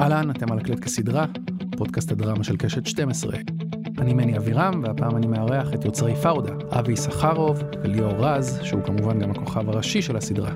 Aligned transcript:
אהלן, 0.00 0.30
אתם 0.30 0.52
על 0.52 0.58
הקלט 0.58 0.80
כסדרה, 0.80 1.26
פודקאסט 1.76 2.12
הדרמה 2.12 2.44
של 2.44 2.56
קשת 2.56 2.86
12. 2.86 3.36
אני 3.98 4.14
מני 4.14 4.36
אבירם, 4.36 4.82
והפעם 4.84 5.16
אני 5.16 5.26
מארח 5.26 5.74
את 5.74 5.84
יוצרי 5.84 6.16
פאודה, 6.16 6.52
אבי 6.70 6.92
יששכרוב 6.92 7.62
וליאור 7.82 8.12
רז, 8.12 8.60
שהוא 8.62 8.82
כמובן 8.82 9.18
גם 9.18 9.30
הכוכב 9.30 9.68
הראשי 9.68 10.02
של 10.02 10.16
הסדרה. 10.16 10.50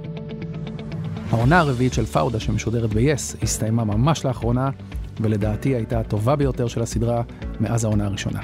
העונה 1.31 1.61
הרביעית 1.61 1.93
של 1.93 2.05
פאודה 2.05 2.41
שמשודרת 2.41 2.91
ב-yes 2.95 3.43
הסתיימה 3.43 3.85
ממש 3.85 4.25
לאחרונה, 4.25 4.71
ולדעתי 5.21 5.69
הייתה 5.75 6.01
הטובה 6.01 6.37
ביותר 6.37 6.69
של 6.69 6.83
הסדרה 6.83 7.23
מאז 7.61 7.85
העונה 7.85 8.05
הראשונה. 8.05 8.41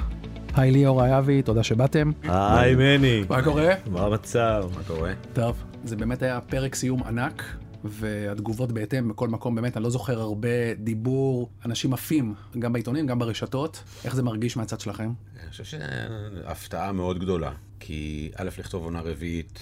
היי 0.55 0.71
ליאור, 0.71 1.01
היי 1.01 1.17
אבי, 1.17 1.41
תודה 1.41 1.63
שבאתם. 1.63 2.11
היי 2.23 2.75
מני, 2.75 3.23
מה 3.29 3.41
קורה? 3.41 3.73
מה 3.91 4.01
המצב? 4.01 4.65
מה 4.75 4.83
קורה? 4.87 5.11
טוב, 5.33 5.63
זה 5.83 5.95
באמת 5.95 6.21
היה 6.21 6.41
פרק 6.41 6.75
סיום 6.75 7.03
ענק, 7.03 7.43
והתגובות 7.83 8.71
בהתאם 8.71 9.09
בכל 9.09 9.27
מקום, 9.27 9.55
באמת, 9.55 9.77
אני 9.77 9.83
לא 9.83 9.89
זוכר 9.89 10.21
הרבה 10.21 10.73
דיבור, 10.73 11.49
אנשים 11.65 11.93
עפים, 11.93 12.33
גם 12.59 12.73
בעיתונים, 12.73 13.07
גם 13.07 13.19
ברשתות. 13.19 13.83
איך 14.05 14.15
זה 14.15 14.23
מרגיש 14.23 14.57
מהצד 14.57 14.79
שלכם? 14.79 15.11
אני 15.41 15.49
חושב 15.49 15.63
שהפתעה 15.63 16.91
מאוד 16.91 17.19
גדולה, 17.19 17.51
כי 17.79 18.31
א', 18.35 18.49
לכתוב 18.59 18.83
עונה 18.83 19.01
רביעית 19.01 19.59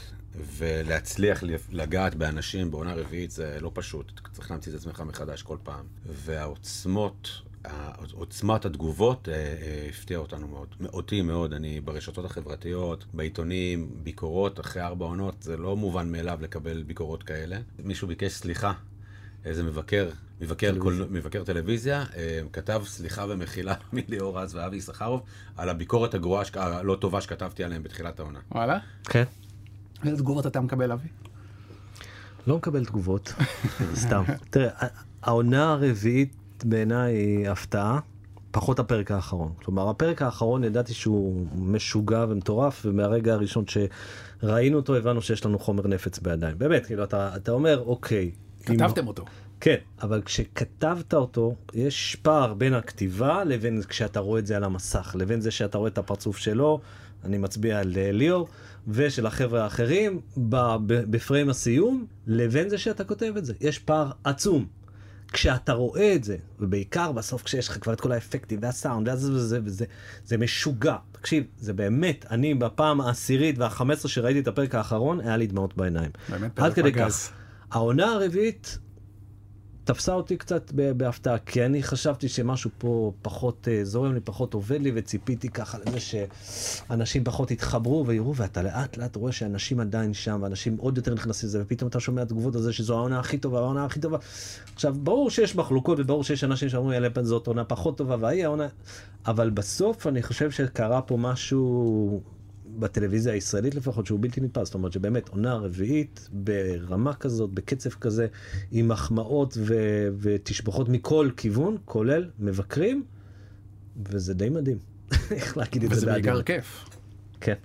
ולהצליח 0.58 1.44
לגעת 1.72 2.16
באנשים 2.16 2.72
בעונה 2.72 2.94
רביעית 2.94 3.32
זה 3.32 3.58
לא 3.62 3.72
פשוט, 3.74 4.12
צריך 4.32 4.52
להמציא 4.52 4.72
את 4.72 4.78
עצמך 4.78 5.04
מחדש 5.08 5.42
כל 5.42 5.58
פעם. 5.64 5.86
והעוצמות, 6.06 7.30
עוצמת 8.14 8.66
התגובות 8.66 9.30
אה, 9.30 9.34
אה, 9.34 9.88
הפתיעה 9.90 10.20
אותנו 10.20 10.48
מאוד. 10.48 10.68
אותי 10.94 11.22
מאוד, 11.22 11.54
אני 11.54 11.82
ברשתות 11.82 12.26
החברתיות, 12.26 13.06
בעיתונים, 13.14 13.90
ביקורות 14.04 14.60
אחרי 14.60 14.82
ארבע 14.82 15.06
עונות, 15.06 15.36
זה 15.42 15.58
לא 15.58 15.78
מובן 15.78 16.12
מאליו 16.12 16.40
לקבל 16.42 16.84
ביקורות 16.84 17.24
כאלה. 17.24 17.58
מישהו 17.84 18.08
ביקש 18.08 18.32
סליחה, 18.32 18.74
איזה 19.46 19.64
מבקר, 19.64 20.10
מבקר, 20.42 20.72
טלוויזיה. 20.72 21.08
כל, 21.08 21.14
מבקר 21.14 21.44
טלוויזיה, 21.44 22.06
אה, 22.16 22.42
כתב 22.54 22.82
סליחה 22.86 23.26
ומחילה 23.30 23.76
מליאור 23.94 24.40
רז 24.40 24.56
ואבי 24.56 24.78
יששכרוב 24.78 25.22
על 25.58 25.70
הביקורת 25.70 26.14
הגרועה, 26.14 26.44
הלא 26.54 26.96
טובה 26.96 27.22
שכתבתי 27.22 27.64
עליהם 27.64 27.84
בתחילת 27.84 28.20
העונה. 28.20 28.40
וואלה? 28.52 28.78
כן. 29.04 29.24
איזה 30.06 30.18
תגובות 30.18 30.48
אתה 30.48 30.62
מקבל, 30.62 30.92
אבי? 30.92 31.08
לא 32.48 32.58
מקבל 32.58 32.86
תגובות, 32.86 33.34
סתם. 34.06 34.24
תראה, 34.50 34.70
העונה 35.22 35.72
הרביעית 35.72 36.34
בעיניי 36.64 37.48
הפתעה, 37.48 38.00
פחות 38.52 38.80
הפרק 38.80 39.12
האחרון. 39.12 39.52
כלומר, 39.64 39.90
הפרק 39.90 40.22
האחרון 40.22 40.64
ידעתי 40.64 40.94
שהוא 40.94 41.46
משוגע 41.56 42.26
ומטורף, 42.30 42.82
ומהרגע 42.86 43.34
הראשון 43.34 43.66
שראינו 43.68 44.78
אותו 44.78 44.96
הבנו 44.96 45.22
שיש 45.22 45.46
לנו 45.46 45.60
חומר 45.60 45.88
נפץ 45.88 46.20
בידיים. 46.20 46.58
באמת, 46.58 46.86
כאילו, 46.86 47.04
אתה, 47.04 47.36
אתה 47.36 47.52
אומר, 47.52 47.84
אוקיי. 47.86 48.32
כתבתם 48.66 49.02
אם... 49.02 49.08
אותו. 49.08 49.26
כן, 49.60 49.76
אבל 50.02 50.22
כשכתבת 50.22 51.14
אותו, 51.14 51.56
יש 51.74 52.18
פער 52.22 52.54
בין 52.54 52.74
הכתיבה 52.74 53.44
לבין 53.44 53.82
כשאתה 53.90 54.20
רואה 54.20 54.40
את 54.40 54.48
זה 54.48 54.58
על 54.58 54.64
המסך, 54.64 55.16
לבין 55.20 55.42
זה 55.42 55.52
שאתה 55.52 55.78
רואה 55.78 55.90
את 55.90 55.98
הפרצוף 55.98 56.38
שלו, 56.38 56.80
אני 57.24 57.38
מצביע 57.38 57.80
על 57.80 57.94
ליאור, 57.96 58.48
ושל 58.88 59.26
החבר'ה 59.26 59.64
האחרים 59.64 60.22
בפריים 60.88 61.50
הסיום, 61.50 62.06
לבין 62.28 62.70
זה 62.70 62.78
שאתה 62.78 63.04
כותב 63.04 63.34
את 63.38 63.46
זה. 63.46 63.54
יש 63.62 63.80
פער 63.80 64.12
עצום. 64.24 64.66
כשאתה 65.34 65.74
רואה 65.74 66.14
את 66.16 66.24
זה, 66.24 66.38
ובעיקר 66.60 67.12
בסוף 67.12 67.44
כשיש 67.44 67.68
לך 67.68 67.78
כבר 67.82 67.94
את 67.94 68.02
כל 68.02 68.12
האפקטים 68.12 68.60
והסאונד 68.62 69.10
וזה 69.10 69.32
וזה 69.32 69.60
וזה, 69.64 69.86
זה 70.26 70.38
משוגע. 70.38 70.96
תקשיב, 71.12 71.44
זה 71.60 71.74
באמת, 71.74 72.26
אני 72.32 72.54
בפעם 72.54 73.02
העשירית 73.02 73.58
והחמש 73.58 73.98
עשרה 73.98 74.12
שראיתי 74.12 74.40
את 74.40 74.48
הפרק 74.48 74.76
האחרון, 74.76 75.20
היה 75.20 75.38
לי 75.38 75.48
דמעות 75.48 75.78
בעיניים. 75.78 76.12
באמת 76.30 76.52
פרק 76.56 76.80
פגז. 76.80 77.30
העונה 77.72 78.06
הרביעית 78.12 78.78
תפסה 79.88 80.14
אותי 80.14 80.38
קצת 80.38 80.72
בהפתעה, 80.72 81.38
כי 81.38 81.66
אני 81.66 81.84
חשבתי 81.84 82.30
שמשהו 82.30 82.70
פה 82.78 83.12
פחות 83.22 83.68
uh, 83.68 83.86
זורם 83.86 84.14
לי, 84.14 84.20
פחות 84.20 84.54
עובד 84.54 84.82
לי, 84.82 84.92
וציפיתי 84.96 85.50
ככה 85.50 85.78
לזה 85.78 85.98
שאנשים 86.00 87.24
פחות 87.24 87.52
יתחברו 87.52 88.08
ויראו, 88.08 88.36
ואתה 88.36 88.62
לאט 88.62 88.98
לאט 88.98 89.16
רואה 89.16 89.32
שאנשים 89.32 89.80
עדיין 89.80 90.14
שם, 90.14 90.40
ואנשים 90.42 90.78
עוד 90.78 90.98
יותר 90.98 91.14
נכנסים 91.14 91.50
לזה, 91.50 91.62
ופתאום 91.62 91.90
אתה 91.90 92.00
שומע 92.00 92.24
תגובות 92.24 92.56
על 92.56 92.62
זה 92.62 92.74
שזו 92.74 92.98
העונה 92.98 93.20
הכי 93.20 93.38
טובה, 93.38 93.60
העונה 93.60 93.86
הכי 93.86 94.00
טובה. 94.00 94.18
עכשיו, 94.76 94.96
ברור 95.04 95.30
שיש 95.30 95.56
מחלוקות, 95.56 96.00
וברור 96.00 96.24
שיש 96.24 96.44
אנשים 96.44 96.70
שאומרים, 96.70 96.94
יאללה, 97.04 97.24
זאת 97.24 97.48
עונה 97.48 97.64
פחות 97.64 97.98
טובה, 97.98 98.16
והיא 98.20 98.46
העונה... 98.46 98.68
אבל 99.26 99.50
בסוף 99.50 100.08
אני 100.08 100.24
חושב 100.24 100.52
שקרה 100.52 101.02
פה 101.02 101.18
משהו 101.18 102.22
בטלוויזיה 102.78 103.34
הישראלית 103.34 103.76
לפחות, 103.76 104.06
שהוא 104.06 104.20
בלתי 104.22 104.42
נתפס. 104.42 104.66
זאת 104.66 104.74
אומרת 104.74 104.92
שבאמת 104.92 105.30
עונה 105.30 105.54
רביעית 105.54 106.30
ברמה 106.32 107.14
כזאת, 107.14 107.50
בקצב 107.50 107.90
כזה, 107.90 108.28
עם 108.72 108.88
מחמאות 108.88 109.58
ו- 109.58 110.08
ותשבחות 110.20 110.90
מכל 110.90 111.30
כיוון, 111.38 111.78
כולל 111.86 112.30
מבקרים, 112.40 113.04
וזה 114.06 114.34
די 114.34 114.50
מדהים. 114.50 114.78
איך 115.32 115.58
להגיד 115.58 115.84
את 115.84 115.90
זה 115.90 115.96
וזה 115.96 116.06
בעיקר 116.06 116.42
כיף. 116.42 116.86
כן. 117.42 117.56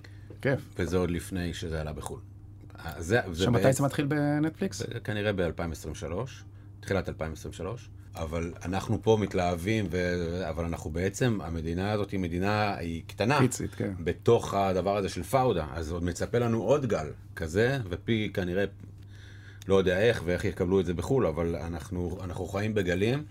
כיף. 0.41 0.59
וזה 0.79 0.97
עוד 0.97 1.11
לפני 1.11 1.53
שזה 1.53 1.81
עלה 1.81 1.93
בחו"ל. 1.93 2.19
שמתי 3.33 3.73
זה 3.73 3.83
מתחיל 3.83 4.05
בנטפליקס? 4.05 4.81
כנראה 5.03 5.33
ב-2023, 5.33 6.13
תחילת 6.79 7.09
2023. 7.09 7.89
אבל 8.15 8.53
אנחנו 8.65 9.03
פה 9.03 9.17
מתלהבים, 9.21 9.87
ו... 9.91 10.41
אבל 10.49 10.65
אנחנו 10.65 10.89
בעצם, 10.89 11.39
המדינה 11.43 11.91
הזאת 11.91 12.11
היא 12.11 12.19
מדינה, 12.19 12.75
היא 12.75 13.01
קטנה. 13.07 13.39
פיצית, 13.39 13.75
כן. 13.75 13.93
בתוך 13.99 14.53
הדבר 14.53 14.97
הזה 14.97 15.09
של 15.09 15.23
פאודה, 15.23 15.65
אז 15.73 15.91
עוד 15.91 16.03
מצפה 16.03 16.39
לנו 16.39 16.61
עוד 16.61 16.85
גל 16.85 17.07
כזה, 17.35 17.79
ואפילו 17.89 18.31
כנראה, 18.33 18.65
לא 19.67 19.75
יודע 19.75 19.99
איך 19.99 20.21
ואיך 20.25 20.45
יקבלו 20.45 20.79
את 20.79 20.85
זה 20.85 20.93
בחו"ל, 20.93 21.25
אבל 21.25 21.55
אנחנו, 21.55 22.17
אנחנו 22.23 22.45
חיים 22.45 22.73
בגלים. 22.73 23.23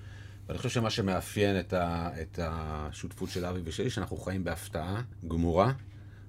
ואני 0.47 0.59
חושב 0.59 0.71
שמה 0.71 0.91
שמאפיין 0.91 1.61
את, 1.61 1.73
ה, 1.73 2.11
את 2.23 2.39
השותפות 2.43 3.31
של 3.31 3.45
אבי 3.45 3.61
ושלי, 3.65 3.91
שאנחנו 3.91 4.17
חיים 4.17 4.45
בהפתעה 4.45 5.03
גמורה, 5.29 5.73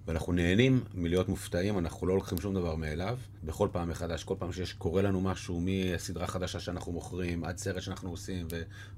ואנחנו 0.07 0.33
נהנים 0.33 0.83
מלהיות 0.93 1.29
מופתעים, 1.29 1.79
אנחנו 1.79 2.07
לא 2.07 2.15
לוקחים 2.15 2.41
שום 2.41 2.53
דבר 2.53 2.75
מאליו. 2.75 3.17
בכל 3.43 3.67
פעם 3.71 3.89
מחדש, 3.89 4.23
כל 4.23 4.35
פעם 4.39 4.51
שיש, 4.51 4.73
קורה 4.73 5.01
לנו 5.01 5.21
משהו, 5.21 5.61
מסדרה 5.63 6.27
חדשה 6.27 6.59
שאנחנו 6.59 6.91
מוכרים, 6.91 7.43
עד 7.43 7.57
סרט 7.57 7.81
שאנחנו 7.81 8.09
עושים, 8.09 8.47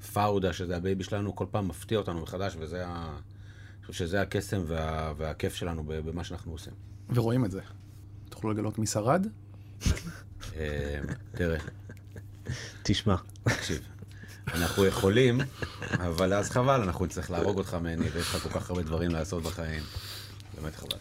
ופאודה, 0.02 0.54
שזה 0.54 0.78
ה 0.78 0.83
baby 0.83 1.04
שלנו, 1.04 1.36
כל 1.36 1.46
פעם 1.52 1.68
מפתיע 1.68 1.98
אותנו 1.98 2.22
מחדש, 2.22 2.56
וזה 2.60 2.88
ה... 2.88 3.18
אני 3.78 3.92
חושב 3.92 4.06
שזה 4.06 4.22
הקסם 4.22 4.64
וה... 4.68 5.14
והכיף 5.18 5.56
שלנו 5.56 5.84
במה 5.86 6.24
שאנחנו 6.24 6.52
עושים. 6.52 6.74
ורואים 7.10 7.46
את 7.46 7.52
זה. 7.52 7.62
תוכלו 8.30 8.52
לגלות 8.52 8.80
מי 8.80 8.88
שרד? 8.88 9.28
אה, 10.56 11.00
תראה. 11.32 11.60
תשמע. 12.84 13.16
תקשיב. 13.44 13.82
אנחנו 14.48 14.86
יכולים, 14.86 15.42
אבל 16.08 16.34
אז 16.34 16.50
חבל, 16.50 16.82
אנחנו 16.82 17.06
נצטרך 17.06 17.32
להרוג 17.32 17.58
אותך 17.58 17.74
מני, 17.74 18.10
ויש 18.10 18.36
לך 18.36 18.44
כל 18.44 18.50
כך 18.50 18.70
הרבה 18.70 18.84
דברים 18.84 19.12
לעשות 19.12 19.44
בחיים. 19.44 19.84
באמת 20.62 20.76
חבל. 20.76 20.98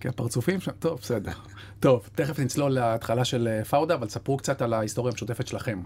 כי 0.00 0.08
הפרצופים 0.08 0.60
שם, 0.60 0.72
טוב, 0.78 0.98
בסדר. 1.02 1.32
טוב, 1.80 2.08
תכף 2.14 2.38
נצלול 2.38 2.70
להתחלה 2.70 3.24
של 3.24 3.48
אה, 3.48 3.64
פאודה, 3.64 3.94
אבל 3.94 4.08
ספרו 4.08 4.36
קצת 4.36 4.62
על 4.62 4.72
ההיסטוריה 4.72 5.12
המשותפת 5.12 5.46
שלכם. 5.46 5.82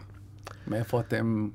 מאיפה 0.67 1.01
אתם... 1.01 1.49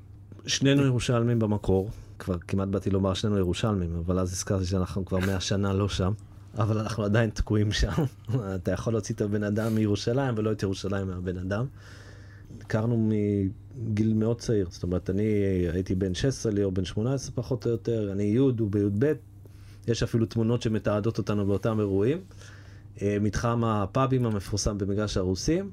שנינו 0.46 0.84
ירושלמים 0.84 1.38
במקור, 1.38 1.90
כבר 2.18 2.38
כמעט 2.38 2.68
באתי 2.68 2.90
לומר 2.90 3.14
שנינו 3.14 3.38
ירושלמים, 3.38 3.96
אבל 3.96 4.18
אז 4.18 4.32
הזכרתי 4.32 4.64
שאנחנו 4.64 5.04
כבר 5.04 5.18
מאה 5.18 5.40
שנה 5.40 5.72
לא 5.72 5.88
שם, 5.88 6.12
אבל 6.58 6.78
אנחנו 6.78 7.04
עדיין 7.04 7.30
תקועים 7.30 7.72
שם. 7.72 7.92
אתה 8.54 8.72
יכול 8.72 8.92
להוציא 8.92 9.14
את 9.14 9.20
הבן 9.20 9.42
אדם 9.42 9.74
מירושלים 9.74 10.34
ולא 10.36 10.52
את 10.52 10.62
ירושלים 10.62 11.06
מהבן 11.06 11.38
אדם. 11.38 11.66
הכרנו 12.60 13.10
מגיל 13.76 14.14
מאוד 14.14 14.40
צעיר, 14.40 14.66
זאת 14.70 14.82
אומרת, 14.82 15.10
אני 15.10 15.22
הייתי 15.72 15.94
בן 15.94 16.14
16, 16.14 16.52
ליאור 16.52 16.72
בן 16.72 16.84
18 16.84 17.32
פחות 17.34 17.66
או 17.66 17.70
יותר, 17.70 18.12
אני 18.12 18.22
י', 18.22 18.36
הוא 18.36 18.70
בי"ב, 18.70 19.12
יש 19.90 20.02
אפילו 20.02 20.26
תמונות 20.26 20.62
שמתעדות 20.62 21.18
אותנו 21.18 21.46
באותם 21.46 21.80
אירועים. 21.80 22.20
אה, 23.02 23.16
מתחם 23.20 23.64
הפאבים 23.64 24.26
המפורסם 24.26 24.78
במגרש 24.78 25.16
הרוסים, 25.16 25.70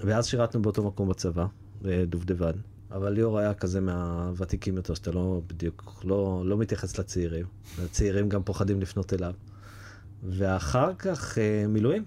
ואז 0.00 0.26
שירתנו 0.26 0.62
באותו 0.62 0.82
מקום 0.84 1.08
בצבא, 1.08 1.46
בדובדבן. 1.82 2.52
אבל 2.90 3.12
ליאור 3.12 3.38
היה 3.38 3.54
כזה 3.54 3.80
מהוותיקים 3.80 4.76
יותר, 4.76 4.94
שאתה 4.94 5.12
לא 5.12 5.40
בדיוק, 5.46 6.02
לא, 6.04 6.42
לא 6.46 6.58
מתייחס 6.58 6.98
לצעירים. 6.98 7.46
הצעירים 7.84 8.28
גם 8.28 8.42
פוחדים 8.42 8.80
לפנות 8.80 9.12
אליו. 9.12 9.34
ואחר 10.22 10.94
כך 10.94 11.38
אה, 11.38 11.66
מילואים, 11.68 12.04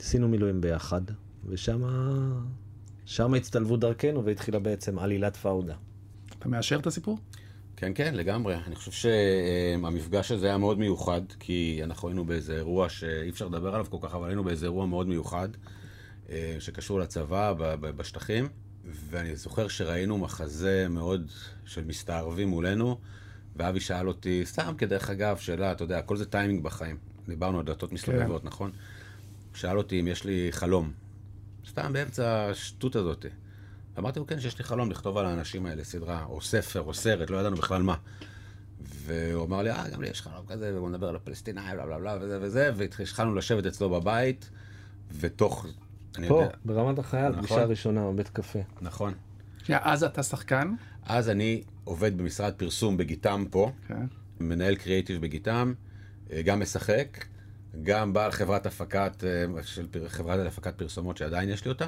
עשינו 0.00 0.28
מילואים 0.28 0.60
ביחד, 0.60 1.02
ושם 1.48 1.82
שם 3.04 3.34
הצטלבו 3.34 3.76
דרכנו 3.76 4.24
והתחילה 4.24 4.58
בעצם 4.58 4.98
עלילת 4.98 5.36
פאודה. 5.36 5.74
אתה 6.38 6.48
מאשר 6.48 6.78
את 6.78 6.86
הסיפור? 6.86 7.18
כן, 7.80 7.92
כן, 7.94 8.14
לגמרי. 8.14 8.54
אני 8.66 8.74
חושב 8.74 8.92
שהמפגש 8.92 10.32
הזה 10.32 10.46
היה 10.46 10.58
מאוד 10.58 10.78
מיוחד, 10.78 11.20
כי 11.40 11.80
אנחנו 11.84 12.08
היינו 12.08 12.24
באיזה 12.24 12.56
אירוע 12.56 12.88
שאי 12.88 13.30
אפשר 13.30 13.48
לדבר 13.48 13.74
עליו 13.74 13.86
כל 13.90 13.96
כך, 14.00 14.14
אבל 14.14 14.28
היינו 14.28 14.44
באיזה 14.44 14.66
אירוע 14.66 14.86
מאוד 14.86 15.08
מיוחד, 15.08 15.48
אה, 16.30 16.56
שקשור 16.58 17.00
לצבא 17.00 17.54
בשטחים, 17.80 18.48
ואני 19.10 19.36
זוכר 19.36 19.68
שראינו 19.68 20.18
מחזה 20.18 20.86
מאוד 20.90 21.30
של 21.64 21.84
מסתערבים 21.84 22.48
מולנו, 22.48 22.98
ואבי 23.56 23.80
שאל 23.80 24.08
אותי, 24.08 24.42
סתם 24.44 24.74
כדרך 24.78 25.10
אגב, 25.10 25.36
שאלה, 25.36 25.72
אתה 25.72 25.84
יודע, 25.84 25.98
הכל 25.98 26.16
זה 26.16 26.24
טיימינג 26.24 26.62
בחיים. 26.62 26.96
דיברנו 27.28 27.58
על 27.58 27.64
דלתות 27.64 27.92
מסתובבות, 27.92 28.42
כן. 28.42 28.48
נכון? 28.48 28.70
שאל 29.54 29.78
אותי 29.78 30.00
אם 30.00 30.08
יש 30.08 30.24
לי 30.24 30.48
חלום. 30.50 30.92
סתם 31.68 31.92
באמצע 31.92 32.48
השטות 32.50 32.96
הזאת. 32.96 33.26
אמרתי 33.98 34.18
לו, 34.18 34.26
כן, 34.26 34.40
שיש 34.40 34.58
לי 34.58 34.64
חלום 34.64 34.90
לכתוב 34.90 35.18
על 35.18 35.26
האנשים 35.26 35.66
האלה 35.66 35.84
סדרה, 35.84 36.24
או 36.24 36.40
ספר, 36.40 36.80
או 36.80 36.94
סרט, 36.94 37.30
לא 37.30 37.36
ידענו 37.36 37.56
בכלל 37.56 37.82
מה. 37.82 37.94
והוא 38.80 39.44
אמר 39.44 39.62
לי, 39.62 39.70
אה, 39.70 39.88
גם 39.92 40.02
לי 40.02 40.08
יש 40.08 40.22
חלום 40.22 40.46
כזה, 40.48 40.72
ובוא 40.76 40.90
נדבר 40.90 41.08
על 41.08 41.16
הפלסטינאים, 41.16 41.76
בלה 41.76 41.86
בלה 41.86 41.98
בלה, 41.98 42.16
וזה 42.20 42.38
וזה, 42.42 42.70
והתחלנו 42.76 43.34
לשבת 43.34 43.66
אצלו 43.66 43.90
בבית, 43.90 44.50
ותוך, 45.20 45.66
אני 46.18 46.28
פה, 46.28 46.34
יודע, 46.42 46.56
ברמת 46.64 46.98
החייל, 46.98 47.28
נכון. 47.28 47.42
פגישה 47.42 47.64
ראשונה 47.64 48.10
בבית 48.10 48.28
קפה. 48.28 48.58
נכון. 48.80 49.14
שנייה, 49.64 49.80
אז 49.84 50.04
אתה 50.04 50.22
שחקן. 50.22 50.74
אז 51.02 51.28
אני 51.28 51.62
עובד 51.84 52.18
במשרד 52.18 52.52
פרסום 52.56 52.96
בגיטם 52.96 53.44
פה, 53.50 53.72
כן. 53.88 54.06
מנהל 54.40 54.74
קריאיטיב 54.76 55.20
בגיטם, 55.22 55.74
אה, 56.32 56.42
גם 56.42 56.60
משחק, 56.60 57.24
גם 57.82 58.12
בעל 58.12 58.30
חברת 58.30 58.66
הפקת, 58.66 59.24
אה, 59.24 59.62
של 59.62 59.86
פר- 59.90 60.08
חברת 60.08 60.46
הפקת 60.46 60.74
פרסומות 60.78 61.16
שעדיין 61.16 61.48
יש 61.48 61.64
לי 61.64 61.68
אותה, 61.70 61.86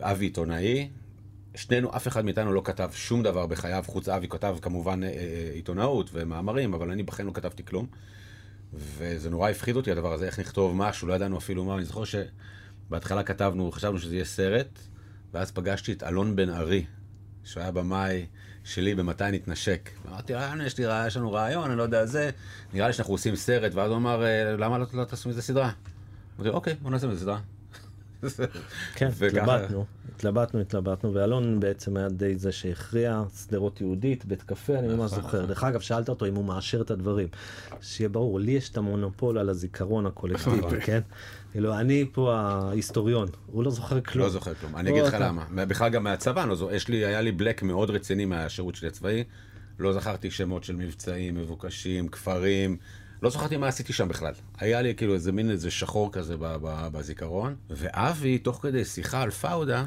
אבי 0.00 0.24
עיתונאי. 0.24 0.90
שנינו, 1.54 1.96
אף 1.96 2.08
אחד 2.08 2.24
מאיתנו 2.24 2.52
לא 2.52 2.62
כתב 2.64 2.90
שום 2.94 3.22
דבר 3.22 3.46
בחייו, 3.46 3.84
חוץ 3.86 4.08
אבי 4.08 4.28
כתב 4.28 4.56
כמובן 4.62 5.02
אה, 5.02 5.08
אה, 5.08 5.50
עיתונאות 5.54 6.10
ומאמרים, 6.12 6.74
אבל 6.74 6.90
אני 6.90 7.02
בחיים 7.02 7.28
לא 7.28 7.32
כתבתי 7.32 7.64
כלום. 7.64 7.86
וזה 8.74 9.30
נורא 9.30 9.50
הפחיד 9.50 9.76
אותי 9.76 9.90
הדבר 9.90 10.12
הזה, 10.12 10.26
איך 10.26 10.38
נכתוב 10.40 10.76
משהו, 10.76 11.08
לא 11.08 11.14
ידענו 11.14 11.38
אפילו 11.38 11.64
מה, 11.64 11.74
אני 11.76 11.84
זוכר 11.84 12.02
שבהתחלה 12.04 13.22
כתבנו, 13.22 13.72
חשבנו 13.72 13.98
שזה 13.98 14.14
יהיה 14.14 14.24
סרט, 14.24 14.78
ואז 15.32 15.50
פגשתי 15.50 15.92
את 15.92 16.02
אלון 16.02 16.36
בן 16.36 16.50
ארי, 16.50 16.84
שהוא 17.44 17.62
היה 17.62 17.72
במאי 17.72 18.26
שלי 18.64 18.94
במתי 18.94 19.24
נתנשק. 19.32 19.90
אמרתי, 20.08 20.34
אה, 20.34 20.54
יש 20.66 20.78
לי 20.78 20.86
רעיון, 20.86 21.06
יש 21.06 21.16
לנו 21.16 21.32
רעיון, 21.32 21.70
אני 21.70 21.78
לא 21.78 21.82
יודע 21.82 22.06
זה, 22.06 22.30
נראה 22.72 22.86
לי 22.86 22.92
שאנחנו 22.92 23.14
עושים 23.14 23.36
סרט, 23.36 23.74
ואז 23.74 23.90
הוא 23.90 23.96
אמר, 23.96 24.24
"אה, 24.24 24.56
למה 24.56 24.78
לא, 24.78 24.86
לא 24.92 25.04
תעשו 25.04 25.28
מזה 25.28 25.42
סדרה? 25.42 25.70
אמרתי, 26.36 26.50
אוקיי, 26.50 26.74
בוא 26.82 26.90
נעשה 26.90 27.06
מזה 27.06 27.20
סדרה. 27.20 27.40
כן, 28.94 29.08
התלבטנו, 29.26 29.84
התלבטנו, 30.16 30.60
התלבטנו, 30.60 31.14
ואלון 31.14 31.60
בעצם 31.60 31.96
היה 31.96 32.08
די 32.08 32.36
זה 32.36 32.52
שהכריע 32.52 33.22
שדרות 33.42 33.80
יהודית, 33.80 34.24
בית 34.24 34.42
קפה, 34.42 34.78
אני 34.78 34.88
ממש 34.88 35.12
נכון, 35.12 35.22
זוכר. 35.22 35.36
נכון. 35.38 35.48
דרך 35.48 35.64
אגב, 35.64 35.80
שאלת 35.80 36.08
אותו 36.08 36.26
אם 36.26 36.34
הוא 36.34 36.44
מאשר 36.44 36.80
את 36.80 36.90
הדברים. 36.90 37.28
שיהיה 37.80 38.08
ברור, 38.08 38.40
לי 38.40 38.52
יש 38.52 38.68
את 38.70 38.76
המונופול 38.76 39.38
על 39.38 39.48
הזיכרון 39.48 40.06
הקולקטיבי, 40.06 40.56
נכון. 40.56 40.80
כן? 40.80 41.00
כאילו, 41.52 41.74
אני 41.78 42.06
פה 42.12 42.34
ההיסטוריון, 42.34 43.28
הוא 43.46 43.64
לא 43.64 43.70
זוכר 43.70 44.00
כלום. 44.00 44.24
לא 44.24 44.30
זוכר 44.30 44.54
כלום. 44.54 44.76
אני 44.76 44.90
לא, 44.90 44.94
אגיד 44.94 45.04
לך 45.04 45.14
אתה- 45.14 45.26
למה. 45.26 45.44
בכלל 45.66 45.90
גם 45.90 46.04
מהצבא, 46.04 46.44
לא 46.44 46.54
זוכר. 46.54 46.72
היה 46.88 47.20
לי 47.20 47.32
בלק 47.32 47.62
מאוד 47.62 47.90
רציני 47.90 48.24
מהשירות 48.24 48.74
שלי 48.74 48.88
הצבאי. 48.88 49.24
לא 49.78 49.92
זכרתי 49.92 50.30
שמות 50.30 50.64
של 50.64 50.76
מבצעים, 50.76 51.34
מבוקשים, 51.34 52.08
כפרים. 52.08 52.76
לא 53.24 53.30
זכרתי 53.30 53.56
מה 53.56 53.68
עשיתי 53.68 53.92
שם 53.92 54.08
בכלל. 54.08 54.32
היה 54.58 54.82
לי 54.82 54.94
כאילו 54.94 55.14
איזה 55.14 55.32
מין 55.32 55.50
איזה 55.50 55.70
שחור 55.70 56.12
כזה 56.12 56.34
בזיכרון. 56.92 57.56
ואבי, 57.70 58.38
תוך 58.38 58.58
כדי 58.62 58.84
שיחה 58.84 59.22
על 59.22 59.30
פאודה, 59.30 59.84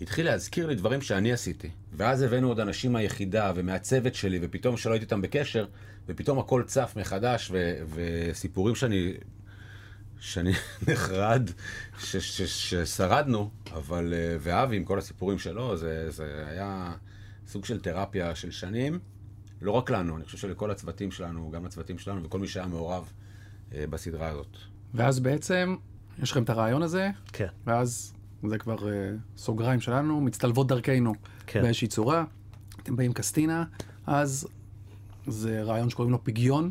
התחיל 0.00 0.26
להזכיר 0.26 0.66
לי 0.66 0.74
דברים 0.74 1.02
שאני 1.02 1.32
עשיתי. 1.32 1.70
ואז 1.92 2.22
הבאנו 2.22 2.48
עוד 2.48 2.60
אנשים 2.60 2.92
מהיחידה 2.92 3.52
ומהצוות 3.54 4.14
שלי, 4.14 4.38
ופתאום 4.42 4.76
שלא 4.76 4.92
הייתי 4.92 5.04
איתם 5.04 5.22
בקשר, 5.22 5.66
ופתאום 6.08 6.38
הכל 6.38 6.62
צף 6.66 6.94
מחדש, 6.96 7.50
ו- 7.52 7.78
וסיפורים 7.94 8.74
שאני 8.74 9.14
שאני 10.20 10.52
נחרד, 10.88 11.50
ש- 11.98 12.16
ש- 12.16 12.70
ששרדנו, 12.70 13.50
אבל, 13.72 14.14
אה, 14.16 14.36
ואבי 14.40 14.76
עם 14.76 14.84
כל 14.84 14.98
הסיפורים 14.98 15.38
שלו, 15.38 15.76
זה, 15.76 16.10
זה 16.10 16.44
היה 16.46 16.92
סוג 17.46 17.64
של 17.64 17.80
תרפיה 17.80 18.34
של 18.34 18.50
שנים. 18.50 18.98
לא 19.62 19.70
רק 19.70 19.90
לנו, 19.90 20.16
אני 20.16 20.24
חושב 20.24 20.38
שלכל 20.38 20.70
הצוותים 20.70 21.10
שלנו, 21.10 21.50
גם 21.50 21.64
לצוותים 21.64 21.98
שלנו 21.98 22.24
וכל 22.24 22.38
מי 22.38 22.48
שהיה 22.48 22.66
מעורב 22.66 23.12
אה, 23.74 23.84
בסדרה 23.90 24.28
הזאת. 24.28 24.56
ואז 24.94 25.20
בעצם, 25.20 25.76
יש 26.22 26.30
לכם 26.30 26.42
את 26.42 26.50
הרעיון 26.50 26.82
הזה, 26.82 27.10
כן, 27.32 27.46
ואז 27.66 28.14
זה 28.48 28.58
כבר 28.58 28.88
אה, 28.92 29.10
סוגריים 29.36 29.80
שלנו, 29.80 30.20
מצטלבות 30.20 30.66
דרכנו 30.66 31.12
כן. 31.46 31.62
באיזושהי 31.62 31.88
צורה. 31.88 32.24
אתם 32.82 32.96
באים 32.96 33.12
קסטינה, 33.12 33.64
אז 34.06 34.48
זה 35.26 35.62
רעיון 35.62 35.90
שקוראים 35.90 36.12
לו 36.12 36.24
פגיון, 36.24 36.70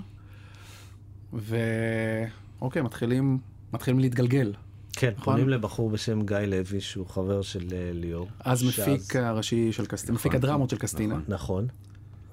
ואוקיי, 1.34 2.82
מתחילים, 2.82 3.40
מתחילים 3.74 4.00
להתגלגל. 4.00 4.54
כן, 4.94 5.12
נכון? 5.18 5.34
פונים 5.34 5.50
לבחור 5.50 5.90
בשם 5.90 6.26
גיא 6.26 6.38
לוי, 6.38 6.82
שהוא 6.82 7.08
חבר 7.08 7.42
של 7.42 7.68
אה, 7.74 7.92
ליאור. 7.94 8.28
אז 8.40 8.60
שאז- 8.60 8.88
מפיק 8.90 9.16
הראשי 9.16 9.72
של 9.72 9.86
קסטינה, 9.86 10.16
מפיק 10.16 10.36
הדרמות 10.36 10.70
של 10.70 10.78
קסטינה. 10.78 11.20
נכון. 11.28 11.68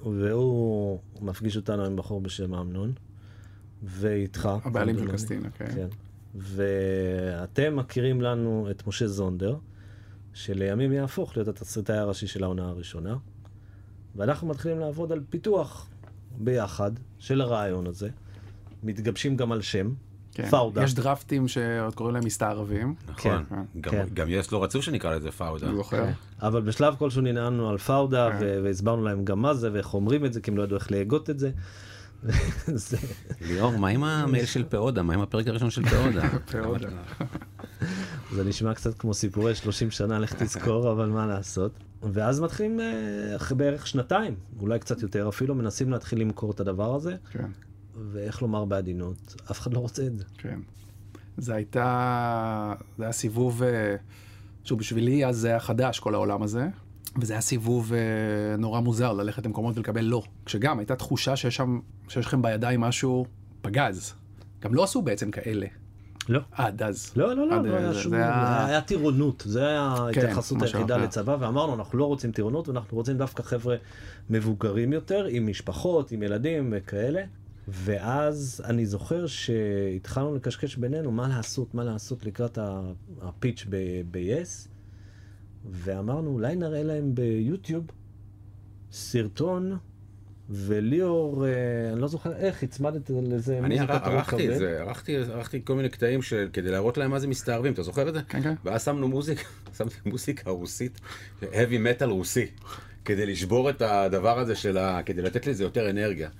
והוא 0.02 1.00
מפגיש 1.20 1.56
אותנו 1.56 1.85
עם 1.85 1.97
בחור 1.97 2.20
בשם 2.20 2.55
אמנון, 2.55 2.93
ואיתך. 3.82 4.49
הבעלים 4.64 4.99
של. 4.99 5.12
קסטינה, 5.12 5.50
כן. 5.50 5.75
כן. 5.75 5.88
ואתם 6.35 7.76
מכירים 7.76 8.20
לנו 8.20 8.69
את 8.70 8.87
משה 8.87 9.06
זונדר, 9.06 9.56
שלימים 10.32 10.93
יהפוך 10.93 11.37
להיות 11.37 11.49
התסריטאי 11.49 11.97
הראשי 11.97 12.26
של 12.26 12.44
העונה 12.44 12.69
הראשונה, 12.69 13.17
ואנחנו 14.17 14.49
מתחילים 14.49 14.79
לעבוד 14.79 15.12
על 15.12 15.20
פיתוח 15.31 15.88
ביחד 16.38 16.91
של 17.19 17.41
הרעיון 17.41 17.87
הזה. 17.87 18.08
מתגבשים 18.82 19.37
גם 19.37 19.52
על 19.52 19.61
שם, 19.61 19.93
כן. 20.34 20.50
פאודה. 20.50 20.82
יש 20.84 20.94
דראפטים 20.94 21.48
שעוד 21.48 21.94
קוראים 21.94 22.14
להם 22.14 22.24
מסתערבים. 22.24 22.94
נכון. 23.08 23.44
כן, 23.48 23.56
גם, 23.80 23.90
כן. 23.92 24.06
גם 24.14 24.26
יס 24.28 24.52
לא 24.52 24.64
רצו 24.64 24.82
שנקרא 24.82 25.14
לזה 25.14 25.30
פאודה. 25.30 25.66
אני 25.66 25.76
זוכר. 25.76 26.04
אבל 26.42 26.62
בשלב 26.62 26.94
כלשהו 26.98 27.22
ננעלנו 27.22 27.70
על 27.70 27.78
פאודה, 27.78 28.28
כן. 28.38 28.46
והסברנו 28.64 29.04
להם 29.04 29.24
גם 29.24 29.42
מה 29.42 29.54
זה 29.54 29.72
ואיך 29.72 29.94
אומרים 29.94 30.24
את 30.24 30.32
זה, 30.32 30.40
כי 30.40 30.50
הם 30.50 30.56
לא 30.56 30.62
ידעו 30.62 30.76
איך 30.76 30.90
להגות 30.92 31.30
את 31.30 31.38
זה. 31.38 31.50
זה- 32.66 32.96
ליאור, 33.40 33.76
מה 33.78 33.88
עם 33.88 34.04
המייל 34.04 34.46
של 34.46 34.64
פאודה? 34.68 35.02
מה 35.02 35.14
עם 35.14 35.20
הפרק 35.20 35.46
הראשון 35.48 35.70
של 35.70 35.84
פאודה? 35.88 36.28
פאודה. 36.52 36.88
זה 38.32 38.44
נשמע 38.44 38.74
קצת 38.74 38.98
כמו 38.98 39.14
סיפורי 39.14 39.54
30 39.54 39.90
שנה, 39.90 40.18
לך 40.18 40.34
תזכור, 40.42 40.92
אבל 40.92 41.08
מה 41.08 41.26
לעשות. 41.26 41.72
ואז 42.12 42.40
מתחילים 42.40 42.80
אה, 42.80 43.36
אחרי 43.36 43.56
בערך 43.56 43.86
שנתיים, 43.86 44.34
אולי 44.60 44.78
קצת 44.78 45.02
יותר 45.02 45.28
אפילו, 45.28 45.54
מנסים 45.54 45.90
להתחיל 45.90 46.20
למכור 46.20 46.50
את 46.50 46.60
הדבר 46.60 46.94
הזה, 46.94 47.16
כן, 47.32 47.44
ואיך 48.12 48.43
לומר 48.43 48.64
בעדינות, 48.64 49.35
אף 49.50 49.61
אחד 49.61 49.75
לא 49.75 49.79
רוצה 49.79 50.06
את 50.06 50.19
זה. 50.19 50.25
כן. 50.38 50.58
זה 51.37 51.55
הייתה, 51.55 52.75
זה 52.99 53.05
היה 53.05 53.12
סיבוב, 53.12 53.62
אה, 53.62 53.97
שוב, 54.64 54.79
בשבילי 54.79 55.26
אז 55.26 55.37
זה 55.37 55.49
היה 55.49 55.61
חדש, 55.61 55.99
כל 55.99 56.14
העולם 56.14 56.43
הזה, 56.43 56.69
וזה 57.20 57.32
היה 57.32 57.41
סיבוב 57.41 57.93
אה, 57.93 57.99
נורא 58.56 58.81
מוזר 58.81 59.12
ללכת 59.12 59.47
למקומות 59.47 59.76
ולקבל 59.76 60.05
לא. 60.05 60.23
כשגם 60.47 60.79
הייתה 60.79 60.97
תחושה 60.97 61.37
שיש 61.37 61.56
שם, 61.56 61.81
שיש 62.08 62.26
לכם 62.26 62.43
בידיים 62.43 62.81
משהו 62.81 63.26
פגז. 63.62 64.14
גם 64.62 64.75
לא 64.75 64.85
עשו 64.85 65.02
בעצם 65.02 65.31
כאלה, 65.31 65.67
לא. 66.29 66.41
עד 66.52 66.82
אז. 66.82 67.12
לא, 67.17 67.37
לא, 67.37 67.49
לא, 67.49 67.62
לא 67.62 67.76
היה 67.76 67.93
זה- 67.93 68.00
שום, 68.00 68.14
היה- 68.14 68.81
טירונות, 68.81 69.43
זה 69.47 69.67
היה 69.69 69.81
ההתייחסות 69.82 70.58
משהו 70.58 70.79
היחידה. 70.79 70.97
לצבא, 70.97 71.37
ואמרנו, 71.41 71.75
אנחנו 71.75 71.99
לא 71.99 72.05
רוצים 72.05 72.32
טירונות, 72.32 72.69
ואנחנו 72.69 72.97
רוצים 72.97 73.16
דווקא 73.19 73.42
חבר'ה 73.42 73.76
מבוגרים 74.30 74.92
יותר, 74.92 75.26
עם 75.30 75.47
משפחות, 75.47 76.12
עם 76.12 76.23
ילדים 76.23 76.75
וכאלה. 76.76 77.23
ואז 77.69 78.62
אני 78.64 78.87
זוכר 78.87 79.26
שהתחלנו 79.26 80.35
לקשקש 80.35 80.76
בינינו 80.76 81.11
מה 81.12 81.29
לעשות, 81.29 81.75
מה 81.75 81.85
לעשות 81.85 82.25
לקראת 82.26 82.59
ה- 82.59 82.93
הפיץ' 83.21 83.67
ב-yes, 84.11 84.69
ואמרנו, 85.71 86.31
אולי 86.31 86.57
נראה 86.57 86.83
להם 86.83 87.14
ביוטיוב 87.14 87.87
סרטון, 88.93 89.76
וליאור, 90.50 91.47
אה, 91.47 91.50
אני 91.93 92.00
לא 92.00 92.09
זוכר 92.09 92.37
איך, 92.37 92.62
הצמדת 92.62 93.11
לזה 93.23 93.59
אני 93.59 93.79
ערכתי 93.79 94.52
את. 94.52 94.59
זה, 94.59 94.81
ערכתי 94.81 95.17
ערכתי 95.17 95.61
כל 95.64 95.75
מיני 95.75 95.88
קטעים 95.88 96.23
של- 96.23 96.49
כדי 96.52 96.71
להראות 96.71 96.99
להם 96.99 97.11
מה 97.11 97.19
זה 97.19 97.29
מסתערבים, 97.29 97.73
אתה 97.73 97.83
זוכר 97.83 98.09
את 98.09 98.14
זה? 98.14 98.21
כן, 98.29 98.43
כן. 98.43 98.55
ואז 98.64 98.85
שמנו 98.85 99.09
מוזיקה, 99.09 99.43
שמתי 99.79 99.95
מוזיקה 100.07 100.50
רוסית, 100.50 101.00
heavy 101.43 101.47
metal 102.00 102.07
רוסי, 102.07 102.47
כדי 103.05 103.26
לשבור 103.26 103.71
את 103.71 103.83
הדבר 103.83 104.38
הזה 104.38 104.55
של 104.57 104.79
ה... 104.79 105.02
כדי 105.02 105.23
לתת 105.23 105.47
לזה 105.47 105.64
יותר 105.64 105.90
אנרגיה. 105.90 106.31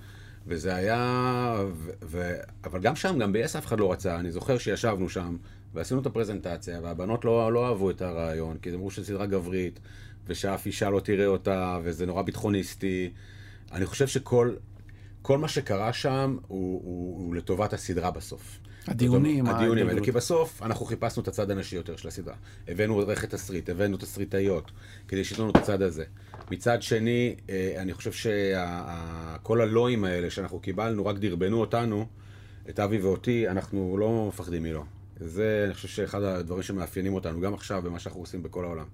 וזה 0.47 0.75
היה... 0.75 1.63
ו... 1.73 1.91
ו... 2.03 2.33
אבל 2.63 2.79
גם 2.79 2.95
שם, 2.95 3.17
גם 3.19 3.33
ב-yes 3.33 3.57
אף 3.57 3.65
אחד 3.65 3.79
לא 3.79 3.91
רצה. 3.91 4.15
אני 4.15 4.31
זוכר 4.31 4.57
שישבנו 4.57 5.09
שם, 5.09 5.37
ועשינו 5.73 6.01
את 6.01 6.05
הפרזנטציה, 6.05 6.79
והבנות 6.83 7.25
לא, 7.25 7.53
לא 7.53 7.67
אהבו 7.67 7.89
את 7.89 8.01
הרעיון, 8.01 8.57
כי 8.57 8.73
אמרו 8.73 8.91
שזו 8.91 9.05
סדרה 9.05 9.25
גברית, 9.25 9.79
ושאף 10.27 10.65
אישה 10.65 10.89
לא 10.89 10.99
תראה 10.99 11.25
אותה, 11.25 11.79
וזה 11.83 12.05
נורא 12.05 12.21
ביטחוניסטי. 12.21 13.11
אני 13.71 13.85
חושב 13.85 14.07
שכל 14.07 14.55
כל 15.21 15.37
מה 15.37 15.47
שקרה 15.47 15.93
שם 15.93 16.37
הוא, 16.47 16.81
הוא, 16.83 17.17
הוא 17.17 17.35
לטובת 17.35 17.73
הסדרה 17.73 18.11
בסוף. 18.11 18.59
הדיונים, 18.87 19.45
הדיונים 19.45 19.87
האלה. 19.87 20.01
כי 20.03 20.11
בסוף 20.11 20.61
אנחנו 20.63 20.85
חיפשנו 20.85 21.23
את 21.23 21.27
הצד 21.27 21.51
הנשי 21.51 21.75
יותר 21.75 21.95
של 21.95 22.07
הסדרה. 22.07 22.35
הבאנו 22.67 22.93
עורכת 22.93 23.29
תסריט, 23.29 23.69
הבאנו 23.69 23.97
תסריטאיות, 23.97 24.71
כדי 25.07 25.23
שייתנו 25.23 25.43
לנו 25.43 25.51
את 25.51 25.57
הצד 25.57 25.81
הזה. 25.81 26.03
מצד 26.51 26.81
שני, 26.81 27.35
אה, 27.49 27.73
אני 27.77 27.93
חושב 27.93 28.11
שכל 28.11 29.61
הלואים 29.61 30.03
האלה 30.03 30.29
שאנחנו 30.29 30.59
קיבלנו, 30.59 31.05
רק 31.05 31.17
דרבנו 31.17 31.61
אותנו, 31.61 32.05
את 32.69 32.79
אבי 32.79 32.97
ואותי, 32.97 33.49
אנחנו 33.49 33.97
לא 33.97 34.25
מפחדים 34.27 34.63
מלא. 34.63 34.83
זה, 35.19 35.63
אני 35.65 35.73
חושב 35.73 35.87
שאחד 35.87 36.23
הדברים 36.23 36.63
שמאפיינים 36.63 37.13
אותנו, 37.13 37.41
גם 37.41 37.53
עכשיו, 37.53 37.81
במה 37.81 37.99
שאנחנו 37.99 38.21
עושים 38.21 38.43
בכל 38.43 38.65
העולם. 38.65 38.85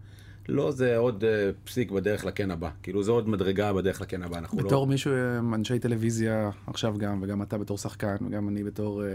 לא, 0.49 0.71
זה 0.71 0.97
עוד 0.97 1.23
אה, 1.23 1.49
פסיק 1.63 1.91
בדרך 1.91 2.25
לקן 2.25 2.51
הבא. 2.51 2.69
כאילו, 2.83 3.03
זה 3.03 3.11
עוד 3.11 3.29
מדרגה 3.29 3.73
בדרך 3.73 4.01
לקן 4.01 4.23
הבא. 4.23 4.37
אנחנו 4.37 4.57
לא... 4.57 4.63
בתור 4.63 4.87
מישהו, 4.87 5.11
אה, 5.11 5.39
אנשי 5.39 5.79
טלוויזיה 5.79 6.49
עכשיו 6.67 6.95
גם, 6.97 7.19
וגם 7.23 7.41
אתה 7.41 7.57
בתור 7.57 7.77
שחקן, 7.77 8.15
וגם 8.27 8.49
אני 8.49 8.63
בתור 8.63 9.03
אה, 9.03 9.09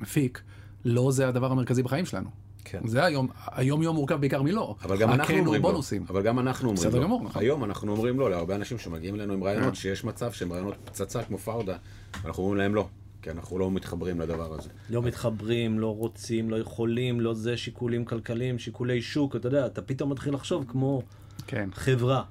מפיק, 0.00 0.42
לא 0.84 1.12
זה 1.12 1.28
הדבר 1.28 1.52
המרכזי 1.52 1.82
בחיים 1.82 2.04
שלנו. 2.04 2.28
כן. 2.64 2.80
זה 2.86 3.04
היום, 3.04 3.28
היום 3.46 3.82
יום 3.82 3.96
מורכב 3.96 4.14
בעיקר 4.20 4.42
מלא. 4.42 4.74
אבל 4.84 4.98
גם 4.98 5.12
אנחנו 5.12 5.38
אומרים 5.38 5.62
לא. 5.62 5.68
בונוסים. 5.68 6.04
אבל 6.08 6.22
גם 6.22 6.38
אנחנו 6.38 6.68
אומרים 6.68 6.88
בסדר 6.88 6.98
לא. 6.98 7.04
גמור, 7.04 7.22
נכון. 7.24 7.42
היום 7.42 7.64
אנחנו 7.64 7.92
אומרים 7.92 8.20
לא 8.20 8.30
להרבה 8.30 8.54
אנשים 8.54 8.78
שמגיעים 8.78 9.14
אלינו 9.14 9.32
עם. 9.32 9.44
רעיונות, 9.44 9.74
שיש 9.74 10.04
מצב 10.04 10.32
שהם 10.32 10.52
רעיונות 10.52 10.74
פצצה 10.84 11.22
כמו 11.22 11.38
פאודה, 11.38 11.76
ואנחנו 12.22 12.42
אומרים 12.42 12.58
להם 12.58 12.74
לא, 12.74 12.88
כי 13.22 13.30
אנחנו 13.30 13.58
לא 13.58 13.70
מתחברים 13.70 14.20
לדבר 14.20 14.54
הזה. 14.54 14.68
לא 14.90 15.02
מתחברים, 15.02 15.78
לא 15.78 15.96
רוצים, 15.96 16.50
לא 16.50 16.56
יכולים, 16.58 17.20
לא 17.20 17.34
זה, 17.34 17.56
שיקולים 17.56 18.04
כלכליים, 18.04 18.58
שיקולי 18.58 19.02
שוק, 19.02 19.36
אתה 19.36 19.48
יודע, 19.48 19.66
אתה 19.66 19.82
פתאום 19.82 20.10
מתחיל 20.12 20.34
לחשוב 20.34 20.64
כמו 20.68 21.02
כן. 21.46 21.68
חברה, 21.72 22.22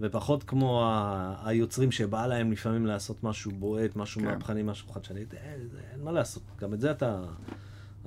ופחות 0.00 0.42
כמו 0.44 0.82
ה- 0.84 1.34
היוצרים 1.44 1.92
שבא 1.92 2.26
להם 2.26 2.52
לפעמים 2.52 2.86
לעשות 2.86 3.24
משהו 3.24 3.50
בועט, 3.50 3.96
משהו 3.96 4.20
כן. 4.20 4.26
מהפכני, 4.26 4.62
משהו 4.62 4.88
חדשני, 4.88 5.20
אין, 5.20 5.68
אין 5.92 6.04
מה 6.04 6.12
לעשות, 6.12 6.42
גם 6.60 6.74
את 6.74 6.80
זה 6.80 6.90
אתה, 6.90 7.22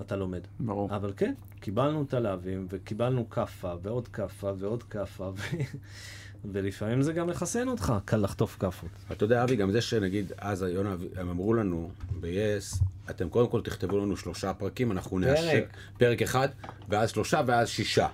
אתה 0.02 0.16
לומד. 0.16 0.42
ברור. 0.60 0.96
אבל 0.96 1.14
כן, 1.18 1.34
קיבלנו 1.60 2.04
את 2.04 2.14
הלהבים, 2.14 2.68
וקיבלנו 2.70 3.30
כאפה, 3.30 3.74
ועוד 3.82 4.08
כאפה, 4.08 4.52
ועוד 4.58 4.84
כאפה, 4.84 5.32
ו... 5.36 5.42
ולפעמים 6.52 7.02
זה 7.02 7.14
גם 7.14 7.30
לחסן 7.30 7.68
אותך, 7.68 7.94
קל 8.06 8.18
לחטוף 8.18 8.58
כאפות. 8.60 8.90
אתה 9.12 9.24
יודע, 9.24 9.44
אבי, 9.44 9.56
גם 9.56 9.72
זה 9.72 9.82
שנגיד, 9.82 10.32
אז 10.38 10.62
יונה, 10.62 10.96
הם 11.16 11.30
אמרו 11.30 11.54
לנו 11.54 11.90
ב-yes, 12.20 12.84
אתם 13.10 13.30
קודם 13.30 13.50
כל 13.50 13.62
תכתבו 13.62 13.98
לנו 13.98 14.18
שלושה 14.18 14.54
פרקים, 14.54 14.92
אנחנו 14.92 15.20
נאשר, 15.20 15.64
פרק 15.98 16.22
אחד, 16.22 16.48
ואז 16.90 17.10
שלושה, 17.10 17.42
ואז 17.48 17.70
שישה. 17.70 18.08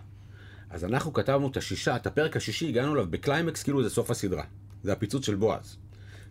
אז 0.69 0.85
אנחנו 0.85 1.13
כתבנו 1.13 1.47
את 1.47 1.57
השישה, 1.57 1.95
את 1.95 2.07
הפרק 2.07 2.37
השישי, 2.37 2.69
הגענו 2.69 2.93
אליו 2.93 3.07
בקליימקס, 3.09 3.63
כאילו 3.63 3.83
זה 3.83 3.89
סוף 3.89 4.11
הסדרה. 4.11 4.43
זה 4.83 4.93
הפיצוץ 4.93 5.25
של 5.25 5.35
בועז. 5.35 5.77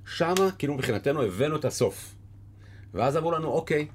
שמה, 0.06 0.50
כאילו 0.58 0.74
מבחינתנו 0.74 1.22
הבאנו 1.22 1.56
את 1.56 1.64
הסוף. 1.64 2.14
ואז 2.94 3.16
אמרו 3.16 3.32
לנו, 3.32 3.48
אוקיי, 3.48 3.86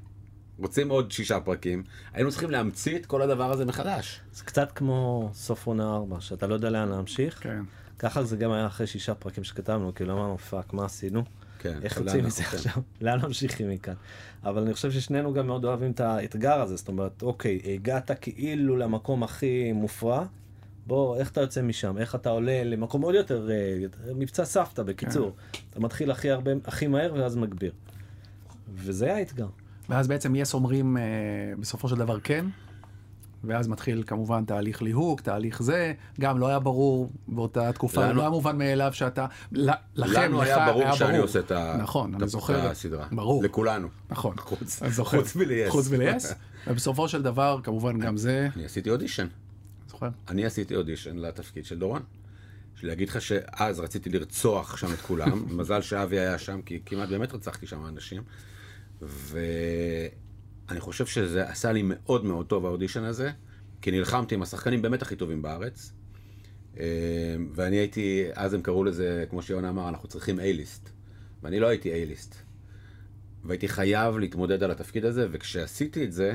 רוצים 0.60 0.90
עוד 0.90 1.12
שישה 1.12 1.40
פרקים, 1.40 1.84
היינו 2.14 2.32
צריכים 2.32 2.52
להמציא 2.52 2.96
את 2.98 3.06
כל 3.06 3.22
הדבר 3.22 3.52
הזה 3.52 3.66
מחדש. 3.66 4.22
זה 4.34 4.44
קצת 4.44 4.72
כמו 4.72 5.30
סוף 5.34 5.68
עונה 5.68 5.96
4, 5.96 6.22
שאתה 6.22 6.48
לא 6.48 6.54
יודע 6.54 6.70
לאן 6.70 6.90
להמשיך. 6.90 7.44
כן. 7.44 7.62
ככה 8.00 8.24
זה 8.24 8.38
גם 8.38 8.52
היה 8.52 8.68
אחרי 8.68 8.88
שישה 8.88 9.16
פרקים 9.16 9.44
שכתבנו, 9.44 9.96
כאילו 9.96 10.14
אמרנו, 10.14 10.38
fuck, 10.38 10.74
מה 10.74 10.86
עשינו? 10.86 11.24
כן, 11.60 11.80
איך 11.84 11.92
עכשיו 11.92 12.04
יוצאים 12.06 12.26
מזה 12.26 12.44
אנחנו- 12.44 12.58
עכשיו? 12.58 12.74
לאן 13.02 13.20
ממשיכים 13.22 13.70
מכאן? 13.70 13.94
אבל 14.44 14.62
אני 14.62 14.74
חושב 14.74 14.92
ששנינו 14.92 15.34
גם 15.34 15.48
מאוד 15.48 15.66
אוהבים 15.66 15.92
את 15.92 16.00
האתגר 16.00 16.62
הזה, 16.62 16.76
זאת 16.76 16.88
אומרת, 16.88 17.22
אוקיי, 17.22 17.60
הגעת 17.74 18.12
כאילו 18.22 18.78
למקום 18.78 19.24
הכי 19.24 19.72
מופרע, 19.72 20.26
בוא, 20.88 21.18
איך 21.18 21.32
אתה 21.32 21.42
יוצא 21.42 21.62
משם? 21.62 21.98
איך 21.98 22.16
אתה 22.16 22.30
עולה 22.30 22.64
למקום 22.64 23.02
עוד 23.02 23.16
יותר, 23.16 23.50
אה, 23.52 23.86
מבצע 24.16 24.46
סבתא 24.46 24.84
בקיצור. 24.84 25.32
אתה 25.70 25.80
מתחיל 25.80 26.12
הכי 26.12 26.32
הרבה, 26.32 26.52
הכי 26.66 26.88
מהר 26.88 27.14
ואז 27.16 27.36
מגביר. 27.36 27.72
וזה 28.76 29.16
האתגר. 29.16 29.48
ואז 29.90 30.08
בעצם 30.08 30.36
יס 30.36 30.54
אומרים 30.54 30.98
אה, 30.98 31.04
בסופו 31.60 31.90
של 31.90 31.96
דבר 31.96 32.20
כן, 32.20 32.46
ואז 33.44 33.68
מתחיל 33.68 34.04
כמובן 34.08 34.46
תהליך 34.46 34.82
ליהוק, 34.82 35.22
תהליך 35.22 35.64
זה, 35.64 35.94
גם 36.20 36.38
לא 36.40 36.48
היה 36.48 36.60
ברור 36.60 37.12
באותה 37.28 37.72
תקופה, 37.74 38.06
לנו- 38.06 38.14
לא 38.14 38.22
היה 38.22 38.30
מובן 38.30 38.58
מאליו 38.58 38.94
שאתה, 38.94 39.26
לכם, 39.52 40.22
לנו 40.22 40.42
לך 40.42 40.48
היה 40.48 40.66
ברור 40.72 40.92
שאני 40.92 41.18
עושה 41.18 41.40
את 41.40 41.52
ה- 41.52 41.78
נכון, 41.82 42.16
את 42.16 42.22
אני 42.22 42.30
זוכר, 42.30 42.68
הסדרה. 42.70 43.08
ברור, 43.12 43.44
לכולנו. 43.44 43.88
נכון, 44.10 44.36
חוץ- 44.50 44.84
זוכר. 44.88 45.18
חוץ 45.18 45.36
מליס. 45.36 45.70
חוץ 45.70 45.90
מליס, 45.90 46.34
ובסופו 46.68 47.08
של 47.10 47.22
דבר 47.24 47.60
כמובן 47.64 48.00
גם 48.00 48.18
זה, 48.18 48.48
אני 48.56 48.66
עשיתי 48.66 48.90
אודישן. 48.90 49.28
זוכר, 49.90 50.10
אני 50.30 50.46
עשיתי 50.46 50.76
אודישן 50.76 51.18
לתפקיד 51.18 51.66
של 51.66 51.80
דורון. 51.80 52.02
להגיד 52.84 53.10
לך 53.10 53.22
שאז 53.22 53.80
רציתי 53.80 54.10
לרצוח 54.10 54.78
שם 54.78 54.94
את 54.94 55.02
כולם, 55.02 55.46
מזל 55.58 55.82
שאבי 55.82 56.20
היה 56.20 56.38
שם, 56.38 56.62
כי 56.62 56.80
כמעט 56.86 57.10
באמת 57.10 57.34
רצחתי 57.34 57.68
שם 57.68 57.86
אנשים. 57.86 58.24
ואני 59.02 60.80
חושב 60.80 61.06
שזה 61.06 61.50
עשה 61.50 61.72
לי 61.72 61.82
מאוד 61.86 62.26
מאוד 62.26 62.46
טוב 62.46 62.66
האודישן 62.66 63.04
הזה, 63.04 63.32
כי 63.82 63.92
נלחמתי 63.92 64.36
עם 64.36 64.42
השחקנים 64.42 64.82
באמת 64.82 65.02
הכי 65.02 65.16
טובים 65.16 65.42
בארץ. 65.42 65.94
אה, 66.80 66.86
ואני 67.54 67.76
הייתי, 67.76 68.26
אז 68.34 68.54
הם 68.54 68.62
קראו 68.62 68.84
לזה, 68.84 69.26
כמו 69.30 69.42
שיונה 69.42 69.70
אמר, 69.70 69.90
אנחנו 69.90 70.08
צריכים 70.08 70.40
A-ליסט. 70.40 70.90
ואני 71.44 71.60
לא 71.60 71.68
הייתי 71.68 71.92
A-ליסט. 71.92 72.36
והייתי 73.44 73.68
חייב 73.68 74.18
להתמודד 74.18 74.64
על 74.64 74.72
התפקיד 74.72 75.06
הזה, 75.06 75.28
וכשעשיתי 75.32 76.04
את 76.04 76.14
זה, 76.14 76.34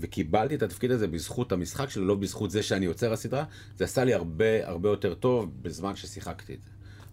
וקיבלתי 0.00 0.54
את 0.54 0.62
התפקיד 0.62 0.90
הזה 0.90 1.06
בזכות 1.06 1.52
המשחק 1.52 1.90
שלי, 1.90 2.04
לא 2.04 2.14
בזכות 2.14 2.50
זה 2.50 2.62
שאני 2.62 2.86
יוצר 2.86 3.12
הסדרה, 3.12 3.44
זה 3.76 3.84
עשה 3.84 4.04
לי 4.04 4.14
הרבה 4.14 4.68
הרבה 4.68 4.88
יותר 4.88 5.14
טוב 5.14 5.62
בזמן 5.62 5.96
ששיחקתי 5.96 6.54
את 6.54 6.62
זה. 6.62 6.70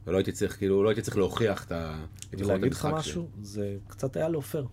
ולא 0.08 0.18
הייתי 0.18 0.32
צריך, 0.32 0.58
כאילו, 0.58 0.84
לא 0.84 0.90
הייתי 0.90 1.02
צריך 1.02 1.18
להוכיח 1.18 1.66
את 1.66 1.72
יכולת 2.34 2.48
ולהגיד 2.48 2.72
לך 2.72 2.86
המשחק 2.86 3.02
שלי. 3.04 3.12
משהו, 3.12 3.28
זה 3.42 3.78
קצת 3.88 4.18
היה 4.18 4.30
לא 4.30 4.40
פייר. 4.40 4.66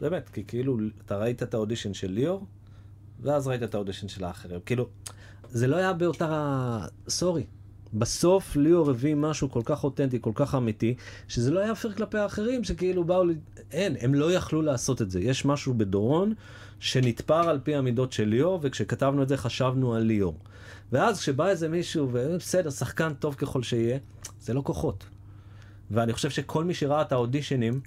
באמת, 0.00 0.28
כי 0.28 0.44
כאילו, 0.44 0.78
אתה 1.06 1.16
ראית 1.16 1.42
את 1.42 1.54
האודישן 1.54 1.94
של 1.94 2.10
ליאור, 2.10 2.46
ואז 3.20 3.48
ראית 3.48 3.62
את 3.62 3.74
האודישן 3.74 4.08
של 4.08 4.24
האחרים. 4.24 4.60
כאילו, 4.66 4.88
זה 5.50 5.66
לא 5.66 5.76
היה 5.76 5.92
באותה... 5.92 6.86
sorry. 7.08 7.44
בסוף 7.94 8.56
ליאור 8.56 8.90
הביא 8.90 9.14
משהו 9.14 9.50
כל 9.50 9.60
כך 9.64 9.84
אותנטי, 9.84 10.18
כל 10.20 10.32
כך 10.34 10.54
אמיתי, 10.54 10.94
שזה 11.28 11.50
לא 11.50 11.60
היה 11.60 11.74
פייר 11.74 11.94
כלפי 11.94 12.18
האחרים, 12.18 12.64
שכאילו 12.64 13.04
באו 13.04 13.24
ל... 13.24 13.32
אין, 13.70 13.96
הם 14.00 14.14
לא 14.14 14.32
יכלו 14.32 14.62
לעשות 14.62 15.02
את 15.02 15.10
זה. 15.10 15.20
יש 15.20 15.44
משהו 15.44 15.74
בדורון 15.74 16.34
שנתפר 16.80 17.48
על 17.48 17.60
פי 17.62 17.74
המידות 17.74 18.12
של 18.12 18.24
ליאור, 18.24 18.60
וכשכתבנו 18.62 19.22
את 19.22 19.28
זה 19.28 19.36
חשבנו 19.36 19.94
על 19.94 20.02
ליאור. 20.02 20.38
ואז 20.92 21.18
כשבא 21.20 21.48
איזה 21.48 21.68
מישהו, 21.68 22.08
ובסדר, 22.12 22.70
שחקן 22.70 23.14
טוב 23.14 23.34
ככל 23.34 23.62
שיהיה, 23.62 23.98
זה 24.40 24.54
לא 24.54 24.62
כוחות. 24.64 25.04
ואני 25.90 26.12
חושב 26.12 26.30
שכל 26.30 26.64
מי 26.64 26.74
שראה 26.74 27.02
את 27.02 27.12
האודישנים, 27.12 27.80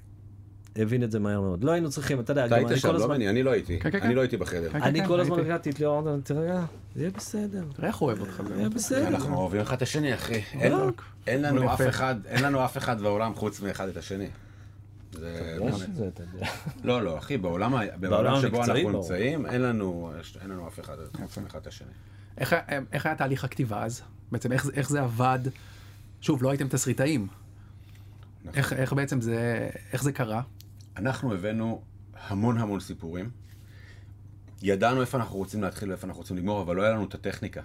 הבין 0.76 1.02
את 1.02 1.10
זה 1.10 1.18
מהר 1.18 1.40
מאוד. 1.40 1.64
לא 1.64 1.72
היינו 1.72 1.90
צריכים, 1.90 2.20
אתה 2.20 2.30
יודע, 2.32 2.46
אתה 2.46 2.50
גם 2.54 2.58
היית 2.58 2.70
אני 2.70 2.78
שם, 2.80 2.88
כל 2.88 2.94
לא 2.94 2.98
הזמן... 3.02 3.14
אני, 3.14 3.28
אני 3.28 3.42
לא 3.42 3.50
הייתי. 3.50 3.80
כן, 3.80 3.90
כן, 3.90 3.98
אני 3.98 4.08
כן. 4.08 4.14
לא 4.14 4.20
הייתי 4.20 4.36
בחדר. 4.36 4.70
כן, 4.72 4.82
אני 4.82 5.00
כן, 5.00 5.06
כל 5.06 5.20
הזמן. 5.20 5.38
הרגעתי 5.38 5.70
את 5.70 5.80
ליאור, 5.80 5.98
אמרתי, 5.98 6.22
תראה, 6.22 6.64
יהיה 6.96 7.10
בסדר. 7.10 7.64
תראה 7.76 7.88
איך 7.88 7.96
הוא 7.96 8.06
אוהב 8.06 8.20
אותך, 8.20 8.40
יהיה 8.40 8.56
באמת. 8.58 8.74
בסדר. 8.74 9.08
אנחנו 9.08 9.36
אוהבים 9.36 9.60
אחד 9.60 9.76
את 9.76 9.82
השני, 9.82 10.14
אחי. 10.14 10.42
אין- 10.52 10.72
בדיוק. 10.72 11.04
אין 11.26 11.42
לנו 11.42 11.74
אף. 11.74 11.80
אחד, 11.88 12.14
אין 12.26 12.44
לנו 12.44 12.64
אף 12.64 12.76
אחד 12.76 13.00
בעולם 13.00 13.34
חוץ 13.34 13.60
מאחד 13.60 13.88
את 13.88 13.96
השני. 13.96 14.28
זה 15.12 15.58
זה, 15.94 16.04
יודע. 16.04 16.24
לא, 16.84 17.02
לא, 17.02 17.18
אחי, 17.18 17.36
בעולם 17.36 17.72
שבו 18.42 18.64
אנחנו. 18.64 18.90
נמצאים, 18.90 19.46
אין 19.46 19.62
לנו 19.62 20.12
אין 20.42 20.50
לנו 20.50 20.68
אף 20.68 20.80
אחד 20.80 20.96
חוץ 21.20 21.38
מאחד 21.38 21.58
את 21.58 21.66
השני. 21.66 21.88
איך 22.38 22.52
היה- 22.52 22.80
איך 22.92 23.06
היה 23.06 23.14
תהליך 23.14 23.44
הכתיבה 23.44 23.84
אז? 23.84 24.02
בעצם 24.32 24.52
איך 24.52 24.66
איך 24.74 24.88
זה 24.90 25.02
עבד? 25.02 25.38
שוב, 26.20 26.42
לא 26.42 26.50
הייתם 26.50 26.68
תסריטאים. 26.68 27.26
נכון. 28.44 28.58
איך 28.58 28.72
איך 28.72 28.92
בעצם 28.92 29.20
זה, 29.20 29.68
איך 29.92 30.02
זה 30.02 30.12
קרה? 30.12 30.42
אנחנו 30.96 31.34
הבאנו 31.34 31.82
המון 32.28 32.58
המון 32.58 32.80
סיפורים. 32.80 33.30
ידענו 34.62 35.00
איפה 35.00 35.18
אנחנו 35.18 35.36
רוצים 35.36 35.62
להתחיל 35.62 35.90
ואיפה 35.90 36.06
אנחנו 36.06 36.20
רוצים 36.20 36.36
לגמור, 36.36 36.62
אבל 36.62 36.76
לא 36.76 36.82
היה 36.82 36.90
לנו 36.92 37.04
את 37.04 37.14
הטכניקה. 37.14 37.60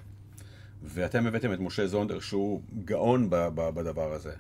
ואתם 0.84 1.28
הבאתם 1.28 1.54
את 1.54 1.60
משה 1.60 1.88
זונדר, 1.88 2.20
שהוא 2.20 2.62
גאון 2.86 3.30
ב- 3.30 3.36
ב- 3.36 3.70
בדבר 3.70 4.14
הזה. 4.14 4.34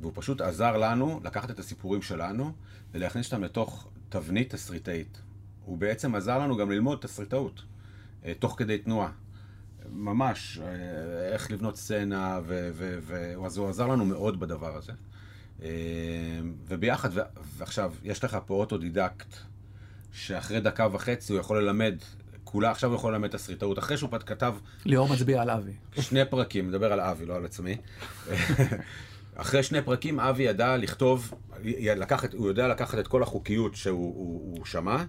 והוא 0.00 0.12
פשוט 0.14 0.40
עזר 0.40 0.76
לנו 0.76 1.20
לקחת 1.24 1.50
את 1.50 1.58
הסיפורים 1.58 2.02
שלנו 2.02 2.52
ולהכניס 2.94 3.32
אותם 3.32 3.44
לתוך 3.44 3.88
תבנית 4.08 4.54
תסריטאית. 4.54 5.20
הוא 5.64 5.78
בעצם 5.78 6.14
עזר 6.14 6.38
לנו 6.38 6.56
גם 6.56 6.70
ללמוד 6.70 6.98
תסריטאות, 7.00 7.62
אה, 8.24 8.32
תוך 8.38 8.54
כדי 8.58 8.78
תנועה. 8.78 9.10
ממש, 9.90 10.58
אה, 10.62 11.32
איך 11.32 11.50
לבנות 11.50 11.76
סצנה, 11.76 12.40
ו- 12.46 12.70
ו- 12.72 12.98
ו- 13.02 13.46
אז 13.46 13.56
הוא 13.56 13.68
עזר 13.68 13.86
לנו 13.86 14.04
מאוד 14.04 14.40
בדבר 14.40 14.76
הזה. 14.76 14.92
אה, 15.62 15.68
וביחד, 16.68 17.08
ועכשיו, 17.56 17.92
יש 18.02 18.24
לך 18.24 18.38
פה 18.46 18.54
אוטודידקט, 18.54 19.36
שאחרי 20.12 20.60
דקה 20.60 20.86
וחצי 20.92 21.32
הוא 21.32 21.40
יכול 21.40 21.62
ללמד, 21.62 21.94
כולה 22.44 22.70
עכשיו 22.70 22.90
הוא 22.90 22.96
יכול 22.96 23.12
ללמד 23.12 23.28
תסריטאות, 23.28 23.78
אחרי 23.78 23.96
שהוא 23.96 24.10
כתב 24.26 24.54
ליאור 24.84 25.08
מצביע 25.08 25.42
על 25.42 25.50
אבי. 25.50 25.72
שני 26.00 26.24
פרקים, 26.24 26.68
מדבר 26.68 26.92
על 26.92 27.00
אבי, 27.00 27.26
לא 27.26 27.36
על 27.36 27.44
עצמי. 27.44 27.76
אחרי 29.36 29.62
שני 29.62 29.82
פרקים 29.82 30.20
אבי 30.20 30.42
ידע 30.42 30.76
לכתוב, 30.76 31.34
לקחת, 31.96 32.34
הוא 32.34 32.48
יודע 32.48 32.68
לקחת 32.68 32.98
את 32.98 33.08
כל 33.08 33.22
החוקיות 33.22 33.74
שהוא 33.74 34.14
הוא, 34.14 34.56
הוא 34.56 34.64
שמע, 34.64 35.04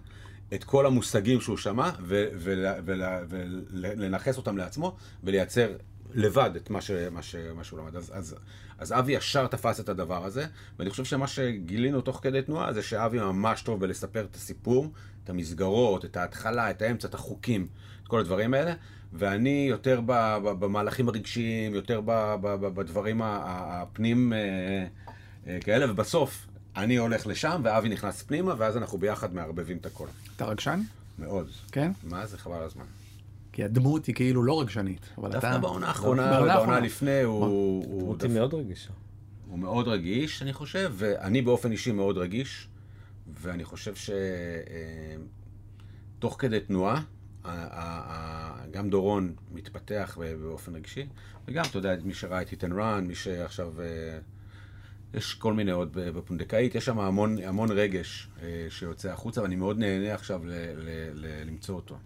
את 0.53 0.63
כל 0.63 0.85
המושגים 0.85 1.41
שהוא 1.41 1.57
שמע, 1.57 1.89
ולנכס 3.71 4.37
אותם 4.37 4.57
לעצמו, 4.57 4.95
ולייצר 5.23 5.71
לבד 6.13 6.51
את 6.55 6.69
מה, 6.69 6.81
ש, 6.81 6.91
מה, 6.91 7.21
ש, 7.21 7.35
מה 7.55 7.63
שהוא 7.63 7.79
למד. 7.79 7.95
אז, 7.95 8.11
אז, 8.15 8.35
אז 8.77 8.93
אבי 8.93 9.11
ישר 9.11 9.47
תפס 9.47 9.79
את 9.79 9.89
הדבר 9.89 10.25
הזה, 10.25 10.45
ואני 10.79 10.89
חושב 10.89 11.05
שמה 11.05 11.27
שגילינו 11.27 12.01
תוך 12.01 12.19
כדי 12.23 12.41
תנועה 12.41 12.73
זה 12.73 12.83
שאבי 12.83 13.19
ממש 13.19 13.61
טוב 13.61 13.79
בלספר 13.79 14.25
את 14.31 14.35
הסיפור, 14.35 14.91
את 15.23 15.29
המסגרות, 15.29 16.05
את 16.05 16.17
ההתחלה, 16.17 16.71
את 16.71 16.81
האמצע, 16.81 17.07
את 17.07 17.13
החוקים, 17.13 17.67
את 18.03 18.07
כל 18.07 18.19
הדברים 18.19 18.53
האלה, 18.53 18.73
ואני 19.13 19.65
יותר 19.69 20.01
ב, 20.05 20.37
ב, 20.43 20.49
במהלכים 20.49 21.09
הרגשיים, 21.09 21.73
יותר 21.73 22.01
ב, 22.01 22.35
ב, 22.41 22.47
ב, 22.47 22.67
בדברים 22.67 23.21
הפנים 23.23 24.33
אה, 24.33 24.37
אה, 25.47 25.59
כאלה, 25.59 25.91
ובסוף 25.91 26.47
אני 26.75 26.95
הולך 26.95 27.27
לשם 27.27 27.61
ואבי 27.63 27.89
נכנס 27.89 28.23
פנימה, 28.23 28.53
ואז 28.57 28.77
אנחנו 28.77 28.97
ביחד 28.97 29.33
מערבבים 29.33 29.77
את 29.77 29.85
הכל. 29.85 30.07
אתה 30.35 30.45
רגשן? 30.45 30.81
מאוד. 31.19 31.49
כן? 31.71 31.91
מה 32.03 32.25
זה 32.25 32.37
חבל 32.37 32.63
הזמן. 32.63 32.85
כי 33.51 33.63
הדמות 33.63 34.05
היא 34.05 34.15
כאילו 34.15 34.43
לא 34.43 34.61
רגשנית. 34.61 35.09
אבל 35.17 35.31
דווקא 35.31 35.49
אתה... 35.49 35.57
בעונה 35.57 35.87
האחרונה, 35.87 36.41
בעונה. 36.41 36.79
לפני, 36.79 37.21
הוא, 37.21 37.45
הוא, 37.45 37.83
דמות 38.01 38.21
היא 38.21 38.29
דווקא- 38.29 38.39
מאוד 38.39 38.53
רגישה. 38.53 38.89
הוא 39.49 39.59
מאוד 39.59 39.87
רגיש, 39.87 40.41
אני 40.41 40.53
חושב, 40.53 40.93
ואני 40.97 41.41
באופן 41.41 41.71
אישי 41.71 41.91
מאוד 41.91 42.17
רגיש, 42.17 42.67
ואני 43.41 43.63
חושב 43.63 43.93
שתוך 46.17 46.35
כדי 46.39 46.59
תנועה, 46.59 47.01
גם 48.71 48.89
דורון 48.89 49.33
מתפתח 49.51 50.17
באופן 50.41 50.75
רגשי, 50.75 51.07
וגם, 51.47 51.63
אתה 51.69 51.77
יודע, 51.77 51.95
מי 52.03 52.13
שראה 52.13 52.41
את 52.41 52.51
איתן 52.51 52.71
רן, 52.79 53.05
מי 53.07 53.15
שעכשיו... 53.15 53.73
אה, 55.13 55.19
יש 55.19 55.33
כל 55.33 55.53
מיני 55.53 55.71
עוד 55.71 55.89
בפונדקאית, 55.93 56.75
יש 56.75 56.85
שם 56.85 56.99
המון, 56.99 57.37
המון 57.43 57.71
רגש 57.71 58.29
אה, 58.41 58.67
שיוצא 58.69 59.11
החוצה, 59.11 59.41
ואני 59.41 59.55
מאוד 59.55 59.79
נהנה 59.79 60.13
עכשיו 60.13 60.45
ל, 60.45 60.51
ל, 60.51 60.89
ל, 61.13 61.43
למצוא 61.47 61.75
אותו. 61.75 61.97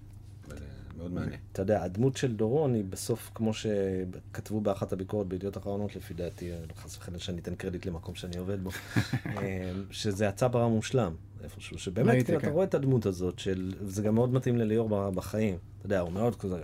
מאוד 0.98 1.14
מעניין. 1.14 1.40
אתה 1.52 1.62
יודע, 1.62 1.84
הדמות 1.84 2.18
של 2.18 2.36
דורון 2.36 2.74
היא 2.74 2.84
בסוף, 2.90 3.32
כמו 3.36 3.52
שכתבו 3.54 4.62
באחת 4.62 4.94
הביקורות 4.94 5.30
בידיעות 5.30 5.58
אחרונות, 5.58 5.96
לפי 5.96 6.14
דעתי, 6.14 6.52
חס 6.76 6.98
וחלילה 6.98 7.20
שאני 7.20 7.40
אתן 7.42 7.56
קרדיט 7.56 7.86
למקום 7.86 8.16
שאני 8.16 8.38
עובד 8.38 8.64
בו, 8.64 8.70
אה, 9.26 9.72
שזה 9.92 10.30
הצבר 10.30 10.62
המושלם, 10.62 11.14
איפשהו, 11.44 11.80
שבאמת, 11.80 12.26
כאילו, 12.26 12.40
אתה 12.40 12.50
רואה 12.50 12.66
את 12.66 12.74
הדמות 12.74 13.06
הזאת, 13.06 13.40
של, 13.40 13.74
זה 13.82 14.02
גם 14.02 14.16
מאוד 14.16 14.34
מתאים 14.34 14.58
לליאור 14.58 15.12
בחיים, 15.12 15.58
אתה 15.78 15.86
יודע, 15.86 16.00
הוא 16.00 16.12
מאוד 16.12 16.36
כזה, 16.36 16.62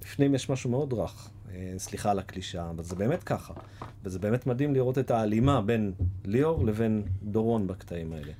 בפנים 0.00 0.34
יש 0.34 0.50
משהו 0.50 0.70
מאוד 0.70 0.92
רך. 0.92 1.30
אה, 1.54 1.74
סליחה 1.78 2.10
על 2.10 2.18
הקלישה, 2.18 2.70
אבל 2.70 2.82
זה 2.82 2.96
באמת 2.96 3.22
ככה. 3.22 3.54
וזה 4.04 4.18
באמת 4.18 4.46
מדהים 4.46 4.74
לראות 4.74 4.98
את 4.98 5.10
ההלימה 5.10 5.60
בין 5.60 5.92
ליאור 6.24 6.66
לבין 6.66 7.02
דורון 7.22 7.66
בקטעים 7.66 8.12
האלה. 8.12 8.32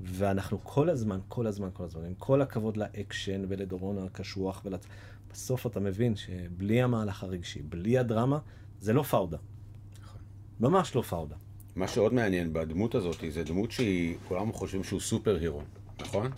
ואנחנו 0.00 0.58
כל 0.62 0.90
הזמן, 0.90 1.18
כל 1.28 1.46
הזמן, 1.46 1.68
כל 1.72 1.84
הזמן, 1.84 2.04
עם 2.04 2.14
כל 2.18 2.42
הכבוד 2.42 2.76
לאקשן 2.76 3.42
ולדורון 3.48 3.98
הקשוח, 3.98 4.62
ולצ... 4.64 4.86
בסוף 5.32 5.66
אתה 5.66 5.80
מבין 5.80 6.16
שבלי 6.16 6.82
המהלך 6.82 7.22
הרגשי, 7.22 7.62
בלי 7.62 7.98
הדרמה, 7.98 8.38
זה 8.80 8.92
לא 8.92 9.02
פאודה. 9.02 9.36
נכון. 10.02 10.20
ממש 10.60 10.94
לא 10.94 11.02
פאודה. 11.02 11.36
מה 11.76 11.88
שעוד 11.88 12.14
מעניין 12.14 12.52
בדמות 12.52 12.94
הזאת, 12.94 13.24
זה 13.30 13.44
דמות 13.44 13.70
שהיא, 13.70 14.16
כולם 14.28 14.52
חושבים 14.52 14.84
שהוא 14.84 15.00
סופר 15.00 15.36
הירו, 15.36 15.62
נכון? 16.00 16.30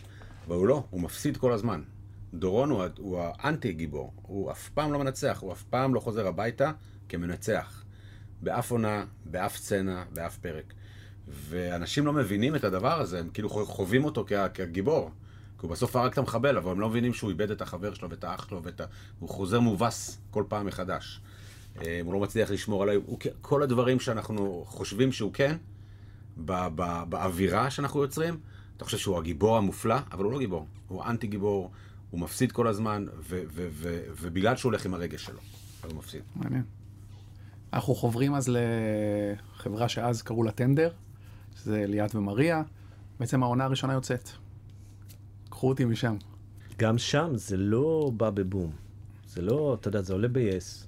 אבל 0.47 0.57
הוא 0.57 0.67
לא, 0.67 0.85
הוא 0.91 1.00
מפסיד 1.00 1.37
כל 1.37 1.53
הזמן. 1.53 1.83
דורון 2.35 2.71
הוא, 2.71 2.85
הוא 2.99 3.21
האנטי 3.39 3.73
גיבור, 3.73 4.13
הוא 4.23 4.51
אף 4.51 4.69
פעם 4.69 4.93
לא 4.93 4.99
מנצח, 4.99 5.39
הוא 5.41 5.53
אף 5.53 5.63
פעם 5.63 5.95
לא 5.95 6.01
חוזר 6.01 6.27
הביתה 6.27 6.73
כמנצח. 7.09 7.85
באף 8.43 8.71
עונה, 8.71 9.05
באף 9.25 9.57
סצנה, 9.57 10.05
באף 10.13 10.39
פרק. 10.39 10.75
ואנשים 11.29 12.07
לא 12.07 12.13
מבינים 12.13 12.57
את 12.57 12.65
הדבר 12.65 13.01
הזה, 13.01 13.19
הם 13.19 13.29
כאילו 13.35 13.49
חווים 13.49 14.05
אותו 14.05 14.25
כגיבור. 14.55 15.11
כי 15.59 15.67
הוא 15.67 15.71
בסוף 15.71 15.97
הרג 15.97 16.13
את 16.13 16.19
המחבל, 16.19 16.57
אבל 16.57 16.71
הם 16.71 16.81
לא 16.81 16.89
מבינים 16.89 17.15
שהוא 17.15 17.31
איבד 17.31 17.51
את 17.51 17.63
החבר 17.63 17.95
שלו 17.95 18.11
ואת 18.11 18.25
האח 18.25 18.49
שלו, 18.49 18.63
ואת 18.63 18.81
ה... 18.81 18.85
הוא 19.19 19.29
חוזר 19.29 19.61
מובס 19.61 20.21
כל 20.31 20.45
פעם 20.49 20.67
מחדש. 20.67 21.21
אה, 21.83 22.01
הוא 22.05 22.13
לא 22.15 22.21
מצליח 22.21 22.51
לשמור 22.51 22.83
עליי, 22.83 22.97
הוא... 22.97 23.19
כל 23.41 23.63
הדברים 23.63 24.01
שאנחנו 24.01 24.65
חושבים 24.67 25.13
שהוא 25.13 25.33
כן, 25.33 25.57
ב... 26.45 26.53
ב... 26.75 27.03
באווירה 27.09 27.71
שאנחנו 27.71 28.03
יוצרים, 28.03 28.41
אתה 28.77 28.85
חושב 28.85 28.99
שהוא 28.99 29.19
הגיבור 29.19 29.57
המופלא, 29.57 29.97
אבל 30.13 30.25
הוא 30.25 30.33
לא 30.33 30.39
גיבור, 30.39 30.67
הוא 30.89 31.05
אנטי 31.05 31.27
גיבור, 31.27 31.71
הוא 32.11 32.21
מפסיד 32.21 32.52
כל 32.52 32.67
הזמן, 32.67 33.07
ו... 33.19 33.43
ו... 33.49 33.69
ו... 33.73 34.00
ובגלל 34.21 34.57
שהוא 34.57 34.71
הולך 34.71 34.87
עם 34.87 34.95
הרגש 34.95 35.25
שלו, 35.25 35.40
אז 35.83 35.90
הוא 35.90 35.99
מפסיד. 35.99 36.23
מעניין. 36.37 36.62
אנחנו 37.73 37.95
חוברים 37.95 38.35
אז 38.35 38.50
לחברה 39.57 39.88
שאז 39.88 40.23
קראו 40.23 40.43
לה 40.43 40.52
טנדר, 40.52 40.90
שזה 41.57 41.85
ליאת 41.87 42.14
ומריה. 42.14 42.62
בעצם 43.21 43.43
העונה 43.43 43.64
הראשונה 43.64 43.93
יוצאת. 43.93 44.31
קחו 45.49 45.69
אותי 45.69 45.85
משם. 45.85 46.17
גם 46.79 46.99
שם 46.99 47.31
זה 47.35 47.57
לא 47.57 48.11
בא 48.17 48.31
בבום. 48.31 48.73
זה 49.26 49.43
לא, 49.43 49.76
אתה 49.81 49.88
יודע, 49.88 50.02
זה 50.02 50.12
עולה 50.12 50.29
ב-yes. 50.29 50.87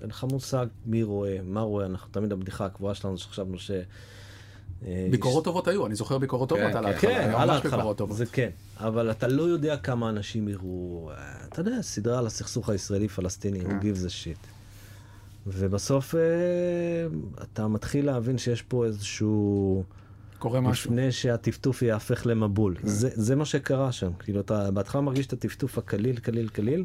אין 0.00 0.10
לך 0.10 0.24
מושג 0.24 0.66
מי 0.86 1.02
רואה, 1.02 1.38
מה 1.42 1.60
רואה, 1.60 1.86
אנחנו 1.86 2.10
תמיד 2.12 2.32
הבדיחה 2.32 2.66
הקבועה 2.66 2.94
שלנו 2.94 3.18
שחשבנו 3.18 3.58
ש... 3.58 3.70
אה, 4.86 5.08
ביקורות 5.10 5.44
טובות 5.44 5.68
היו, 5.68 5.86
אני 5.86 5.94
זוכר 5.94 6.18
ביקורות 6.18 6.48
טובות 6.48 6.64
כן, 6.72 6.76
על 6.76 6.82
כן. 6.82 6.88
ההתחלה. 6.88 7.14
כן, 7.14 7.30
על 7.34 7.50
ההתחלה, 7.50 7.84
זה 8.10 8.26
כן. 8.26 8.50
אבל 8.76 9.10
אתה 9.10 9.28
לא 9.28 9.42
יודע 9.42 9.76
כמה 9.76 10.08
אנשים 10.08 10.48
יראו, 10.48 11.10
אה, 11.10 11.44
אתה 11.48 11.60
יודע, 11.60 11.82
סדרה 11.82 12.18
על 12.18 12.26
הסכסוך 12.26 12.68
הישראלי-פלסטיני, 12.68 13.60
הוא 13.60 13.72
gives 13.72 14.06
a 14.06 14.08
shit. 14.08 14.46
ובסוף 15.46 16.14
אה, 16.14 16.20
אתה 17.42 17.68
מתחיל 17.68 18.06
להבין 18.06 18.38
שיש 18.38 18.62
פה 18.62 18.84
איזשהו... 18.84 19.84
קורה 20.38 20.60
משהו. 20.60 20.90
לפני 20.90 21.12
שהטפטוף 21.12 21.82
יהפך 21.82 22.26
למבול. 22.26 22.76
כן. 22.76 22.88
זה, 22.88 23.08
זה 23.12 23.36
מה 23.36 23.44
שקרה 23.44 23.92
שם. 23.92 24.10
כאילו, 24.18 24.40
אתה 24.40 24.70
בהתחלה 24.70 25.00
מרגיש 25.00 25.26
את 25.26 25.32
הטפטוף 25.32 25.78
הקליל, 25.78 26.16
קליל, 26.16 26.48
קליל. 26.48 26.84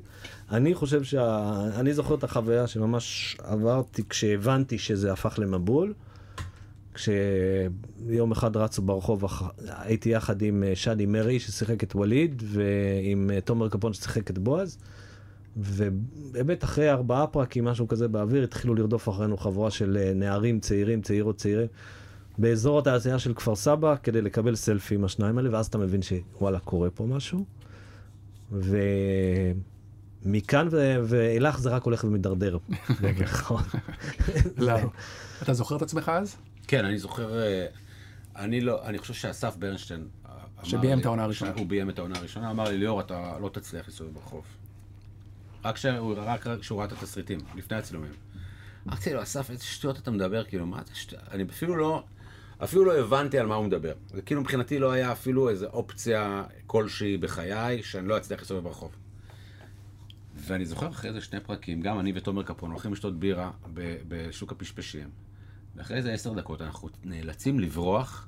אני 0.52 0.74
חושב 0.74 1.04
שה... 1.04 1.54
אני 1.76 1.93
זוכר 1.93 2.15
את 2.15 2.24
החוויה 2.24 2.67
שממש 2.67 3.38
עברתי 3.43 4.04
כשהבנתי 4.10 4.78
שזה 4.78 5.12
הפך 5.12 5.39
למבול. 5.39 5.93
כשיום 6.95 8.31
אחד 8.31 8.58
רצו 8.58 8.81
ברחוב, 8.81 9.23
הייתי 9.67 10.10
יחד 10.10 10.41
עם 10.41 10.63
אה, 10.63 10.75
שדי 10.75 11.05
מרי 11.05 11.39
ששיחק 11.39 11.84
את 11.84 11.95
ווליד, 11.95 12.43
ועם 12.45 13.31
אה, 13.34 13.41
תומר 13.41 13.69
קפון 13.69 13.93
ששיחק 13.93 14.29
את 14.29 14.38
בועז. 14.38 14.77
ובאמת 15.58 16.63
אחרי 16.63 16.91
ארבעה 16.91 17.27
פרקים, 17.27 17.65
משהו 17.65 17.88
כזה 17.88 18.08
באוויר, 18.08 18.43
התחילו 18.43 18.75
לרדוף 18.75 19.10
אחרינו 19.10 19.38
חבורה 19.38 19.71
של 19.71 19.97
אה, 20.01 20.13
נערים 20.13 20.60
צעירים, 20.60 21.01
צעירות 21.01 21.38
צעירים. 21.38 21.67
באזור 22.38 22.79
התעשייה 22.79 23.19
של 23.19 23.34
כפר 23.34 23.55
סבא 23.55 23.95
כדי 24.03 24.21
לקבל 24.21 24.55
סלפי 24.55 24.95
עם 24.95 25.03
השניים 25.05 25.38
האלה, 25.38 25.49
ואז 25.51 25.65
אתה 25.65 25.77
מבין 25.77 26.01
שוואלה, 26.01 26.60
קורה 26.60 26.89
פה 26.89 27.05
משהו. 27.05 27.45
ומכאן 30.25 30.67
ואילך 31.03 31.60
זה 31.60 31.69
רק 31.69 31.84
הולך 31.84 32.03
ומידרדר. 32.03 32.58
לא. 34.58 34.73
אתה 35.43 35.53
זוכר 35.53 35.75
את 35.75 35.81
עצמך 35.81 36.10
אז? 36.10 36.36
כן, 36.67 36.86
אני 36.86 36.97
זוכר, 36.97 37.39
אה, 37.39 37.65
אני 38.36 38.62
לא, 38.62 38.86
אני 38.86 38.97
חושב 38.97 39.13
שאסף 39.13 39.56
ברנשטיין 39.58 40.08
שביים 40.63 40.99
את 40.99 41.06
העונה 41.06 41.23
הראשונה. 41.23 41.51
הוא 41.58 41.67
ביים 41.67 41.89
את 41.89 41.99
העונה 41.99 42.19
הראשונה, 42.19 42.51
אמר 42.51 42.69
לי, 42.69 42.78
ליאור, 42.78 43.01
אתה 43.01 43.38
לא 43.41 43.49
תצליח 43.49 43.88
להסתובב 43.88 44.13
ברחוב. 44.13 44.45
רק 45.63 45.78
כשהוא 46.62 46.78
ראה 46.78 46.86
את 46.86 46.91
התסריטים, 46.91 47.39
לפני 47.56 47.78
הצילומים. 47.78 48.12
אמרתי 48.88 49.13
לו, 49.13 49.23
אסף, 49.23 49.49
איזה 49.49 49.63
שטויות 49.63 49.97
אתה 49.97 50.12
מדבר, 50.12 50.43
כאילו, 50.43 50.65
מה 50.65 50.82
זה 50.86 50.95
שטויות? 50.95 51.23
אני 51.32 51.43
אפילו 51.43 51.75
לא, 51.75 52.04
אפילו 52.63 52.86
לא 52.86 52.99
הבנתי 52.99 53.39
על 53.39 53.47
מה 53.47 53.56
הוא 53.56 53.65
מדבר. 53.65 53.93
זה 54.13 54.21
כאילו 54.21 54.41
מבחינתי 54.41 54.80
לא 54.80 54.91
היה 54.91 55.12
אפילו 55.12 55.49
איזו 55.49 55.65
אופציה 55.65 56.43
כלשהי 56.67 57.17
בחיי 57.17 57.84
שאני 57.84 58.08
לא 58.08 58.17
אצליח 58.17 58.39
להסתובב 58.39 58.63
ברחוב. 58.63 58.95
ואני 60.36 60.65
זוכר 60.65 60.89
אחרי 60.89 61.10
איזה 61.10 61.21
שני 61.21 61.39
פרקים, 61.39 61.82
גם 61.82 61.99
אני 61.99 62.12
ותומר 62.15 62.43
קפון 62.43 62.71
הולכים 62.71 62.93
לשתות 62.93 63.19
בירה 63.19 63.51
בשוק 64.08 64.51
הפשפשים, 64.51 65.10
ואחרי 65.76 65.98
איזה 65.98 66.14
עשר 66.14 66.34
דקות 66.34 66.62
אנחנו 66.62 66.90
נאלצים 67.04 67.60
לברוח 67.60 68.28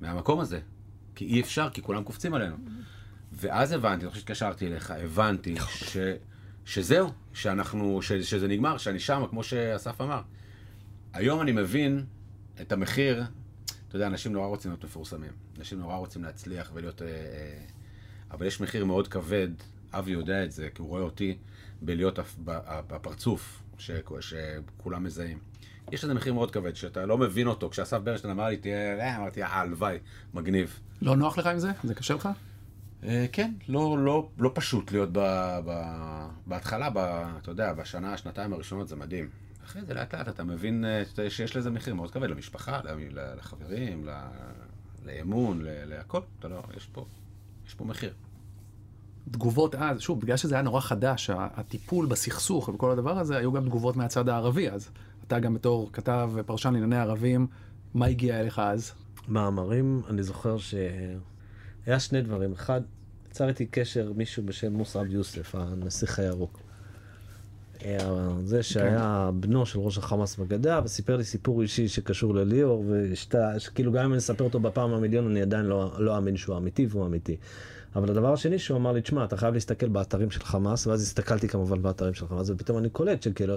מהמקום 0.00 0.40
הזה. 0.40 0.60
כי 1.14 1.24
אי 1.24 1.40
אפשר, 1.40 1.68
כי 1.70 1.82
כולם 1.82 2.04
קופצים 2.04 2.34
עלינו. 2.34 2.56
ואז 3.32 3.72
הבנתי, 3.72 4.02
אני 4.02 4.10
חושב 4.10 4.20
שהתקשרתי 4.20 4.66
אליך, 4.66 4.90
הבנתי 4.90 5.56
ש, 5.68 5.96
שזהו, 6.64 7.10
שאנחנו, 7.32 8.02
ש, 8.02 8.12
שזה 8.12 8.48
נגמר, 8.48 8.78
שאני 8.78 8.98
שם, 8.98 9.22
כמו 9.30 9.44
שאסף 9.44 10.00
אמר. 10.00 10.22
היום 11.12 11.40
אני 11.40 11.52
מבין 11.52 12.04
את 12.60 12.72
המחיר 12.72 13.24
אתה 13.88 13.96
יודע, 13.96 14.06
אנשים 14.06 14.32
נורא 14.32 14.46
רוצים 14.46 14.70
להיות 14.70 14.84
מפורסמים. 14.84 15.32
אנשים 15.58 15.78
נורא 15.78 15.96
רוצים 15.96 16.24
להצליח 16.24 16.70
ולהיות... 16.74 17.02
אה, 17.02 17.08
אה, 17.08 17.58
אבל 18.30 18.46
יש 18.46 18.60
מחיר 18.60 18.84
מאוד 18.84 19.08
כבד, 19.08 19.48
אבי 19.92 20.10
יודע 20.10 20.44
את 20.44 20.52
זה, 20.52 20.68
כי 20.74 20.82
הוא 20.82 20.88
רואה 20.88 21.02
אותי 21.02 21.38
בלהיות 21.82 22.18
הפרצוף 22.66 23.62
ש... 23.78 23.90
שכולם 24.20 25.04
מזהים. 25.04 25.38
יש 25.92 26.04
לזה 26.04 26.14
מחיר 26.14 26.34
מאוד 26.34 26.50
כבד, 26.50 26.76
שאתה 26.76 27.06
לא 27.06 27.18
מבין 27.18 27.46
אותו. 27.46 27.70
כשאסף 27.70 27.98
ברשטיין 27.98 28.30
אמר 28.30 28.48
לי, 28.48 28.56
תהיה... 28.56 28.98
אה, 28.98 29.16
אמרתי, 29.16 29.42
אה, 29.42 29.48
הלוואי, 29.48 29.98
מגניב. 30.34 30.80
לא 31.02 31.16
נוח 31.16 31.38
לך 31.38 31.46
עם 31.46 31.58
זה? 31.58 31.70
זה 31.84 31.94
קשה 31.94 32.14
לך? 32.14 32.28
כן, 33.32 33.52
לא, 33.68 33.98
לא, 33.98 34.28
לא 34.38 34.50
פשוט 34.54 34.92
להיות 34.92 35.08
ב, 35.12 35.18
ב, 35.66 35.72
בהתחלה, 36.46 36.90
ב, 36.90 36.98
אתה 37.42 37.50
יודע, 37.50 37.72
בשנה, 37.72 38.16
שנתיים 38.16 38.52
הראשונות 38.52 38.88
זה 38.88 38.96
מדהים. 38.96 39.28
אחרי 39.64 39.82
זה 39.84 39.94
לאט 39.94 40.14
לאט 40.14 40.28
אתה 40.28 40.44
מבין 40.44 40.84
אה, 40.84 41.30
שיש 41.30 41.56
לזה 41.56 41.70
מחיר 41.70 41.94
מאוד 41.94 42.10
כבד 42.10 42.30
למשפחה, 42.30 42.80
לחברים, 43.36 44.08
לאמון, 45.04 45.60
להכל. 45.62 46.20
אתה 46.38 46.48
לא, 46.48 46.62
יש 46.76 46.86
פה, 46.86 47.06
יש 47.66 47.74
פה 47.74 47.84
מחיר. 47.84 48.12
תגובות 49.30 49.74
אז, 49.74 50.00
שוב, 50.00 50.20
בגלל 50.20 50.36
שזה 50.36 50.54
היה 50.54 50.62
נורא 50.62 50.80
חדש, 50.80 51.30
הטיפול 51.34 52.06
בסכסוך 52.06 52.68
וכל 52.74 52.90
הדבר 52.90 53.18
הזה, 53.18 53.36
היו 53.36 53.52
גם 53.52 53.64
תגובות 53.64 53.96
מהצד 53.96 54.28
הערבי 54.28 54.70
אז. 54.70 54.90
אתה 55.26 55.38
גם 55.38 55.54
בתור 55.54 55.90
כתב 55.92 56.30
ופרשן 56.34 56.72
לענייני 56.72 56.96
ערבים, 56.96 57.46
מה 57.94 58.06
הגיע 58.06 58.40
אליך 58.40 58.58
אז? 58.58 58.92
מאמרים, 59.28 60.02
אני 60.08 60.22
זוכר 60.22 60.56
שהיה 60.58 62.00
שני 62.00 62.22
דברים. 62.22 62.52
אחד, 62.52 62.80
יצר 63.30 63.48
איתי 63.48 63.66
קשר 63.66 64.12
מישהו 64.16 64.42
בשם 64.42 64.72
מוסעב 64.72 65.06
יוסף, 65.06 65.54
הנסיך 65.54 66.18
הירוק. 66.18 66.60
זה 68.44 68.62
שהיה 68.62 69.30
כן. 69.32 69.40
בנו 69.40 69.66
של 69.66 69.78
ראש 69.78 69.98
החמאס 69.98 70.36
בגדה, 70.36 70.80
וסיפר 70.84 71.16
לי 71.16 71.24
סיפור 71.24 71.62
אישי 71.62 71.88
שקשור 71.88 72.34
לליאור, 72.34 72.84
שכאילו 73.58 73.92
גם 73.92 74.04
אם 74.04 74.10
אני 74.10 74.18
אספר 74.18 74.44
אותו 74.44 74.60
בפעם 74.60 74.92
המיליון, 74.92 75.30
אני 75.30 75.42
עדיין 75.42 75.66
לא, 75.66 75.96
לא 75.98 76.16
אאמין 76.16 76.36
שהוא 76.36 76.56
אמיתי, 76.56 76.86
והוא 76.90 77.06
אמיתי. 77.06 77.36
אבל 77.96 78.10
הדבר 78.10 78.32
השני 78.32 78.58
שהוא 78.58 78.76
אמר 78.76 78.92
לי, 78.92 79.00
תשמע, 79.00 79.24
אתה 79.24 79.36
חייב 79.36 79.54
להסתכל 79.54 79.88
באתרים 79.88 80.30
של 80.30 80.44
חמאס, 80.44 80.86
ואז 80.86 81.02
הסתכלתי 81.02 81.48
כמובן 81.48 81.82
באתרים 81.82 82.14
של 82.14 82.28
חמאס, 82.28 82.50
ופתאום 82.50 82.78
אני 82.78 82.90
קולט 82.90 83.22
שכאילו, 83.22 83.54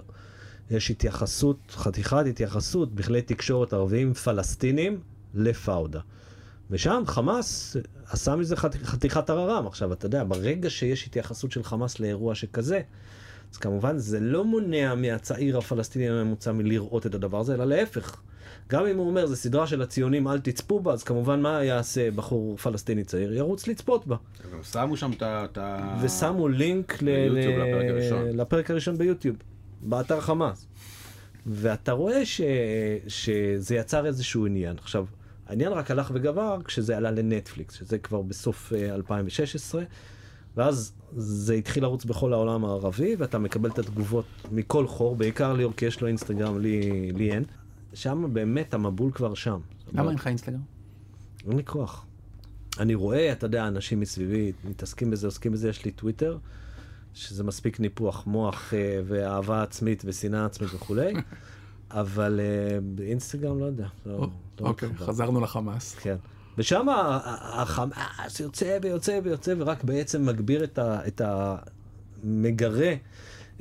יש 0.72 0.92
התייחסות, 0.92 1.58
חתיכת 1.72 2.26
התייחסות 2.30 2.96
בכלי 2.96 3.22
תקשורת 3.22 3.74
ערביים 3.74 4.14
פלסטינים 4.14 5.00
לפאודה. 5.34 6.00
ושם 6.72 7.04
חמאס 7.08 7.78
עשה 8.10 8.36
מזה 8.36 8.56
חת... 8.56 8.76
חתיכת 8.76 9.26
טררם. 9.26 9.68
עכשיו, 9.68 9.94
אתה 9.94 10.06
יודע, 10.06 10.24
ברגע 10.24 10.70
שיש 10.70 11.08
התייחסות 11.08 11.52
של 11.52 11.64
חמאס 11.64 12.00
לאירוע 12.00 12.36
שכזה, 12.36 12.82
אז 13.52 13.58
כמובן 13.58 13.98
זה 13.98 14.20
לא 14.20 14.46
מונע 14.46 14.96
מהצעיר 14.96 15.58
הפלסטיני 15.58 16.10
הממוצע 16.10 16.52
מלראות 16.52 17.06
את 17.06 17.16
הדבר 17.16 17.40
הזה, 17.40 17.54
אלא 17.54 17.66
להפך. 17.66 18.22
גם 18.72 18.86
אם 18.86 18.98
הוא 18.98 19.08
אומר, 19.08 19.26
זו 19.26 19.36
סדרה 19.36 19.68
של 19.68 19.82
הציונים, 19.82 20.28
אל 20.28 20.40
תצפו 20.40 20.80
בה, 20.80 20.94
אז 20.94 21.04
כמובן 21.04 21.42
מה 21.42 21.64
יעשה 21.64 22.12
בחור 22.12 22.58
פלסטיני 22.58 23.04
צעיר? 23.04 23.34
ירוץ 23.34 23.68
לצפות 23.68 24.08
בה. 24.08 24.16
הם 24.44 24.52
גם 24.52 24.64
שמו 24.64 24.98
שם 24.98 25.12
את 25.22 25.58
ה... 25.58 25.98
ושמו 26.02 26.48
לינק 26.48 27.02
ל- 27.02 27.10
ל- 27.10 27.40
לפרק 27.40 27.86
הראשון. 27.90 28.38
לפרק 28.38 28.72
הראשון 28.72 28.98
ביוטיוב, 28.98 29.36
באתר 29.82 30.22
חמאס. 30.22 30.68
ואתה 31.46 31.92
רואה 31.92 32.26
ש... 32.26 32.42
שזה 33.08 33.76
יצר 33.76 34.06
איזשהו 34.06 34.46
עניין. 34.46 34.76
עכשיו, 34.78 35.06
העניין 35.48 35.72
רק 35.72 35.92
הלך 35.92 36.12
וגבר 36.14 36.58
כשזה 36.66 36.98
עלה 36.98 37.12
לנטפליקס, 37.12 37.76
שזה 37.76 37.98
כבר 37.98 38.22
בסוף 38.22 38.74
אה, 38.74 38.96
2016, 38.96 39.84
ואז 40.58 40.94
זה 41.18 41.54
התחיל 41.54 41.84
לרוץ 41.84 42.06
בכל 42.06 42.34
העולם 42.34 42.66
הערבי, 42.66 43.16
ואתה 43.20 43.38
מקבל 43.40 43.70
את 43.70 43.80
התגובות 43.80 44.26
מכל 44.52 44.88
חור, 44.88 45.16
בעיקר 45.16 45.54
ליאור, 45.54 45.74
כי 45.78 45.86
יש 45.86 46.02
לו 46.02 46.08
אינסטגרם, 46.08 46.60
לי, 46.60 46.82
לי 47.12 47.32
אין. 47.32 47.44
שם 47.94 48.34
באמת 48.34 48.74
המבול 48.74 49.12
כבר 49.12 49.34
שם. 49.34 49.60
למה 49.94 50.10
אין 50.10 50.16
לך 50.16 50.28
אינסטגרם? 50.28 50.62
אין 51.48 51.58
לי 51.58 51.64
כוח. 51.66 52.06
אני 52.80 52.96
רואה, 52.96 53.32
אתה 53.32 53.46
יודע, 53.46 53.68
אנשים 53.68 54.00
מסביבי 54.00 54.52
מתעסקים 54.64 55.12
בזה, 55.12 55.28
עוסקים 55.28 55.52
בזה, 55.52 55.70
יש 55.70 55.86
לי 55.86 55.92
טוויטר, 55.92 56.38
שזה 57.14 57.44
מספיק 57.44 57.80
ניפוח 57.80 58.28
מוח 58.28 58.74
אה, 58.74 59.02
ואהבה 59.08 59.64
עצמית 59.64 60.02
ושנאה 60.06 60.46
עצמית 60.46 60.70
וכולי, 60.74 61.14
אבל 61.92 62.40
אה, 62.40 62.80
באינסטגרם 62.96 63.60
לא 63.60 63.66
יודע. 63.66 63.88
לא, 64.06 64.20
לא 64.62 64.68
אוקיי. 64.68 64.90
חזרנו 64.98 65.42
לחמאס. 65.42 65.96
כן. 65.96 66.16
ושם 66.58 66.88
החמאס 66.90 68.40
יוצא 68.40 68.78
ויוצא 68.82 69.20
ויוצא 69.24 69.54
ורק 69.58 69.84
בעצם 69.84 70.26
מגביר 70.26 70.64
את, 70.64 70.80
ה, 70.80 71.08
את 71.08 71.22
המגרה, 72.24 72.94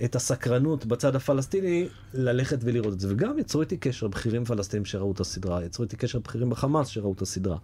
את 0.04 0.16
הסקרנות 0.16 0.86
בצד 0.86 1.16
הפלסטיני 1.16 1.88
ללכת 2.14 2.58
ולראות 2.60 2.92
את 2.92 3.00
זה. 3.00 3.12
וגם 3.12 3.38
יצרו 3.38 3.60
איתי 3.60 3.76
קשר 3.76 4.08
בכירים 4.08 4.44
פלסטינים 4.44 4.84
שראו 4.84 5.12
את 5.12 5.20
הסדרה, 5.20 5.64
יצרו 5.64 5.84
איתי 5.84 5.96
קשר 5.96 6.18
בכירים 6.18 6.50
בחמאס 6.50 6.88
שראו 6.88 7.12
את 7.12 7.22
הסדרה. 7.22 7.56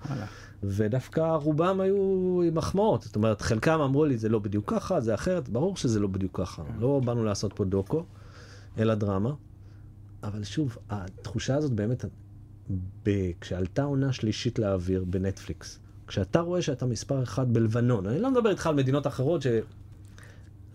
ודווקא 0.63 1.21
רובם 1.21 1.81
היו 1.81 1.97
עם 2.47 2.55
מחמאות. 2.55 3.03
זאת 3.03 3.17
אומרת, 3.17 3.41
חלקם 3.41 3.81
אמרו 3.81 4.05
לי, 4.05 4.19
זה 4.19 4.29
לא 4.29 4.39
בדיוק 4.39 4.71
ככה, 4.71 5.01
זה 5.01 5.15
אחרת. 5.15 5.49
ברור 5.49 5.77
שזה 5.77 6.01
לא 6.01 6.09
בדיוק 6.09 6.41
ככה. 6.41 6.63
לא 6.81 7.01
באנו 7.05 7.25
לעשות 7.25 7.53
פה 7.53 7.65
דוקו, 7.65 8.05
אלא 8.79 8.95
דרמה. 8.95 9.33
אבל 10.23 10.45
שוב, 10.45 10.79
התחושה 10.91 11.57
הזאת 11.57 11.73
באמת, 11.73 12.05
ב- 13.05 13.31
כשעלתה 13.41 13.83
עונה 13.83 14.13
שלישית 14.13 14.59
לאוויר 14.59 15.05
בנטפליקס, 15.05 15.79
כשאתה 16.07 16.41
רואה 16.41 16.63
שאתה 16.63 16.87
מספר 16.87 17.23
אחד 17.23 17.53
בלבנון, 17.53 18.07
אני 18.07 18.21
לא 18.21 18.31
מדבר 18.31 18.51
איתך 18.51 18.67
על 18.67 18.75
מדינות 18.75 19.07
אחרות 19.07 19.43
ש... 19.43 19.47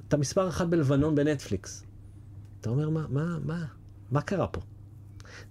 אתה 0.09 0.17
מספר 0.17 0.49
אחד 0.49 0.71
בלבנון 0.71 1.15
בנטפליקס. 1.15 1.83
אתה 2.61 2.69
אומר, 2.69 2.89
מה, 2.89 3.05
מה, 3.09 3.37
מה, 3.45 3.65
מה 4.11 4.21
קרה 4.21 4.47
פה? 4.47 4.61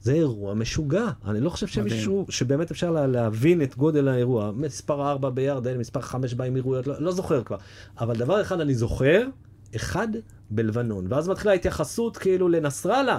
זה 0.01 0.13
אירוע 0.13 0.55
משוגע. 0.55 1.11
אני 1.27 1.41
לא 1.41 1.51
חושב 1.51 1.67
שמישהו, 1.67 2.27
שבאמת 2.29 2.71
אפשר 2.71 2.91
לה, 2.91 3.07
להבין 3.07 3.63
את 3.63 3.77
גודל 3.77 4.09
האירוע. 4.09 4.53
מספר 4.57 5.11
4 5.11 5.31
בירדן, 5.31 5.79
מספר 5.79 6.01
5 6.01 6.35
באמירויות, 6.35 6.87
לא, 6.87 6.95
לא 6.99 7.13
זוכר 7.13 7.45
כבר. 7.45 7.57
אבל 7.99 8.17
דבר 8.17 8.41
אחד 8.41 8.61
אני 8.61 8.75
זוכר, 8.75 9.27
אחד 9.77 10.09
בלבנון. 10.51 11.07
ואז 11.09 11.29
מתחילה 11.29 11.55
התייחסות 11.55 12.17
כאילו 12.17 12.49
לנסראללה. 12.49 13.19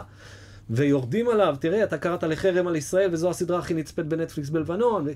ויורדים 0.69 1.29
עליו, 1.29 1.55
תראה, 1.59 1.83
אתה 1.83 1.97
קראת 1.97 2.23
לחרם 2.23 2.67
על 2.67 2.75
ישראל, 2.75 3.09
וזו 3.13 3.29
הסדרה 3.29 3.59
הכי 3.59 3.73
נצפית 3.73 4.05
בנטפליקס 4.05 4.49
בלבנון. 4.49 5.03
ו... 5.05 5.11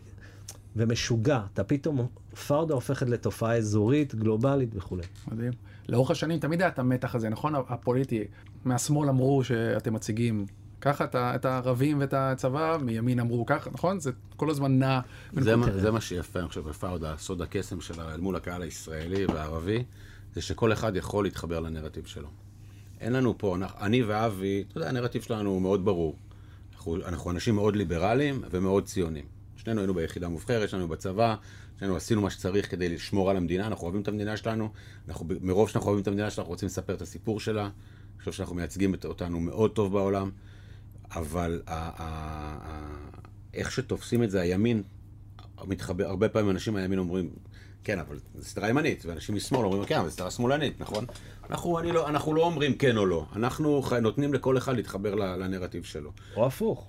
ומשוגע, 0.75 1.41
אתה 1.53 1.63
פתאום, 1.63 2.07
פאודה 2.47 2.73
הופכת 2.73 3.09
לתופעה 3.09 3.57
אזורית, 3.57 4.15
גלובלית 4.15 4.69
וכולי. 4.75 5.03
מדהים. 5.31 5.53
לאורך 5.89 6.11
השנים 6.11 6.39
תמיד 6.39 6.61
היה 6.61 6.69
את 6.69 6.79
המתח 6.79 7.15
הזה, 7.15 7.29
נכון? 7.29 7.55
הפוליטי. 7.55 8.23
מהשמאל 8.65 9.09
אמרו 9.09 9.43
שאתם 9.43 9.93
מציגים 9.93 10.45
ככה 10.81 11.05
את 11.15 11.45
הערבים 11.45 11.99
ואת 11.99 12.13
הצבא, 12.13 12.77
מימין 12.81 13.19
אמרו 13.19 13.45
ככה, 13.45 13.69
נכון? 13.69 13.99
זה 13.99 14.11
כל 14.35 14.49
הזמן 14.49 14.79
נע. 14.79 14.99
זה, 15.33 15.55
מה, 15.55 15.71
זה 15.71 15.91
מה 15.91 16.01
שיפה, 16.01 16.39
אני 16.39 16.47
חושב, 16.47 16.69
בפאודה, 16.69 17.17
סוד 17.17 17.41
הקסם 17.41 17.81
שלה 17.81 18.13
אל 18.13 18.19
מול 18.19 18.35
הקהל 18.35 18.61
הישראלי 18.61 19.25
והערבי, 19.25 19.83
זה 20.33 20.41
שכל 20.41 20.73
אחד 20.73 20.95
יכול 20.95 21.23
להתחבר 21.23 21.59
לנרטיב 21.59 22.05
שלו. 22.05 22.27
אין 23.01 23.13
לנו 23.13 23.37
פה, 23.37 23.55
אנחנו, 23.55 23.85
אני 23.85 24.03
ואבי, 24.03 24.63
אתה 24.67 24.77
יודע, 24.77 24.89
הנרטיב 24.89 25.21
שלנו 25.21 25.49
הוא 25.49 25.61
מאוד 25.61 25.85
ברור. 25.85 26.15
אנחנו, 26.73 26.95
אנחנו 26.95 27.31
אנשים 27.31 27.55
מאוד 27.55 27.75
ליברליים 27.75 28.41
ומאוד 28.51 28.85
ציונים. 28.85 29.25
שנינו 29.65 29.79
היינו 29.79 29.93
ביחידה 29.93 30.27
מובחרת, 30.27 30.69
שנינו 30.69 30.87
בצבא, 30.87 31.35
שנינו 31.79 31.95
עשינו 31.95 32.21
מה 32.21 32.29
שצריך 32.29 32.71
כדי 32.71 32.89
לשמור 32.89 33.29
על 33.29 33.37
המדינה, 33.37 33.67
אנחנו 33.67 33.83
אוהבים 33.83 34.01
את 34.01 34.07
המדינה 34.07 34.37
שלנו, 34.37 34.69
אנחנו, 35.07 35.25
מרוב 35.41 35.69
שאנחנו 35.69 35.87
אוהבים 35.87 36.01
את 36.01 36.07
המדינה 36.07 36.29
שלנו, 36.29 36.41
אנחנו 36.41 36.53
רוצים 36.53 36.67
לספר 36.67 36.93
את 36.93 37.01
הסיפור 37.01 37.39
שלה. 37.39 37.63
אני 37.63 38.19
חושב 38.19 38.31
שאנחנו 38.31 38.55
מייצגים 38.55 38.95
אותנו 39.05 39.39
מאוד 39.39 39.71
טוב 39.71 39.93
בעולם, 39.93 40.31
אבל 41.11 41.61
איך 43.53 43.71
שתופסים 43.71 44.23
את 44.23 44.31
זה 44.31 44.41
הימין, 44.41 44.83
מתחבר, 45.63 46.07
הרבה 46.07 46.29
פעמים 46.29 46.49
אנשים 46.49 46.73
מהימין 46.73 46.99
אומרים, 46.99 47.29
כן, 47.83 47.99
אבל 47.99 48.19
זו 48.35 48.43
סדרה 48.43 48.69
ימנית, 48.69 49.05
ואנשים 49.05 49.35
משמאל 49.35 49.65
אומרים, 49.65 49.85
כן, 49.85 49.99
אבל 49.99 50.09
זו 50.09 50.15
סדרה 50.15 50.31
שמאלנית, 50.31 50.81
נכון? 50.81 51.05
אנחנו, 51.49 51.79
לא, 51.79 52.09
אנחנו 52.09 52.33
לא 52.33 52.43
אומרים 52.43 52.75
כן 52.75 52.97
או 52.97 53.05
לא, 53.05 53.25
אנחנו 53.35 53.83
נותנים 54.01 54.33
לכל 54.33 54.57
אחד 54.57 54.75
להתחבר 54.75 55.15
לנרטיב 55.15 55.83
שלו. 55.83 56.11
או 56.35 56.45
הפוך. 56.45 56.87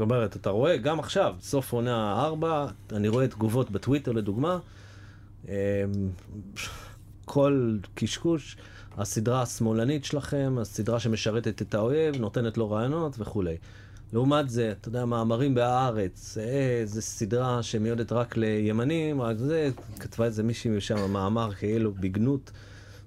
זאת 0.00 0.04
אומרת, 0.04 0.36
אתה 0.36 0.50
רואה, 0.50 0.76
גם 0.76 0.98
עכשיו, 0.98 1.34
סוף 1.40 1.72
עונה 1.72 2.24
4, 2.24 2.66
אני 2.92 3.08
רואה 3.08 3.28
תגובות 3.28 3.70
בטוויטר 3.70 4.12
לדוגמה, 4.12 4.58
אמ, 5.48 5.52
כל 7.24 7.76
קשקוש, 7.94 8.56
הסדרה 8.96 9.42
השמאלנית 9.42 10.04
שלכם, 10.04 10.56
הסדרה 10.60 11.00
שמשרתת 11.00 11.62
את 11.62 11.74
האויב, 11.74 12.16
נותנת 12.16 12.58
לו 12.58 12.70
רעיונות 12.70 13.16
וכולי. 13.18 13.56
לעומת 14.12 14.50
זה, 14.50 14.72
אתה 14.72 14.88
יודע, 14.88 15.04
מאמרים 15.04 15.54
בהארץ, 15.54 16.38
אה, 16.40 16.82
סדרה 16.86 17.62
שמיועדת 17.62 18.12
רק 18.12 18.36
לימנים, 18.36 19.22
רק 19.22 19.36
זה, 19.36 19.70
כתבה 19.98 20.24
איזה 20.24 20.42
מישהי 20.42 20.80
שם 20.80 21.10
מאמר 21.10 21.52
כאילו 21.52 21.92
בגנות, 21.92 22.50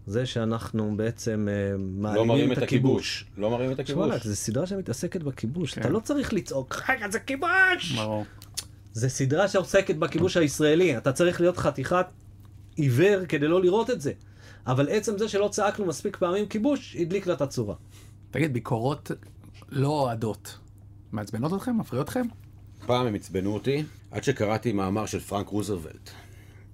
זה 0.05 0.25
שאנחנו 0.25 0.97
בעצם 0.97 1.47
אה, 1.51 1.71
לא 1.71 1.77
מעלימים 1.79 2.27
מראים 2.27 2.51
את 2.51 2.57
הכיבוש. 2.57 3.25
לא 3.37 3.51
מראים 3.51 3.71
את 3.71 3.79
הכיבוש. 3.79 4.07
וואלכ, 4.07 4.23
זו 4.23 4.35
סדרה 4.35 4.65
שמתעסקת 4.65 5.23
בכיבוש. 5.23 5.73
כן. 5.73 5.81
אתה 5.81 5.89
לא 5.89 5.99
צריך 5.99 6.33
לצעוק, 6.33 6.81
רגע, 6.89 7.09
זה 7.09 7.19
כיבוש! 7.19 7.91
ברור. 7.95 8.25
זו 8.93 9.09
סדרה 9.09 9.47
שעוסקת 9.47 9.95
בכיבוש 9.95 10.37
הישראלי. 10.37 10.97
אתה 10.97 11.11
צריך 11.11 11.41
להיות 11.41 11.57
חתיכת 11.57 12.05
עיוור 12.75 13.25
כדי 13.25 13.47
לא 13.47 13.61
לראות 13.61 13.89
את 13.89 14.01
זה. 14.01 14.11
אבל 14.67 14.89
עצם 14.89 15.17
זה 15.17 15.29
שלא 15.29 15.47
צעקנו 15.47 15.85
מספיק 15.85 16.17
פעמים 16.17 16.45
כיבוש, 16.45 16.95
הדליק 16.95 17.27
לה 17.27 17.33
את 17.33 17.41
הצורה. 17.41 17.75
תגיד, 18.31 18.53
ביקורות 18.53 19.11
לא 19.69 19.87
אוהדות, 19.87 20.57
מעצבנות 21.11 21.53
אתכם? 21.53 21.77
מפריעות 21.77 22.07
אתכם? 22.07 22.23
פעם 22.85 23.07
הם 23.07 23.15
עצבנו 23.15 23.53
אותי, 23.53 23.83
עד 24.11 24.23
שקראתי 24.23 24.71
מאמר 24.71 25.05
של 25.05 25.19
פרנק 25.19 25.47
רוזוולט, 25.47 26.09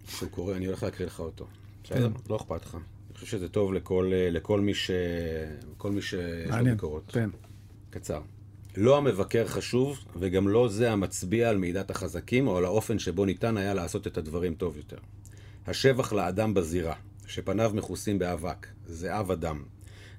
שהוא 0.07 0.29
קורא, 0.29 0.55
אני 0.55 0.65
הולך 0.65 0.83
להקריא 0.83 1.07
לך 1.07 1.19
אותו. 1.19 1.47
בסדר? 1.83 2.09
לא 2.29 2.35
אכפת 2.35 2.65
לך. 2.65 2.77
חושב 3.19 3.31
שזה 3.31 3.49
טוב 3.49 3.73
לכל, 3.73 4.11
אה, 4.13 4.29
לכל 4.29 4.59
מי 4.59 4.73
ש... 4.73 4.91
כל 5.77 5.91
מי 5.91 6.01
שיש 6.01 6.51
לו 6.51 6.63
ביקורות. 6.63 7.03
כן. 7.07 7.29
קצר. 7.89 8.21
לא 8.77 8.97
המבקר 8.97 9.47
חשוב, 9.47 9.99
וגם 10.15 10.47
לא 10.47 10.67
זה 10.67 10.91
המצביע 10.91 11.49
על 11.49 11.57
מידת 11.57 11.91
החזקים 11.91 12.47
או 12.47 12.57
על 12.57 12.65
האופן 12.65 12.99
שבו 12.99 13.25
ניתן 13.25 13.57
היה 13.57 13.73
לעשות 13.73 14.07
את 14.07 14.17
הדברים 14.17 14.53
טוב 14.53 14.77
יותר. 14.77 14.97
השבח 15.67 16.13
לאדם 16.13 16.53
בזירה, 16.53 16.95
שפניו 17.27 17.71
מכוסים 17.73 18.19
באבק, 18.19 18.67
זיעב 18.87 19.31
אדם. 19.31 19.63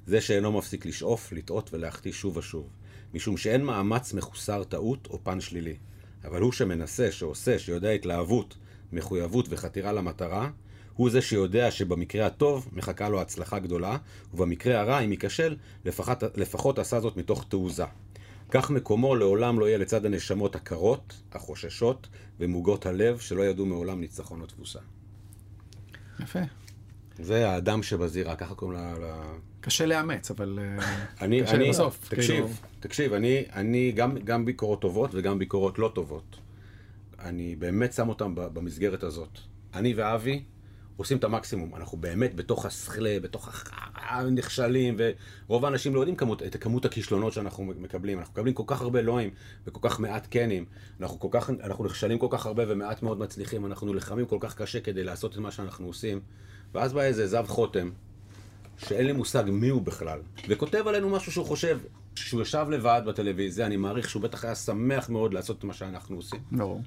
זה 0.06 0.20
שאינו 0.20 0.52
מפסיק 0.52 0.86
לשאוף, 0.86 1.32
לטעות 1.32 1.74
ולהחטיא 1.74 2.12
שוב 2.12 2.36
ושוב. 2.36 2.68
משום 3.14 3.36
שאין 3.36 3.64
מאמץ 3.64 4.12
מחוסר 4.12 4.64
טעות 4.64 5.08
או 5.10 5.18
פן 5.24 5.40
שלילי. 5.40 5.76
אבל 6.24 6.40
הוא 6.40 6.52
שמנסה, 6.52 7.12
שעושה, 7.12 7.58
שיודע 7.58 7.90
התלהבות, 7.90 8.56
מחויבות 8.92 9.46
וחתירה 9.50 9.92
למטרה, 9.92 10.50
הוא 10.96 11.10
זה 11.10 11.22
שיודע 11.22 11.70
שבמקרה 11.70 12.26
הטוב 12.26 12.68
מחכה 12.72 13.08
לו 13.08 13.20
הצלחה 13.20 13.58
גדולה, 13.58 13.96
ובמקרה 14.34 14.80
הרע, 14.80 14.98
אם 14.98 15.12
ייכשל, 15.12 15.56
לפחות, 15.84 16.22
לפחות 16.36 16.78
עשה 16.78 17.00
זאת 17.00 17.16
מתוך 17.16 17.44
תעוזה. 17.48 17.84
כך 18.50 18.70
מקומו 18.70 19.16
לעולם 19.16 19.60
לא 19.60 19.68
יהיה 19.68 19.78
לצד 19.78 20.06
הנשמות 20.06 20.56
הקרות, 20.56 21.22
החוששות 21.32 22.08
ומוגות 22.40 22.86
הלב, 22.86 23.18
שלא 23.18 23.42
ידעו 23.42 23.66
מעולם 23.66 24.00
ניצחון 24.00 24.40
או 24.40 24.46
תבוסה. 24.46 24.78
יפה. 26.20 26.40
זה 27.18 27.50
האדם 27.50 27.82
שבזירה, 27.82 28.36
ככה 28.36 28.54
קוראים 28.54 28.78
ל... 28.78 29.04
קשה 29.60 29.86
לאמץ, 29.86 30.30
אבל 30.30 30.58
אה, 30.62 30.84
אני, 31.24 31.42
קשה 31.42 31.54
אני, 31.54 31.70
בסוף. 31.70 32.08
תקשיב, 32.08 32.26
כאילו, 32.26 32.48
תקשיב, 32.80 33.12
אני, 33.12 33.44
אני 33.52 33.92
גם, 33.92 34.18
גם 34.18 34.44
ביקורות 34.44 34.80
טובות 34.80 35.10
וגם 35.14 35.38
ביקורות 35.38 35.78
לא 35.78 35.90
טובות. 35.94 36.36
אני 37.18 37.56
באמת 37.56 37.92
שם 37.92 38.08
אותם 38.08 38.32
במסגרת 38.34 39.02
הזאת. 39.02 39.38
אני 39.74 39.94
ואבי 39.94 40.42
עושים 41.00 41.18
את 41.18 41.24
המקסימום. 41.24 41.74
אנחנו 41.74 41.98
באמת 41.98 42.34
בתוך 42.34 42.66
הסכלה, 42.66 43.16
בתוך 43.22 43.64
הנכשלים, 43.94 44.96
ורוב 44.98 45.64
האנשים 45.64 45.94
לא 45.94 46.00
יודעים 46.00 46.16
כמות, 46.16 46.42
את 46.42 46.56
כמות 46.56 46.84
הכישלונות 46.84 47.32
שאנחנו 47.32 47.64
מקבלים. 47.64 48.18
אנחנו 48.18 48.32
מקבלים 48.32 48.54
כל 48.54 48.62
כך 48.66 48.80
הרבה 48.80 49.02
לואים 49.02 49.30
וכל 49.66 49.88
כך 49.88 50.00
מעט 50.00 50.26
קנים. 50.26 50.64
אנחנו, 51.00 51.20
כל 51.20 51.28
כך, 51.30 51.50
אנחנו 51.50 51.84
נכשלים 51.84 52.18
כל 52.18 52.26
כך 52.30 52.46
הרבה 52.46 52.64
ומעט 52.68 53.02
מאוד 53.02 53.18
מצליחים. 53.18 53.66
אנחנו 53.66 53.92
נלחמים 53.92 54.26
כל 54.26 54.38
כך 54.40 54.54
קשה 54.54 54.80
כדי 54.80 55.04
לעשות 55.04 55.32
את 55.32 55.38
מה 55.38 55.50
שאנחנו 55.50 55.86
עושים. 55.86 56.20
ואז 56.74 56.92
בא 56.92 57.02
איזה 57.02 57.26
זב 57.26 57.44
חותם, 57.48 57.90
שאין 58.78 59.06
לי 59.06 59.12
מושג 59.12 59.44
מי 59.46 59.68
הוא 59.68 59.82
בכלל, 59.82 60.20
וכותב 60.48 60.84
עלינו 60.86 61.10
משהו 61.10 61.32
שהוא 61.32 61.46
חושב, 61.46 61.78
שהוא 62.14 62.42
ישב 62.42 62.66
לבד 62.70 63.02
בטלוויזיה, 63.06 63.66
אני 63.66 63.76
מעריך 63.76 64.10
שהוא 64.10 64.22
בטח 64.22 64.44
היה 64.44 64.54
שמח 64.54 65.08
מאוד 65.08 65.34
לעשות 65.34 65.58
את 65.58 65.64
מה 65.64 65.72
שאנחנו 65.72 66.16
עושים. 66.16 66.40
ברור. 66.52 66.82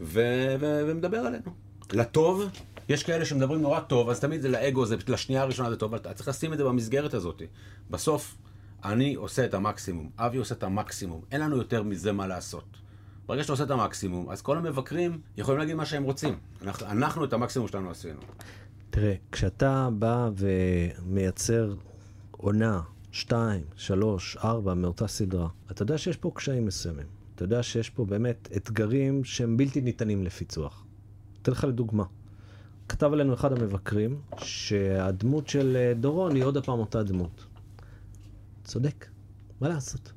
ו- 0.00 0.56
ו- 0.60 0.82
ומדבר 0.86 1.18
עלינו. 1.18 1.70
לטוב, 1.92 2.44
יש 2.90 3.02
כאלה 3.04 3.24
שמדברים 3.24 3.62
נורא 3.62 3.80
טוב, 3.80 4.08
אז 4.08 4.20
תמיד 4.20 4.40
זה 4.40 4.48
לאגו, 4.48 4.86
זה 4.86 4.96
לשנייה 5.08 5.42
הראשונה 5.42 5.70
זה 5.70 5.76
טוב, 5.76 5.94
אבל 5.94 6.00
אתה 6.00 6.14
צריך 6.14 6.28
לשים 6.28 6.52
את 6.52 6.58
זה 6.58 6.64
במסגרת 6.64 7.14
הזאת. 7.14 7.42
בסוף, 7.90 8.36
אני 8.84 9.14
עושה 9.14 9.44
את 9.44 9.54
המקסימום, 9.54 10.10
אבי 10.18 10.38
עושה 10.38 10.54
את 10.54 10.62
המקסימום, 10.62 11.20
אין 11.32 11.40
לנו 11.40 11.56
יותר 11.56 11.82
מזה 11.82 12.12
מה 12.12 12.26
לעשות. 12.26 12.64
ברגע 13.26 13.42
שאתה 13.42 13.52
עושה 13.52 13.64
את 13.64 13.70
המקסימום, 13.70 14.30
אז 14.30 14.42
כל 14.42 14.56
המבקרים 14.56 15.20
יכולים 15.36 15.58
להגיד 15.58 15.74
מה 15.74 15.86
שהם 15.86 16.02
רוצים. 16.02 16.38
אנחנו, 16.62 16.86
אנחנו 16.86 17.24
את 17.24 17.32
המקסימום 17.32 17.68
שלנו 17.68 17.90
עשינו. 17.90 18.20
תראה, 18.90 19.14
כשאתה 19.32 19.88
בא 19.98 20.30
ומייצר 20.36 21.74
עונה, 22.30 22.80
שתיים, 23.12 23.64
שלוש, 23.76 24.36
ארבע 24.36 24.74
מאותה 24.74 25.06
סדרה, 25.06 25.48
אתה 25.70 25.82
יודע 25.82 25.98
שיש 25.98 26.16
פה 26.16 26.32
קשיים 26.34 26.66
מסוימים. 26.66 27.06
אתה 27.34 27.44
יודע 27.44 27.62
שיש 27.62 27.90
פה 27.90 28.04
באמת 28.04 28.48
אתגרים 28.56 29.24
שהם 29.24 29.56
בלתי 29.56 29.80
ניתנים 29.80 30.22
לפיצוח. 30.22 30.84
אתן 31.42 31.52
לך 31.52 31.64
לדוגמה. 31.64 32.04
כתב 32.90 33.12
עלינו 33.12 33.34
אחד 33.34 33.52
המבקרים 33.52 34.20
שהדמות 34.38 35.48
של 35.48 35.76
אה, 35.76 35.94
דורון 35.94 36.34
היא 36.34 36.44
עוד 36.44 36.56
הפעם 36.56 36.78
אותה 36.78 37.02
דמות. 37.02 37.44
צודק, 38.64 39.06
מה 39.60 39.68
לעשות? 39.68 40.12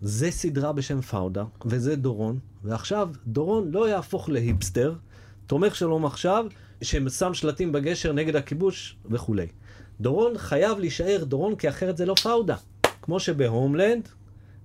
זה 0.00 0.30
סדרה 0.30 0.72
בשם 0.72 1.00
פאודה, 1.00 1.44
וזה 1.66 1.96
דורון, 1.96 2.38
ועכשיו 2.64 3.08
דורון 3.26 3.70
לא 3.70 3.88
יהפוך 3.88 4.28
להיפסטר, 4.28 4.94
תומך 5.46 5.76
שלום 5.76 6.06
עכשיו, 6.06 6.46
ששם 6.82 7.34
שלטים 7.34 7.72
בגשר 7.72 8.12
נגד 8.12 8.36
הכיבוש 8.36 8.96
וכולי. 9.10 9.46
דורון 10.00 10.38
חייב 10.38 10.78
להישאר 10.78 11.24
דורון, 11.24 11.56
כי 11.56 11.68
אחרת 11.68 11.96
זה 11.96 12.06
לא 12.06 12.14
פאודה. 12.14 12.56
כמו 13.02 13.20
שב-Homeland, 13.20 14.08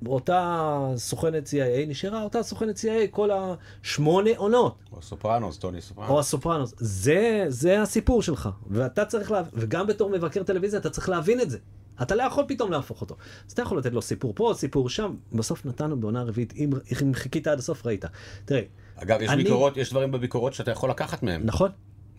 אותה 0.07 0.87
סוכנת 0.95 1.47
CIA 1.47 1.87
נשארה 1.87 2.23
אותה 2.23 2.43
סוכנת 2.43 2.77
CIA 2.77 3.07
כל 3.11 3.29
השמונה 3.33 4.29
עונות. 4.37 4.75
או 4.91 5.01
סופרנוס, 5.01 5.57
טוני 5.57 5.81
סופרנוס. 5.81 6.11
או 6.11 6.19
הסופרנוס. 6.19 6.73
זה, 6.77 7.45
זה 7.47 7.81
הסיפור 7.81 8.21
שלך. 8.21 8.49
ואתה 8.69 9.05
צריך 9.05 9.31
להבין, 9.31 9.51
וגם 9.53 9.87
בתור 9.87 10.09
מבקר 10.09 10.43
טלוויזיה 10.43 10.79
אתה 10.79 10.89
צריך 10.89 11.09
להבין 11.09 11.41
את 11.41 11.49
זה. 11.49 11.57
אתה 12.01 12.15
לא 12.15 12.23
יכול 12.23 12.43
פתאום 12.47 12.71
להפוך 12.71 13.01
אותו. 13.01 13.15
אז 13.47 13.51
אתה 13.51 13.61
יכול 13.61 13.77
לתת 13.77 13.93
לו 13.93 14.01
סיפור 14.01 14.33
פה, 14.35 14.53
סיפור 14.55 14.89
שם. 14.89 15.15
בסוף 15.33 15.65
נתנו 15.65 15.99
בעונה 15.99 16.23
רביעית, 16.23 16.53
אם, 16.55 16.69
אם 17.01 17.13
חיכית 17.13 17.47
עד 17.47 17.59
הסוף 17.59 17.85
ראית. 17.85 18.05
תראה. 18.45 18.61
אגב, 18.95 19.21
יש 19.21 19.29
אני... 19.29 19.43
ביקורות, 19.43 19.77
יש 19.77 19.91
דברים 19.91 20.11
בביקורות 20.11 20.53
שאתה 20.53 20.71
יכול 20.71 20.89
לקחת 20.89 21.23
מהם. 21.23 21.41
נכון. 21.45 21.71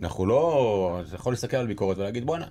אנחנו 0.03 0.27
לא... 0.27 1.01
אתה 1.09 1.15
יכול 1.15 1.33
להסתכל 1.33 1.57
על 1.57 1.67
ביקורת 1.67 1.99
ולהגיד, 1.99 2.27
בואנה, 2.27 2.47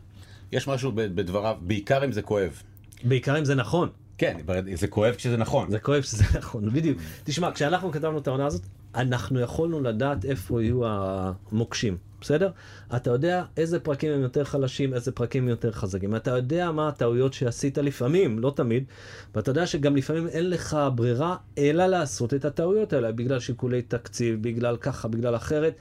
יש 0.52 0.68
משהו 0.68 0.92
בדבריו, 0.96 1.58
בעיקר 1.62 2.06
אם 2.06 2.12
זה 2.12 2.22
כואב. 2.22 2.62
בעיקר 3.04 3.40
אם 3.40 3.46
זה 3.46 3.56
נכון. 3.56 3.90
כן, 4.18 4.38
זה 4.74 4.88
כואב 4.88 5.16
כשזה 5.16 5.38
נכון. 5.38 5.72
זה 5.72 5.80
כואב 5.80 6.02
כשזה 6.02 6.24
נכון, 6.40 6.70
בדיוק. 6.70 6.98
תשמע, 7.24 7.52
כשאנחנו 7.52 7.92
כתבנו 7.92 8.18
את 8.18 8.28
העונה 8.28 8.46
הזאת, 8.46 8.62
אנחנו 8.96 9.40
יכולנו 9.40 9.82
לדעת 9.82 10.26
איפה 10.26 10.64
יהיו 10.64 10.82
המוקשים, 10.86 11.98
בסדר? 12.22 12.50
אתה 12.96 13.10
יודע 13.10 13.44
איזה 13.58 13.80
פרקים 13.80 14.12
הם 14.12 14.22
יותר 14.22 14.44
חלשים, 14.44 14.94
איזה 14.94 15.12
פרקים 15.12 15.44
הם 15.44 15.50
יותר 15.50 15.72
חזקים. 15.72 16.16
אתה 16.16 16.32
יודע 16.32 16.72
מה 16.72 16.88
הטעויות 16.88 17.34
שעשית 17.34 17.78
לפעמים, 17.78 18.40
לא 18.40 18.54
תמיד, 18.56 18.84
ואתה 19.36 19.52
יודע 19.52 19.68
שגם 19.68 19.96
לפעמים 19.96 20.28
אין 20.28 20.50
לך 20.50 20.78
ברירה 20.96 21.36
אלא 21.58 21.86
לעשות 21.86 22.34
את 22.34 22.46
הטעויות 22.46 22.94
האלה, 22.94 23.12
בגלל 23.12 23.40
שיקולי 23.40 23.82
תקציב, 23.82 24.44
בגלל 24.44 24.78
ככה, 24.78 25.08
בגלל 25.08 25.36
אחרת. 25.36 25.74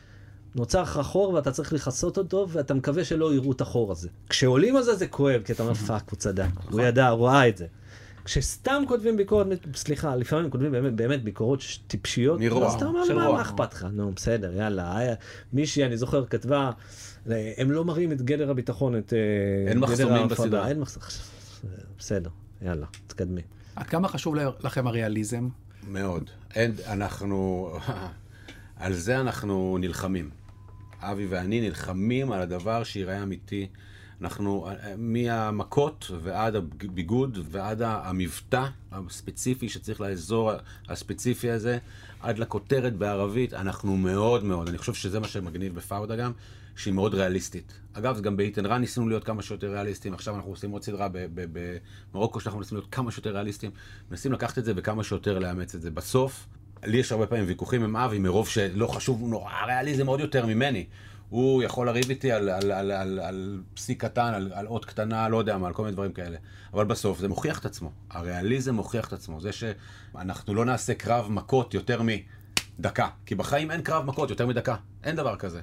נוצר 0.55 0.83
לך 0.83 1.01
חור 1.03 1.35
ואתה 1.35 1.53
צריך 1.53 1.73
לכסות 1.73 2.19
אותו 2.19 2.47
ואתה 2.51 2.75
מקווה 2.75 3.05
שלא 3.05 3.35
יראו 3.35 3.53
את 3.53 3.61
החור 3.61 3.93
הזה. 3.93 4.09
כשעולים 4.29 4.77
על 4.77 4.83
זה 4.83 4.95
זה 4.95 5.07
כואב, 5.07 5.43
כי 5.45 5.53
אתה 5.53 5.63
אומר 5.63 5.75
fuck, 5.75 6.11
הוא 6.11 6.17
צדק, 6.17 6.49
הוא 6.71 6.81
ידע, 6.81 7.09
הוא 7.09 7.29
ראה 7.29 7.49
את 7.49 7.57
זה. 7.57 7.67
כשסתם 8.25 8.83
כותבים 8.89 9.17
ביקורת, 9.17 9.47
סליחה, 9.75 10.17
לפעמים 10.17 10.51
כותבים 10.51 10.73
באמת, 10.73 10.95
באמת 10.95 11.25
ביקורות 11.25 11.61
טיפשיות, 11.87 12.41
מרוע, 12.41 12.67
אז 12.67 12.75
אתה 12.75 12.87
אומר, 12.87 13.15
מה, 13.15 13.33
מה 13.33 13.43
אכפת 13.43 13.75
לך? 13.75 13.87
נו, 13.93 14.13
בסדר, 14.17 14.57
יאללה. 14.57 14.97
היה, 14.99 15.15
מישהי, 15.53 15.85
אני 15.85 15.97
זוכר, 15.97 16.27
כתבה, 16.27 16.71
הם 17.27 17.71
לא 17.71 17.85
מראים 17.85 18.13
את 18.13 18.23
גדר 18.23 18.51
הביטחון, 18.51 18.99
את 18.99 19.13
אה, 19.13 19.71
אין 19.71 19.79
מחסומים 19.79 20.29
בסדרה. 20.29 20.69
אין 20.69 20.81
מחסומים. 20.81 21.09
בסדר, 21.99 22.31
יאללה, 22.63 22.87
תקדמי. 23.07 23.43
עד 23.77 23.87
כמה 23.87 24.09
חשוב 24.09 24.35
לכם 24.61 24.87
הריאליזם? 24.87 25.49
מאוד. 25.89 26.31
אין, 26.55 26.75
אנחנו, 26.87 27.71
על 28.77 28.93
זה 28.93 29.21
אנחנו 29.21 29.77
נלחמים. 29.81 30.44
אבי 31.11 31.27
ואני 31.27 31.61
נלחמים 31.61 32.33
על 32.33 32.41
הדבר 32.43 32.85
שיראה 32.85 33.23
אמיתי. 33.23 33.69
אנחנו, 34.21 34.69
מהמכות 34.99 36.11
ועד 36.23 36.57
הביגוד 36.57 37.39
ועד 37.51 37.83
המבטא 37.83 38.67
הספציפי 38.93 39.69
שצריך 39.69 40.01
לאזור 40.01 40.53
הספציפי 40.89 41.51
הזה, 41.51 41.79
עד 42.21 42.39
לכותרת 42.39 42.97
בערבית, 42.97 43.55
אנחנו 43.55 43.97
מאוד 43.97 44.45
מאוד, 44.45 44.69
אני 44.69 44.79
חושב 44.79 44.95
שזה 44.95 45.21
מה 45.21 45.29
שמגניב 45.29 45.75
בפאודה 45.75 46.17
גם, 46.17 46.33
שהיא 46.77 46.95
מאוד 46.95 47.15
ריאליסטית. 47.15 47.81
אגב, 47.93 48.21
גם 48.21 48.37
באיתן 48.37 48.67
רן 48.67 48.81
ניסינו 48.81 49.09
להיות 49.09 49.25
כמה 49.25 49.43
שיותר 49.43 49.73
ריאליסטים, 49.73 50.15
עכשיו 50.15 50.37
אנחנו 50.37 50.51
עושים 50.51 50.71
עוד 50.71 50.83
סדרה 50.83 51.09
במרוקו 52.13 52.41
שאנחנו 52.41 52.59
מנסים 52.59 52.79
להיות 52.79 52.89
כמה 52.91 53.11
שיותר 53.11 53.31
ריאליסטים, 53.35 53.71
מנסים 54.11 54.33
לקחת 54.33 54.59
את 54.59 54.65
זה 54.65 54.73
וכמה 54.77 55.05
שיותר 55.05 55.39
לאמץ 55.39 55.75
את 55.75 55.83
זה. 55.83 55.91
בסוף, 55.91 56.47
לי 56.87 56.99
יש 56.99 57.13
הרבה 57.13 57.27
פעמים 57.27 57.45
ויכוחים 57.49 57.85
עם 57.85 57.97
אבי 57.97 58.19
מרוב 58.19 58.49
שלא 58.49 58.87
חשוב, 58.87 59.23
נורא 59.23 59.53
ריאליזם 59.67 60.07
עוד 60.07 60.21
יותר 60.21 60.47
ממני. 60.47 60.87
הוא 61.31 61.63
יכול 61.63 61.87
לריב 61.87 62.11
איתי 62.11 62.33
על, 62.33 62.49
על, 62.49 62.73
על, 62.73 62.91
על, 62.91 63.21
על 63.21 63.63
פסיק 63.75 64.05
קטן, 64.05 64.35
על, 64.35 64.53
על 64.55 64.67
אות 64.67 64.85
קטנה, 64.85 65.29
לא 65.29 65.37
יודע 65.37 65.59
מה, 65.59 65.67
על 65.67 65.73
כל 65.73 65.83
מיני 65.83 65.93
דברים 65.93 66.13
כאלה. 66.13 66.37
אבל 66.75 66.85
בסוף 66.85 67.19
זה 67.19 67.29
מוכיח 67.29 67.59
את 67.59 67.65
עצמו. 67.65 67.91
הריאליזם 68.11 68.75
מוכיח 68.75 69.09
את 69.09 69.13
עצמו. 69.13 69.41
זה 69.41 69.51
שאנחנו 69.53 70.55
לא 70.55 70.65
נעשה 70.65 70.95
קרב 70.95 71.31
מכות 71.31 71.75
יותר 71.75 72.01
מדקה. 72.03 73.09
כי 73.27 73.35
בחיים 73.35 73.71
אין 73.71 73.83
קרב 73.83 74.05
מכות 74.05 74.31
יותר 74.31 74.47
מדקה. 74.47 74.77
אין 75.05 75.17
דבר 75.17 75.37
כזה. 75.37 75.61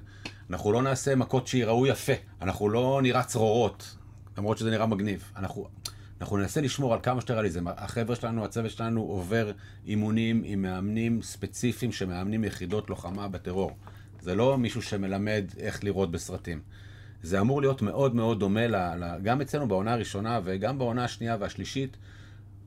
אנחנו 0.50 0.72
לא 0.72 0.82
נעשה 0.82 1.16
מכות 1.16 1.48
שיראו 1.48 1.88
יפה. 1.88 2.14
אנחנו 2.42 2.70
לא 2.70 3.00
נראה 3.04 3.24
צרורות, 3.24 3.96
למרות 4.38 4.58
שזה 4.58 4.72
נראה 4.72 4.86
מגניב. 4.86 5.32
אנחנו... 5.36 5.68
אנחנו 6.22 6.38
ננסה 6.38 6.62
לשמור 6.62 6.94
על 6.94 7.00
כמה 7.04 7.22
שיותר 7.22 7.34
ריאליזם. 7.34 7.68
החבר'ה 7.68 8.16
שלנו, 8.16 8.46
הצוות 8.46 8.72
שלנו 8.72 9.02
עובר 9.02 9.52
אימונים 9.88 10.42
עם 10.46 10.62
מאמנים 10.62 11.22
ספציפיים 11.22 11.92
שמאמנים 11.92 12.44
יחידות 12.44 12.90
לוחמה 12.90 13.28
בטרור. 13.28 13.72
זה 14.22 14.36
לא 14.36 14.58
מישהו 14.58 14.82
שמלמד 14.82 15.46
איך 15.58 15.84
לראות 15.84 16.12
בסרטים. 16.12 16.62
זה 17.24 17.40
אמור 17.40 17.62
להיות 17.62 17.82
מאוד 17.82 18.16
מאוד 18.16 18.40
דומה, 18.40 18.68
ל, 18.68 18.76
ל, 18.76 19.18
גם 19.24 19.42
אצלנו 19.42 19.68
בעונה 19.68 19.94
הראשונה 19.94 20.40
וגם 20.44 20.78
בעונה 20.78 21.04
השנייה 21.04 21.38
והשלישית. 21.40 21.98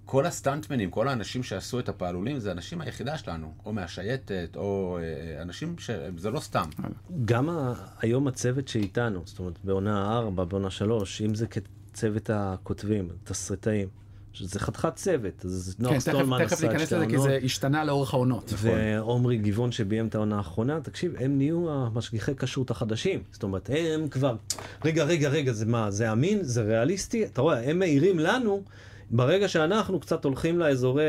כל 0.05 0.27
הסטנטמנים, 0.27 0.90
כל 0.90 1.09
האנשים 1.09 1.43
שעשו 1.43 1.79
את 1.79 1.88
הפעלולים, 1.88 2.38
זה 2.38 2.53
אנשים 2.53 2.79
מהיחידה 2.79 3.19
שלנו, 3.19 3.55
או 3.67 3.73
מהשייטת, 3.73 4.57
או 4.57 4.99
אה, 5.03 5.43
אנשים 5.43 5.77
שזה 5.79 6.31
לא 6.31 6.40
סתם. 6.40 6.69
גם. 7.25 7.49
היום 7.99 8.29
הצוות 8.29 8.69
שאיתנו, 8.69 9.23
זאת 9.25 9.38
אומרת, 9.38 9.59
בעונה 9.64 10.19
4, 10.19 10.45
בעונה 10.45 10.71
3, 10.71 11.23
אם 11.23 11.35
זה 11.35 11.47
כצוות 11.94 12.30
הכותבים, 12.33 13.09
תסריטאים, 13.24 13.88
שזה 14.33 14.61
חתיכת 14.61 14.94
צוות, 14.96 15.44
אז 15.44 15.76
נוח 15.78 15.92
כן, 15.92 16.00
סטולמן 16.00 16.40
עשה 16.40 16.44
את 16.44 16.59
שתי 16.59 16.66
העונות. 16.66 16.83
תכף 16.83 16.88
ניכנס 16.88 16.92
לזה, 16.92 17.07
כי 17.07 17.18
זה 17.18 17.38
השתנה 17.44 17.85
לאורך 17.85 18.14
העונות. 18.14 18.52
נכון. 18.52 18.70
ועומרי 18.72 19.37
גבעון 19.37 19.72
שביים 19.72 20.07
את 20.07 20.14
העונה 20.14 20.37
האחרונה, 20.37 20.80
תקשיב, 20.80 21.14
הם 21.18 21.38
נהיו 21.38 21.70
המשגיחי 21.70 22.33
כשרות 22.37 22.70
החדשים. 22.70 23.22
זאת 23.33 23.42
אומרת, 23.42 23.70
הם 23.72 24.09
כבר, 24.09 24.37
רגע, 24.85 25.04
רגע, 25.04 25.28
רגע, 25.28 25.52
זה 25.52 25.66
מה, 25.66 25.90
זה 25.90 26.12
אמין? 26.12 26.38
זה 26.42 26.62
ריאליסטי? 26.62 27.24
אתה 27.24 27.42
רואה, 27.42 27.70
הם 27.70 27.78
מעירים 27.78 28.18
לנו. 28.18 28.62
ברגע 29.11 29.48
שאנחנו 29.48 30.00
קצת 30.00 30.24
הולכים 30.24 30.59
לאזורי, 30.59 31.04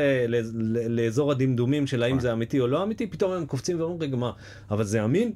לאזור 0.88 1.32
הדמדומים 1.32 1.86
של 1.86 2.02
האם 2.02 2.12
נכון. 2.16 2.20
זה 2.20 2.32
אמיתי 2.32 2.60
או 2.60 2.66
לא 2.66 2.82
אמיתי, 2.82 3.06
פתאום 3.06 3.32
הם 3.32 3.46
קופצים 3.46 3.80
ואומרים, 3.80 4.02
רגע, 4.02 4.16
מה, 4.16 4.32
אבל 4.70 4.84
זה 4.84 5.04
אמין? 5.04 5.32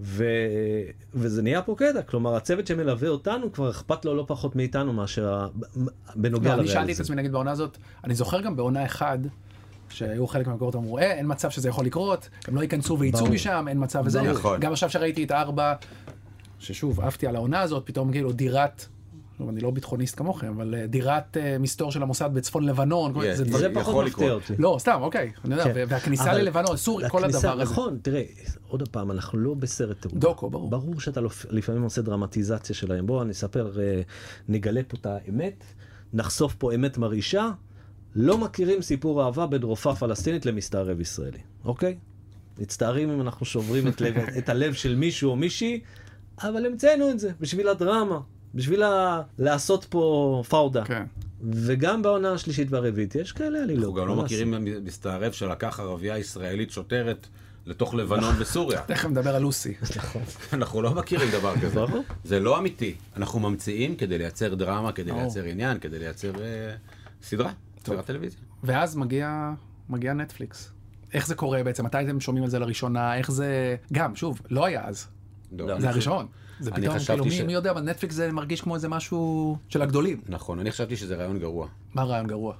ו... 0.00 0.24
וזה 1.14 1.42
נהיה 1.42 1.62
פה 1.62 1.74
קטע, 1.78 2.02
כלומר 2.02 2.36
הצוות 2.36 2.66
שמלווה 2.66 3.08
אותנו 3.08 3.52
כבר 3.52 3.70
אכפת 3.70 4.04
לו 4.04 4.14
לא 4.14 4.24
פחות 4.28 4.56
מאיתנו 4.56 4.92
מאשר 4.92 5.48
בנוגע 6.16 6.50
לריאליזם. 6.50 6.60
אני 6.60 6.68
שאלתי 6.68 6.92
את 6.92 7.00
עצמי 7.00 7.16
נגיד 7.16 7.32
בעונה 7.32 7.50
הזאת, 7.50 7.76
אני 8.04 8.14
זוכר 8.14 8.40
גם 8.40 8.56
בעונה 8.56 8.84
אחד, 8.84 9.18
שהיו 9.88 10.26
חלק 10.26 10.46
מהמקורות 10.46 10.74
אמרו, 10.74 10.98
אה, 10.98 11.12
אין 11.12 11.26
מצב 11.28 11.50
שזה 11.50 11.68
יכול 11.68 11.86
לקרות, 11.86 12.28
הם 12.48 12.56
לא 12.56 12.60
ייכנסו 12.60 12.98
וייצאו 12.98 13.26
משם, 13.26 13.66
אין 13.68 13.82
מצב 13.82 14.02
וזה. 14.06 14.22
נכון. 14.22 14.60
גם 14.60 14.72
עכשיו 14.72 14.90
שראיתי 14.90 15.24
את 15.24 15.32
ארבע, 15.32 15.74
ששוב, 16.58 17.00
עפתי 17.00 17.26
על 17.26 17.36
העונה 17.36 17.60
הזאת, 17.60 17.86
פתאום 17.86 18.12
כאילו 18.12 18.32
דירת 18.32 18.86
אני 19.48 19.60
לא 19.60 19.70
ביטחוניסט 19.70 20.18
כמוכם, 20.18 20.46
אבל 20.46 20.74
אה, 20.74 20.86
דירת 20.86 21.36
אה, 21.36 21.58
מסתור 21.58 21.92
של 21.92 22.02
המוסד 22.02 22.30
בצפון 22.32 22.64
לבנון, 22.64 23.16
Yeah, 23.16 23.34
זה 23.34 23.44
דברים... 23.44 23.74
פחות. 23.74 24.06
מפתיע 24.06 24.32
אותי. 24.32 24.52
לא, 24.58 24.76
סתם, 24.80 24.98
אוקיי, 25.00 25.32
אני 25.44 25.54
יודע, 25.54 25.64
כן. 25.74 25.84
והכניסה 25.88 26.32
ללבנון, 26.34 26.76
סורי, 26.76 27.10
כל 27.10 27.24
הדבר 27.24 27.52
הזה. 27.52 27.72
נכון, 27.72 27.98
תראה, 28.02 28.22
עוד 28.68 28.88
פעם, 28.88 29.10
אנחנו 29.10 29.38
לא 29.38 29.54
בסרט 29.54 30.00
תעודה. 30.00 30.18
דוקו, 30.18 30.50
ברור. 30.50 30.70
ברור 30.70 31.00
שאתה 31.00 31.20
לא- 31.20 31.30
לפעמים 31.50 31.82
עושה 31.82 32.02
דרמטיזציה 32.02 32.74
שלהם. 32.76 33.06
בוא, 33.06 33.22
אני 33.22 33.32
אספר, 33.32 33.80
אה, 33.80 34.02
נגלה 34.48 34.80
פה 34.88 34.96
את 35.00 35.06
האמת, 35.06 35.64
נחשוף 36.12 36.54
פה 36.54 36.74
אמת 36.74 36.98
מרעישה. 36.98 37.50
לא 38.14 38.38
מכירים 38.38 38.82
סיפור 38.82 39.24
אהבה 39.24 39.46
בין 39.46 39.62
רופאה 39.62 39.94
פלסטינית 39.96 40.46
למסתערב 40.46 41.00
ישראלי, 41.00 41.38
אוקיי? 41.64 41.96
מצטערים 42.58 43.10
אם 43.10 43.20
אנחנו 43.20 43.46
שוברים 43.46 43.88
את, 43.88 44.00
לב, 44.00 44.14
את 44.38 44.48
הלב 44.48 44.74
של 44.74 44.94
מישהו 44.94 45.30
או 45.30 45.36
מישהי, 45.36 45.80
אבל 46.42 46.66
המצאנו 46.66 47.10
את 47.10 47.18
זה 47.18 47.30
בשביל 47.40 47.68
הדרמה, 47.68 48.20
בשביל 48.56 48.82
ה... 48.82 49.22
לעשות 49.38 49.84
פה 49.84 50.42
פאודה. 50.48 50.84
כן. 50.84 51.04
וגם 51.52 52.02
בעונה 52.02 52.32
השלישית 52.32 52.72
והרביעית 52.72 53.14
יש 53.14 53.32
כאלה 53.32 53.62
עלילות. 53.62 53.84
אנחנו 53.84 53.94
גם 53.94 54.08
לא 54.08 54.16
מכירים 54.16 54.54
מסתערב 54.84 55.32
שלקח 55.32 55.80
ערבייה 55.80 56.18
ישראלית 56.18 56.70
שוטרת 56.70 57.26
לתוך 57.66 57.94
לבנון 57.94 58.34
וסוריה. 58.38 58.82
תכף 58.86 59.08
נדבר 59.08 59.36
על 59.36 59.42
לוסי. 59.42 59.74
נכון. 59.96 60.22
אנחנו 60.52 60.82
לא 60.82 60.94
מכירים 60.94 61.28
דבר 61.30 61.54
כזה. 61.62 61.80
זה 62.24 62.40
לא 62.40 62.58
אמיתי. 62.58 62.94
אנחנו 63.16 63.40
ממציאים 63.40 63.96
כדי 63.96 64.18
לייצר 64.18 64.54
דרמה, 64.54 64.92
כדי. 64.92 65.12
לייצר 65.12 65.44
עניין, 65.44 65.78
כדי 65.78 65.98
לייצר 65.98 66.32
אה, 66.42 66.74
סדרה, 67.22 67.52
סדרת 67.84 68.06
טלוויזיה. 68.06 68.40
ואז 68.64 68.96
מגיע, 68.96 69.52
מגיע 69.88 70.12
נטפליקס. 70.12 70.70
איך 71.14 71.26
זה 71.26 71.34
קורה 71.34 71.62
בעצם? 71.62 71.86
מתי 71.86 71.98
אתם 72.04 72.20
שומעים 72.20 72.44
על 72.44 72.50
זה 72.50 72.58
לראשונה? 72.58 73.16
איך 73.16 73.30
זה... 73.30 73.76
גם, 73.92 74.16
שוב, 74.16 74.40
לא 74.50 74.64
היה 74.64 74.84
אז. 74.84 75.06
לא, 75.58 75.80
זה 75.80 75.88
הראשון. 75.88 76.26
זה 76.60 76.70
פתאום, 76.70 76.98
כאילו, 76.98 77.30
ש- 77.30 77.40
מי, 77.40 77.46
מי 77.46 77.52
יודע, 77.52 77.70
אבל 77.70 77.82
נטפליקס 77.82 78.14
זה 78.14 78.32
מרגיש 78.32 78.60
כמו 78.60 78.74
איזה 78.74 78.88
משהו 78.88 79.56
של 79.68 79.82
הגדולים. 79.82 80.20
נכון, 80.28 80.58
אני 80.58 80.70
חשבתי 80.70 80.96
שזה 80.96 81.16
רעיון 81.16 81.38
גרוע. 81.38 81.68
מה 81.94 82.02
הרעיון 82.02 82.26
גרוע? 82.26 82.54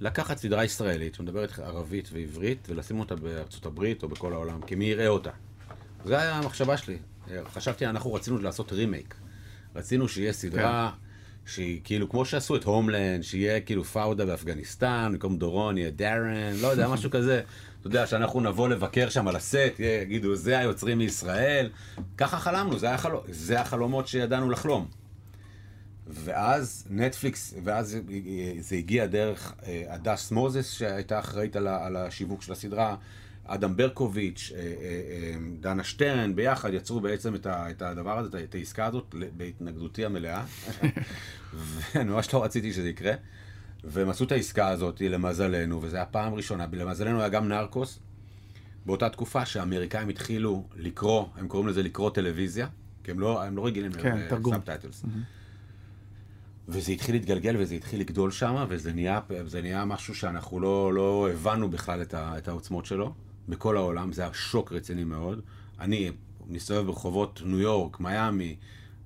לקחת 0.00 0.38
סדרה 0.38 0.64
ישראלית 0.64 1.14
שמדברת 1.14 1.58
ערבית 1.58 2.08
ועברית 2.12 2.66
ולשים 2.70 3.00
אותה 3.00 3.16
בארצות 3.16 3.66
הברית 3.66 4.02
או 4.02 4.08
בכל 4.08 4.32
העולם, 4.32 4.62
כי 4.66 4.74
מי 4.74 4.84
יראה 4.84 5.08
אותה. 5.08 5.30
זו 6.04 6.14
הייתה 6.14 6.36
המחשבה 6.36 6.76
שלי. 6.76 6.98
חשבתי, 7.52 7.86
אנחנו 7.86 8.14
רצינו 8.14 8.38
לעשות 8.38 8.72
רימייק. 8.72 9.14
רצינו 9.76 10.08
שיהיה 10.08 10.32
סדרה 10.32 10.92
שהיא 11.46 11.80
כאילו, 11.84 12.08
כמו 12.08 12.24
שעשו 12.24 12.56
את 12.56 12.64
הומלנד, 12.64 13.22
שיהיה 13.22 13.60
כאילו 13.60 13.84
פאודה 13.84 14.26
באפגניסטן, 14.26 15.08
במקום 15.12 15.36
דורון 15.36 15.78
יהיה 15.78 15.90
דארן, 15.90 16.52
לא 16.60 16.66
יודע, 16.66 16.88
משהו 16.88 17.10
כזה. 17.10 17.40
אתה 17.80 17.86
יודע, 17.86 18.06
שאנחנו 18.06 18.40
נבוא 18.40 18.68
לבקר 18.68 19.08
שם 19.08 19.28
על 19.28 19.36
הסט, 19.36 19.80
יגידו, 20.02 20.34
זה 20.34 20.58
היוצרים 20.58 20.98
מישראל. 20.98 21.70
ככה 22.16 22.38
חלמנו, 22.38 22.78
זה, 22.78 22.96
חלום, 22.96 23.20
זה 23.28 23.60
החלומות 23.60 24.08
שידענו 24.08 24.50
לחלום. 24.50 24.86
ואז 26.06 26.86
נטפליקס, 26.90 27.54
ואז 27.64 27.98
זה 28.58 28.76
הגיע 28.76 29.06
דרך 29.06 29.54
אה, 29.66 29.84
הדס 29.88 30.30
מוזס 30.30 30.72
שהייתה 30.72 31.18
אחראית 31.18 31.56
על, 31.56 31.68
על 31.68 31.96
השיווק 31.96 32.42
של 32.42 32.52
הסדרה, 32.52 32.96
אדם 33.44 33.76
ברקוביץ', 33.76 34.52
אה, 34.54 34.60
אה, 34.60 34.64
אה, 34.64 35.34
דנה 35.60 35.84
שטרן, 35.84 36.34
ביחד 36.34 36.74
יצרו 36.74 37.00
בעצם 37.00 37.34
את, 37.34 37.82
הדבר 37.82 38.18
הזה, 38.18 38.44
את 38.44 38.54
העסקה 38.54 38.86
הזאת, 38.86 39.14
בהתנגדותי 39.36 40.04
המלאה. 40.04 40.44
ואני 41.54 42.10
ממש 42.10 42.34
לא 42.34 42.44
רציתי 42.44 42.72
שזה 42.72 42.88
יקרה. 42.88 43.12
והם 43.84 44.08
עשו 44.08 44.24
את 44.24 44.32
העסקה 44.32 44.68
הזאת 44.68 45.00
למזלנו, 45.00 45.82
וזו 45.82 45.96
הייתה 45.96 46.10
פעם 46.10 46.34
ראשונה, 46.34 46.66
למזלנו 46.72 47.20
היה 47.20 47.28
גם 47.28 47.48
נרקוס, 47.48 47.98
באותה 48.86 49.08
תקופה 49.08 49.46
שהאמריקאים 49.46 50.08
התחילו 50.08 50.68
לקרוא, 50.76 51.26
הם 51.36 51.48
קוראים 51.48 51.68
לזה 51.68 51.82
לקרוא 51.82 52.10
טלוויזיה, 52.10 52.66
כי 53.04 53.10
הם 53.10 53.20
לא, 53.20 53.42
הם 53.42 53.56
לא 53.56 53.66
רגילים 53.66 53.92
כן, 53.92 54.28
תרגום. 54.28 54.52
לסאבטייטלס. 54.52 55.04
וזה 56.68 56.92
התחיל 56.92 57.14
להתגלגל 57.14 57.56
וזה 57.58 57.74
התחיל 57.74 58.00
לגדול 58.00 58.30
שם, 58.30 58.64
וזה 58.68 58.92
נהיה, 58.92 59.20
נהיה 59.62 59.84
משהו 59.84 60.14
שאנחנו 60.14 60.60
לא, 60.60 60.94
לא 60.94 61.28
הבנו 61.32 61.70
בכלל 61.70 62.02
את, 62.02 62.14
ה, 62.14 62.38
את 62.38 62.48
העוצמות 62.48 62.86
שלו, 62.86 63.14
בכל 63.48 63.76
העולם, 63.76 64.12
זה 64.12 64.22
היה 64.22 64.34
שוק 64.34 64.72
רציני 64.72 65.04
מאוד. 65.04 65.40
אני 65.80 66.10
מסתובב 66.46 66.86
ברחובות 66.86 67.42
ניו 67.44 67.60
יורק, 67.60 68.00
מיאמי, 68.00 68.56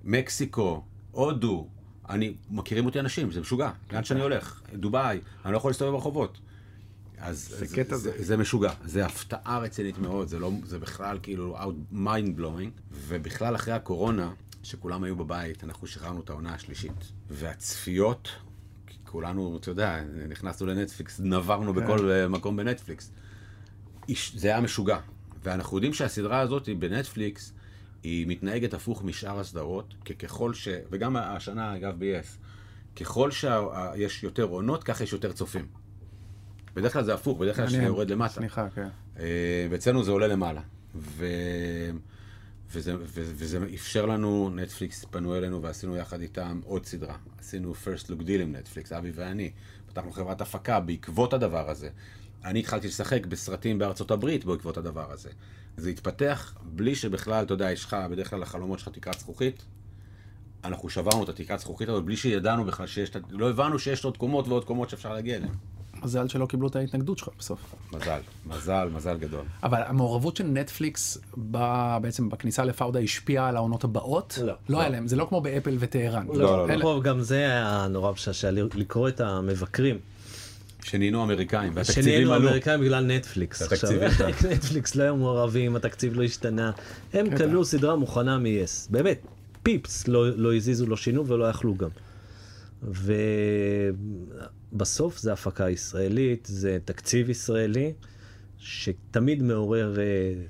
מקסיקו, 0.05 0.83
הודו, 1.11 1.69
אני, 2.09 2.35
מכירים 2.51 2.87
אותי 2.87 3.01
אנשים, 3.01 3.31
זה 3.31 3.41
משוגע, 3.41 3.71
לאן 3.93 4.05
שאני 4.05 4.21
הולך, 4.21 4.61
דובאי, 4.75 5.21
אני 5.45 5.53
לא 5.53 5.59
יכול 5.59 5.71
להסתובב 5.71 5.93
ברחובות. 5.93 6.39
אז 7.19 7.49
זה 7.59 7.67
זה, 7.67 7.85
זה, 7.89 7.97
זה. 7.97 8.13
זה 8.19 8.37
משוגע, 8.37 8.73
זה 8.85 9.07
הפתעה 9.07 9.59
רצינית 9.59 9.99
מאוד, 9.99 10.29
זה, 10.29 10.39
לא, 10.39 10.51
זה 10.65 10.79
בכלל 10.79 11.19
כאילו 11.23 11.59
out 11.59 11.95
mind 11.95 12.41
blowing, 12.41 12.81
ובכלל 12.93 13.55
אחרי 13.55 13.75
הקורונה, 13.75 14.33
שכולם 14.63 15.05
היו 15.05 15.17
בבית, 15.17 15.65
אנחנו 15.65 15.87
שחררנו 15.87 16.21
את 16.21 16.31
העונה 16.31 16.55
השלישית. 16.55 17.13
והצפיות, 17.31 18.29
כולנו, 19.05 19.57
אתה 19.57 19.71
יודע, 19.71 20.01
נכנסנו 20.29 20.67
לנטפליקס, 20.67 21.21
נברנו 21.21 21.75
כן. 21.75 21.81
בכל 21.81 22.11
אה, 22.11 22.29
מקום 22.29 22.57
בנטפליקס. 22.57 23.13
זה 24.35 24.49
היה 24.49 24.61
משוגע. 24.61 24.99
ואנחנו 25.43 25.77
יודעים 25.77 25.93
שהסדרה 25.93 26.41
הזאת 26.41 26.69
בנטפליקס, 26.79 27.53
היא 28.03 28.27
מתנהגת 28.27 28.75
הפוך 28.75 29.05
משאר 29.05 29.41
הסדרות, 29.41 29.95
כי 30.05 30.15
ככל 30.15 30.55
ש... 30.55 30.69
וגם 30.91 31.17
השנה, 31.17 31.77
אגב, 31.77 31.95
ב-yes, 31.99 32.27
ככל 32.97 33.31
שיש 33.31 34.23
יותר 34.23 34.45
עונות, 34.45 34.85
ככה 34.85 35.05
יש 35.05 35.13
יותר 35.13 35.33
צופים. 35.33 35.67
בדרך 36.75 36.93
כלל 36.93 37.05
זה 37.05 37.15
הפוך, 37.15 37.39
בדרך 37.39 37.57
כלל 37.57 37.67
זה 37.67 37.73
מעניין. 37.73 37.93
יורד 37.93 38.11
למטה. 38.11 38.35
סליחה, 38.35 38.71
כן. 38.71 38.89
אה, 39.19 39.67
ואצלנו 39.71 40.05
זה 40.05 40.11
עולה 40.11 40.27
למעלה. 40.27 40.61
ו... 40.95 41.27
וזה, 42.71 42.97
ו- 42.97 43.03
וזה 43.13 43.59
אפשר 43.75 44.07
לנו, 44.07 44.51
נטפליקס 44.55 45.05
פנו 45.05 45.37
אלינו 45.37 45.63
ועשינו 45.63 45.97
יחד 45.97 46.21
איתם 46.21 46.61
עוד 46.65 46.87
סדרה. 46.87 47.17
עשינו 47.39 47.75
first 47.85 48.07
look 48.07 48.23
deal 48.23 48.43
עם 48.43 48.57
נטפליקס, 48.57 48.93
אבי 48.93 49.11
ואני. 49.15 49.51
פתחנו 49.87 50.13
חברת 50.13 50.41
הפקה 50.41 50.81
בעקבות 50.81 51.33
הדבר 51.33 51.71
הזה. 51.71 51.89
אני 52.45 52.59
התחלתי 52.59 52.87
לשחק 52.89 53.27
בסרטים 53.27 53.79
בארצות 53.79 54.11
הברית 54.11 54.45
בעקבות 54.45 54.77
הדבר 54.77 55.13
הזה. 55.13 55.31
זה 55.77 55.91
התפתח 55.91 56.55
בלי 56.65 56.95
שבכלל, 56.95 57.45
אתה 57.45 57.55
יודע, 57.55 57.71
יש 57.73 57.85
לך 57.85 57.97
בדרך 58.11 58.31
כלל 58.31 58.41
לחלומות 58.41 58.79
שלך 58.79 58.89
תקרת 58.89 59.19
זכוכית. 59.21 59.65
אנחנו 60.65 60.89
שברנו 60.91 61.25
את 61.25 61.29
התקרת 61.29 61.61
זכוכית 61.61 61.89
הזאת 61.89 62.05
בלי 62.05 62.17
שידענו 62.17 62.65
בכלל 62.65 62.87
שיש, 62.87 63.11
לא 63.31 63.51
הבנו 63.51 63.79
שיש 63.79 64.05
עוד 64.05 64.17
קומות 64.17 64.49
ועוד 64.49 64.65
קומות 64.65 64.91
שאפשר 64.91 65.13
להגיע 65.15 65.37
אליהן. 65.37 65.53
מזל 66.03 66.29
שלא 66.29 66.47
קיבלו 66.47 66.69
את 66.69 66.77
ההתנגדות 66.77 67.19
שלך 67.19 67.29
בסוף. 67.39 67.75
מזל, 67.93 68.21
מזל, 68.47 68.89
מזל 68.95 69.17
גדול. 69.19 69.45
אבל 69.63 69.83
המעורבות 69.87 70.37
של 70.37 70.45
נטפליקס 70.45 71.19
ב- 71.51 71.97
בעצם 72.03 72.29
בכניסה 72.29 72.65
לפאודה 72.65 73.01
השפיעה 73.01 73.49
על 73.49 73.57
העונות 73.57 73.85
הבאות? 73.85 74.39
לא. 74.43 74.53
לא 74.69 74.81
היה 74.81 74.89
להם, 74.89 75.09
זה 75.09 75.17
לא 75.17 75.27
כמו 75.29 75.41
באפל 75.41 75.77
וטהרן. 75.79 76.27
לא, 76.27 76.35
לא, 76.35 76.67
לא. 76.69 76.73
אלה- 76.73 76.83
פה 76.83 77.01
גם 77.05 77.21
זה 77.21 77.37
היה 77.37 77.87
נורא 77.91 78.13
משעשע, 78.13 78.51
לקרוא 78.51 79.09
את 79.09 79.21
המבקרים. 79.21 79.99
שנהיינו 80.87 81.23
אמריקאים, 81.23 81.73
והתקציבים 81.75 82.05
שנהיינו 82.05 82.33
עלו. 82.33 82.49
אמריקאים 82.49 82.81
בגלל 82.81 83.05
נטפליקס. 83.05 83.63
התקציבים 83.63 84.03
עכשיו, 84.03 84.27
עלו. 84.27 84.51
נטפליקס 84.55 84.95
לא 84.95 85.03
היו 85.03 85.17
מעורבים, 85.17 85.77
התקציב 85.77 86.15
לא 86.15 86.23
השתנה. 86.23 86.71
הם 87.13 87.31
קטע. 87.31 87.39
קנו 87.39 87.65
סדרה 87.65 87.97
מוכנה 87.97 88.39
מ-yes. 88.39 88.91
באמת, 88.91 89.27
פיפס 89.63 90.09
לא 90.09 90.31
לא 90.37 90.55
הזיזו, 90.55 90.87
לא 90.87 90.97
שינו 90.97 91.27
ולא 91.27 91.45
יכלו 91.45 91.75
גם. 91.75 91.89
ובסוף 94.73 95.19
זה 95.19 95.33
הפקה 95.33 95.71
ישראלית, 95.71 96.49
זה 96.51 96.79
תקציב 96.85 97.31
ישראלי, 97.31 97.93
שתמיד 98.59 99.43
מעורר 99.43 99.99
אה, 99.99 100.05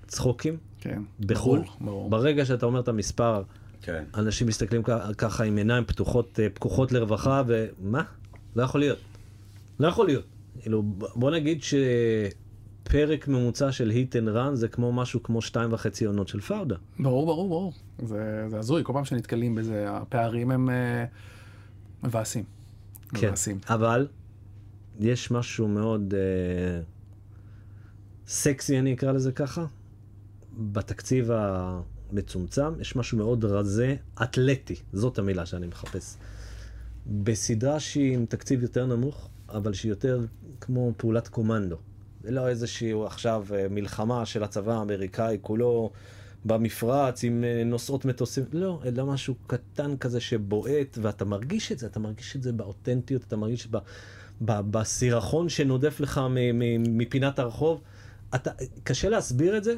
צחוקים 0.07 0.57
כן. 0.81 1.03
בחו"ל. 1.21 1.59
ברור, 1.59 1.77
ברור. 1.81 2.11
ברגע 2.11 2.45
שאתה 2.45 2.67
אומר 2.67 2.81
את 2.81 2.89
המספר, 2.89 3.43
כן. 3.83 4.05
אנשים 4.15 4.47
מסתכלים 4.47 4.83
ככה 5.19 5.45
עם 5.45 5.57
עיניים 5.57 5.85
פתוחות, 5.85 6.41
אה, 6.41 6.47
פקוחות 6.55 6.93
לרווחה, 6.93 7.43
ומה? 7.47 8.03
לא 8.57 8.63
יכול 8.63 8.81
להיות. 8.81 8.99
לא 9.79 9.89
יכול 9.89 10.07
להיות. 10.07 10.25
כאילו, 10.61 10.83
בוא 11.15 11.31
נגיד 11.31 11.61
שפרק 11.63 13.29
ממוצע 13.29 13.73
של 13.73 13.91
Hit & 13.91 14.17
Run 14.17 14.55
זה 14.55 14.69
כמו 14.69 14.93
משהו 14.93 15.23
כמו 15.23 15.43
שתיים 15.43 15.73
וחצי 15.73 16.05
עונות 16.05 16.29
של 16.29 16.41
פאודה. 16.41 16.77
ברור, 17.01 17.27
ברור, 17.27 17.49
ברור. 17.49 17.73
זה 18.03 18.47
זה 18.49 18.59
הזוי, 18.59 18.85
כל 18.85 18.93
פעם 18.93 19.05
שנתקלים 19.05 19.55
בזה, 19.55 19.85
הפערים 19.89 20.51
הם 20.51 20.71
אה, 20.71 21.05
מבאסים. 22.03 22.45
כן. 23.09 23.27
מבאסים. 23.27 23.59
אבל 23.69 24.07
יש 25.01 25.31
משהו 25.31 25.69
מאוד 25.69 26.15
אה, 26.15 26.83
סקסי, 28.27 28.79
אני 28.79 28.95
אקרא 28.95 29.13
לזה 29.13 29.33
ככה, 29.33 29.67
בתקציב 30.59 31.31
המצומצם, 31.33 32.81
יש 32.81 32.97
משהו 32.97 33.19
מאוד 33.19 33.45
רזה, 33.45 33.97
אתלטי, 34.23 34.75
זאת 34.93 35.19
המילה 35.19 35.47
שאני 35.47 35.67
מחפש. 35.67 36.17
בסדרה 37.07 37.81
שהיא 37.81 38.15
עם 38.15 38.27
תקציב 38.27 38.63
יותר 38.63 38.87
נמוך, 38.87 39.29
אבל 39.57 39.73
שהיא 39.73 39.91
יותר 39.91 40.21
כמו 40.61 40.93
פעולת 40.97 41.29
קומנדו. 41.29 41.77
זה 42.23 42.31
לא 42.31 42.49
איזשהו 42.49 43.07
עכשיו 43.07 43.45
אה, 43.55 43.67
מלחמה 43.71 44.27
של 44.27 44.43
הצבא 44.43 44.73
האמריקאי 44.79 45.39
כולו 45.43 45.91
במפרץ 46.45 47.25
עם 47.25 47.45
אה, 47.45 47.63
נוסעות 47.65 48.05
מטוסים, 48.05 48.45
לא, 48.53 48.81
אלא 48.85 49.07
משהו 49.07 49.35
קטן 49.47 49.97
כזה 49.97 50.21
שבועט, 50.21 50.99
ואתה 51.03 51.25
מרגיש 51.25 51.73
את 51.73 51.79
זה, 51.79 51.87
אתה 51.87 52.01
מרגיש 52.01 52.37
את 52.37 52.43
זה 52.43 52.53
באותנטיות, 52.53 53.25
אתה 53.25 53.37
מרגיש 53.37 53.69
בסירחון 54.41 55.49
שנודף 55.49 56.01
לך 56.01 56.21
מפינת 56.89 57.39
הרחוב. 57.39 57.81
אתה, 58.35 58.51
קשה 58.85 59.09
להסביר 59.09 59.57
את 59.57 59.65
זה, 59.65 59.77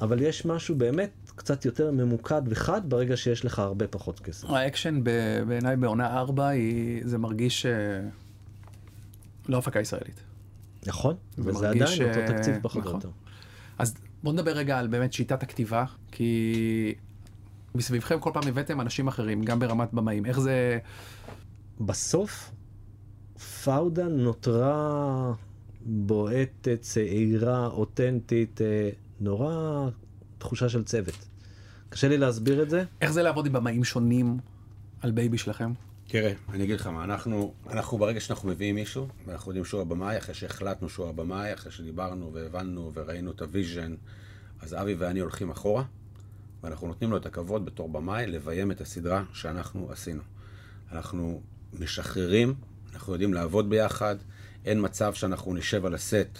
אבל 0.00 0.22
יש 0.22 0.44
משהו 0.46 0.74
באמת 0.74 1.10
קצת 1.36 1.64
יותר 1.64 1.90
ממוקד 1.90 2.42
וחד 2.46 2.90
ברגע 2.90 3.16
שיש 3.16 3.44
לך 3.44 3.58
הרבה 3.58 3.86
פחות 3.86 4.20
כסף. 4.20 4.50
האקשן 4.50 5.00
בעיניי 5.48 5.76
בעונה 5.76 6.18
4 6.18 6.48
היא, 6.48 7.02
זה 7.04 7.18
מרגיש 7.18 7.66
אה, 7.66 7.72
לא 9.48 9.58
הפקה 9.58 9.80
ישראלית. 9.80 10.22
נכון, 10.86 11.16
זה 11.36 11.50
וזה 11.50 11.70
עדיין 11.70 12.02
אותו 12.08 12.20
אה, 12.20 12.26
תקציב 12.26 12.56
פחות 12.62 12.76
או 12.76 12.88
נכון. 12.88 12.94
יותר. 12.94 13.10
אז 13.78 13.94
בואו 14.22 14.34
נדבר 14.34 14.50
רגע 14.50 14.78
על 14.78 14.86
באמת 14.86 15.12
שיטת 15.12 15.42
הכתיבה, 15.42 15.84
כי 16.12 16.94
מסביבכם 17.74 18.20
כל 18.20 18.30
פעם 18.34 18.48
הבאתם 18.48 18.80
אנשים 18.80 19.08
אחרים, 19.08 19.42
גם 19.42 19.58
ברמת 19.58 19.92
במאים. 19.92 20.26
איך 20.26 20.40
זה... 20.40 20.78
בסוף, 21.80 22.50
פאודה 23.64 24.08
נותרה 24.08 25.32
בועטת, 25.86 26.78
צעירה, 26.80 27.66
אותנטית, 27.66 28.60
אה, 28.60 28.90
נורא 29.20 29.88
תחושה 30.38 30.68
של 30.68 30.84
צוות. 30.84 31.28
קשה 31.88 32.08
לי 32.08 32.18
להסביר 32.18 32.62
את 32.62 32.70
זה. 32.70 32.84
איך 33.00 33.12
זה 33.12 33.22
לעבוד 33.22 33.46
עם 33.46 33.52
במאים 33.52 33.84
שונים 33.84 34.38
על 35.00 35.10
baby 35.10 35.38
שלכם? 35.38 35.72
תראה, 36.12 36.32
אני 36.48 36.64
אגיד 36.64 36.80
לך 36.80 36.86
מה, 36.86 37.04
אנחנו, 37.04 37.54
אנחנו 37.70 37.98
ברגע 37.98 38.20
שאנחנו 38.20 38.48
מביאים 38.48 38.74
מישהו, 38.74 39.08
ואנחנו 39.26 39.50
יודעים 39.50 39.64
שהוא 39.64 39.80
הבמאי, 39.80 40.18
אחרי 40.18 40.34
שהחלטנו 40.34 40.88
שהוא 40.88 41.08
הבמאי, 41.08 41.54
אחרי 41.54 41.72
שדיברנו 41.72 42.32
והבנו 42.32 42.90
וראינו 42.94 43.30
את 43.30 43.42
ה 43.42 43.49
vision, 43.49 43.94
אז 44.60 44.74
אבי 44.74 44.94
ואני 44.94 45.20
הולכים 45.20 45.50
אחורה, 45.50 45.84
ואנחנו 46.62 46.86
נותנים 46.86 47.10
לו 47.10 47.16
את 47.16 47.26
הכבוד 47.26 47.64
בתור 47.64 47.88
במאי 47.88 48.26
לביים 48.26 48.70
את 48.70 48.80
הסדרה 48.80 49.24
שאנחנו 49.32 49.92
עשינו. 49.92 50.22
אנחנו 50.92 51.40
משחררים, 51.80 52.54
אנחנו 52.92 53.12
יודעים 53.12 53.34
לעבוד 53.34 53.70
ביחד, 53.70 54.16
אין 54.64 54.84
מצב 54.84 55.14
שאנחנו 55.14 55.54
נשב 55.54 55.86
על 55.86 55.94
הסט. 55.94 56.38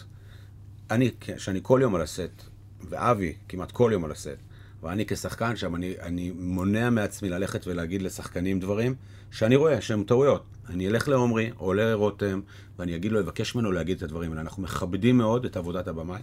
אני, 0.91 1.11
שאני 1.39 1.61
כל 1.63 1.79
יום 1.83 1.95
על 1.95 2.03
הסט, 2.03 2.43
ואבי 2.89 3.35
כמעט 3.49 3.71
כל 3.71 3.91
יום 3.93 4.05
על 4.05 4.11
הסט, 4.11 4.39
ואני 4.83 5.07
כשחקן 5.07 5.57
שם, 5.57 5.75
אני, 5.75 5.95
אני 6.01 6.31
מונע 6.31 6.91
מעצמי 6.91 7.29
ללכת 7.29 7.67
ולהגיד 7.67 8.03
לשחקנים 8.03 8.61
דברים 8.61 8.95
שאני 9.33 9.57
רואה 9.57 9.81
שהם 9.81 10.03
טעויות. 10.05 10.43
אני 10.69 10.89
אלך 10.89 11.09
לעומרי 11.09 11.51
או 11.61 11.75
לרותם, 11.75 12.41
ואני 12.79 12.97
אגיד 12.97 13.13
לו, 13.13 13.21
אבקש 13.21 13.55
ממנו 13.55 13.73
להגיד 13.73 13.97
את 13.97 14.03
הדברים 14.03 14.31
האלה. 14.31 14.41
אנחנו 14.41 14.63
מכבדים 14.63 15.19
מאוד 15.19 15.45
את 15.45 15.57
עבודת 15.57 15.89
הבמאי. 15.89 16.21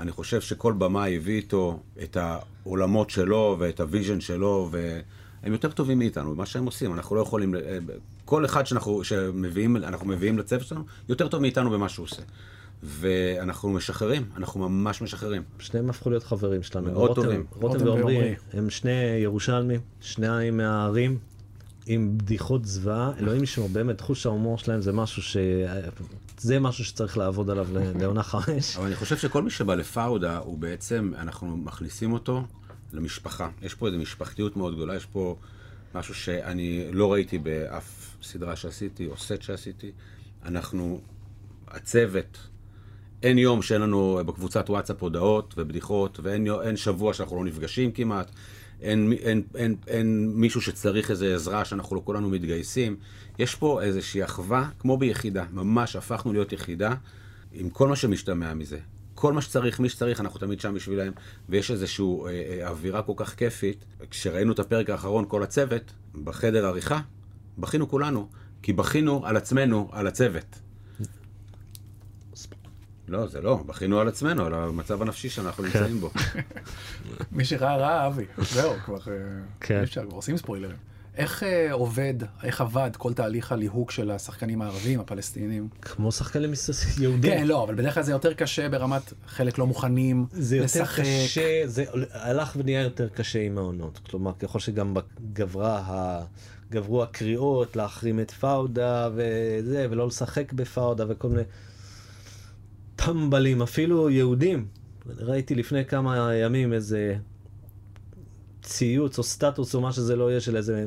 אני 0.00 0.12
חושב 0.12 0.40
שכל 0.40 0.72
במאי 0.72 1.16
הביא 1.16 1.36
איתו 1.36 1.80
את 2.02 2.16
העולמות 2.16 3.10
שלו 3.10 3.56
ואת 3.58 3.80
ה 3.80 3.86
vision 3.86 4.20
שלו, 4.20 4.68
והם 4.70 5.52
יותר 5.52 5.70
טובים 5.70 5.98
מאיתנו, 5.98 6.34
מה 6.34 6.46
שהם 6.46 6.64
עושים. 6.66 6.92
אנחנו 6.92 7.16
לא 7.16 7.20
יכולים, 7.20 7.54
אה, 7.54 7.78
כל 8.24 8.44
אחד 8.44 8.66
שאנחנו, 8.66 9.04
שמביאים, 9.04 9.76
אנחנו 9.76 10.06
מביאים 10.06 10.38
לצוות 10.38 10.66
שלנו, 10.66 10.84
יותר 11.08 11.28
טוב 11.28 11.40
מאיתנו 11.40 11.70
במה 11.70 11.88
שהוא 11.88 12.04
עושה. 12.04 12.22
ואנחנו 12.82 13.70
משחררים, 13.70 14.22
אנחנו 14.36 14.68
ממש 14.68 15.02
משחררים. 15.02 15.42
שניהם 15.58 15.90
הפכו 15.90 16.10
להיות 16.10 16.22
חברים 16.22 16.62
שלנו. 16.62 16.92
מאוד 16.92 17.08
רותם- 17.08 17.22
טובים. 17.22 17.44
רותם 17.60 17.86
ועמרי. 17.86 18.34
הם 18.52 18.70
שני 18.70 18.90
ירושלמים, 19.22 19.80
שניים 20.00 20.56
מהערים, 20.56 21.18
עם 21.86 22.18
בדיחות 22.18 22.64
זוועה. 22.64 23.12
אלוהים 23.18 23.42
ישמור, 23.42 23.68
באמת, 23.68 24.00
חוש 24.00 24.26
ההומור 24.26 24.58
שלהם 24.58 24.80
זה 24.80 24.92
משהו 24.92 25.22
ש... 25.22 25.36
זה 26.38 26.60
משהו 26.60 26.84
שצריך 26.84 27.18
לעבוד 27.18 27.50
עליו 27.50 27.66
לעונה 28.00 28.22
חמש. 28.22 28.76
אבל 28.76 28.86
אני 28.86 28.94
חושב 28.94 29.16
שכל 29.16 29.42
מי 29.42 29.50
שבא 29.50 29.74
לפאודה, 29.74 30.38
הוא 30.38 30.58
בעצם, 30.58 31.12
אנחנו 31.18 31.56
מכניסים 31.56 32.12
אותו 32.12 32.42
למשפחה. 32.92 33.48
יש 33.62 33.74
פה 33.74 33.86
איזו 33.86 33.98
משפחתיות 33.98 34.56
מאוד 34.56 34.74
גדולה, 34.74 34.96
יש 34.96 35.06
פה 35.06 35.36
משהו 35.94 36.14
שאני 36.14 36.92
לא 36.92 37.12
ראיתי 37.12 37.38
באף 37.38 38.16
סדרה 38.22 38.56
שעשיתי, 38.56 39.06
או 39.06 39.16
סט 39.16 39.42
שעשיתי. 39.42 39.92
אנחנו, 40.44 41.00
הצוות, 41.68 42.38
אין 43.22 43.38
יום 43.38 43.62
שאין 43.62 43.80
לנו 43.80 44.20
בקבוצת 44.26 44.70
וואטסאפ 44.70 45.02
הודעות 45.02 45.54
ובדיחות, 45.56 46.20
ואין 46.22 46.76
שבוע 46.76 47.14
שאנחנו 47.14 47.36
לא 47.36 47.44
נפגשים 47.44 47.92
כמעט. 47.92 48.30
אין, 48.82 49.12
אין, 49.12 49.42
אין, 49.54 49.76
אין, 49.86 50.32
מישהו 50.34 50.60
שצריך 50.60 51.10
איזה 51.10 51.34
עזרה 51.34 51.64
שאנחנו 51.64 51.96
לא 51.96 52.02
כולנו 52.04 52.28
מתגייסים. 52.30 52.96
יש 53.38 53.54
פה 53.54 53.82
איזושהי 53.82 54.24
אחווה, 54.24 54.68
כמו 54.78 54.96
ביחידה. 54.96 55.44
ממש 55.52 55.96
הפכנו 55.96 56.32
להיות 56.32 56.52
יחידה 56.52 56.94
עם 57.52 57.70
כל 57.70 57.88
מה 57.88 57.96
שמשתמע 57.96 58.54
מזה. 58.54 58.78
כל 59.14 59.32
מה 59.32 59.42
שצריך, 59.42 59.80
מי 59.80 59.88
שצריך, 59.88 60.20
אנחנו 60.20 60.40
תמיד 60.40 60.60
שם 60.60 60.74
בשבילם, 60.74 61.12
ויש 61.48 61.70
איזושהי 61.70 62.04
אה, 62.04 62.30
אה, 62.30 62.68
אווירה 62.68 63.02
כל 63.02 63.12
כך 63.16 63.34
כיפית. 63.34 63.84
כשראינו 64.10 64.52
את 64.52 64.58
הפרק 64.58 64.90
האחרון, 64.90 65.24
כל 65.28 65.42
הצוות, 65.42 65.92
בחדר 66.24 66.66
עריכה, 66.66 67.00
בכינו 67.58 67.88
כולנו, 67.88 68.28
כי 68.62 68.72
בכינו 68.72 69.26
על 69.26 69.36
עצמנו, 69.36 69.88
על 69.92 70.06
הצוות. 70.06 70.61
לא, 73.12 73.26
זה 73.26 73.40
לא, 73.40 73.56
בכינו 73.66 74.00
על 74.00 74.08
עצמנו, 74.08 74.46
על 74.46 74.54
המצב 74.54 75.02
הנפשי 75.02 75.28
שאנחנו 75.28 75.64
נמצאים 75.64 76.00
בו. 76.00 76.10
מי 77.32 77.44
שראה 77.44 77.76
ראה 77.76 78.06
אבי, 78.06 78.24
זהו, 78.38 78.72
כבר 78.84 78.96
אה, 78.96 79.12
כן. 79.60 79.78
אי 79.78 79.82
אפשר, 79.82 80.02
כבר 80.06 80.16
עושים 80.16 80.36
ספוילרים. 80.36 80.76
איך 81.16 81.42
אה, 81.42 81.72
עובד, 81.72 82.14
איך 82.42 82.60
עבד 82.60 82.90
כל 82.96 83.12
תהליך 83.12 83.52
הליהוק 83.52 83.90
של 83.90 84.10
השחקנים 84.10 84.62
הערבים, 84.62 85.00
הפלסטינים? 85.00 85.68
כמו 85.82 86.12
שחקנים 86.12 86.52
יהודים. 87.00 87.32
כן, 87.32 87.46
לא, 87.46 87.64
אבל 87.64 87.74
בדרך 87.74 87.94
כלל 87.94 88.02
זה 88.02 88.12
יותר 88.12 88.34
קשה 88.34 88.68
ברמת 88.68 89.12
חלק 89.26 89.58
לא 89.58 89.66
מוכנים 89.66 90.26
זה 90.32 90.56
יותר 90.56 90.64
לשחק. 90.82 91.02
קשה, 91.02 91.62
זה 91.66 91.84
הלך 92.12 92.56
ונהיה 92.56 92.82
יותר 92.82 93.08
קשה 93.08 93.42
עם 93.42 93.58
העונות. 93.58 94.00
כלומר, 94.10 94.32
ככל 94.38 94.58
שגם 94.58 94.94
גברה 95.32 95.78
ה... 95.78 96.24
גברו 96.70 97.02
הקריאות 97.02 97.76
להחרים 97.76 98.20
את 98.20 98.30
פאודה 98.30 99.08
וזה, 99.14 99.86
ולא 99.90 100.06
לשחק 100.06 100.52
בפאודה 100.52 101.04
וכל 101.08 101.28
מיני 101.28 101.42
טמבלים, 102.96 103.62
אפילו 103.62 104.10
יהודים. 104.10 104.66
ראיתי 105.18 105.54
לפני 105.54 105.84
כמה 105.84 106.34
ימים 106.34 106.72
איזה 106.72 107.16
ציוץ 108.62 109.18
או 109.18 109.22
סטטוס 109.22 109.74
או 109.74 109.80
מה 109.80 109.92
שזה 109.92 110.16
לא 110.16 110.30
יהיה 110.30 110.40
של 110.40 110.56
איזה 110.56 110.86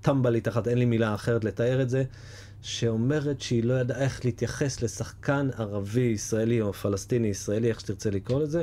טמבלית 0.00 0.48
אחת, 0.48 0.68
אין 0.68 0.78
לי 0.78 0.84
מילה 0.84 1.14
אחרת 1.14 1.44
לתאר 1.44 1.82
את 1.82 1.90
זה, 1.90 2.04
שאומרת 2.62 3.40
שהיא 3.40 3.64
לא 3.64 3.74
ידעה 3.74 3.98
איך 3.98 4.24
להתייחס 4.24 4.82
לשחקן 4.82 5.48
ערבי 5.56 6.00
ישראלי 6.00 6.60
או 6.60 6.72
פלסטיני 6.72 7.28
ישראלי, 7.28 7.68
איך 7.68 7.80
שתרצה 7.80 8.10
לקרוא 8.10 8.42
לזה, 8.42 8.62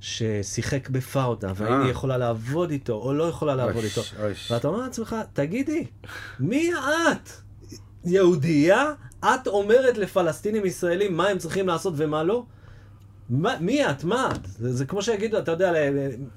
ששיחק 0.00 0.88
בפאודה, 0.88 1.52
והאם 1.56 1.72
אה. 1.72 1.82
היא 1.82 1.90
יכולה 1.90 2.18
לעבוד 2.18 2.70
איתו 2.70 2.92
או 2.92 3.14
לא 3.14 3.24
יכולה 3.24 3.54
לעבוד 3.54 3.84
איתו. 3.84 4.02
ואתה 4.50 4.68
אומר 4.68 4.78
לעצמך, 4.78 5.16
תגידי, 5.32 5.86
מי 6.40 6.70
את? 6.74 7.30
יהודייה? 8.04 8.92
את 9.24 9.46
אומרת 9.46 9.98
לפלסטינים 9.98 10.66
ישראלים 10.66 11.16
מה 11.16 11.28
הם 11.28 11.38
צריכים 11.38 11.68
לעשות 11.68 11.94
ומה 11.96 12.22
לא? 12.22 12.44
מה, 13.30 13.54
מי 13.60 13.90
את? 13.90 14.04
מה 14.04 14.30
את? 14.34 14.46
זה, 14.46 14.72
זה 14.72 14.84
כמו 14.84 15.02
שיגידו, 15.02 15.38
אתה 15.38 15.50
יודע, 15.50 15.72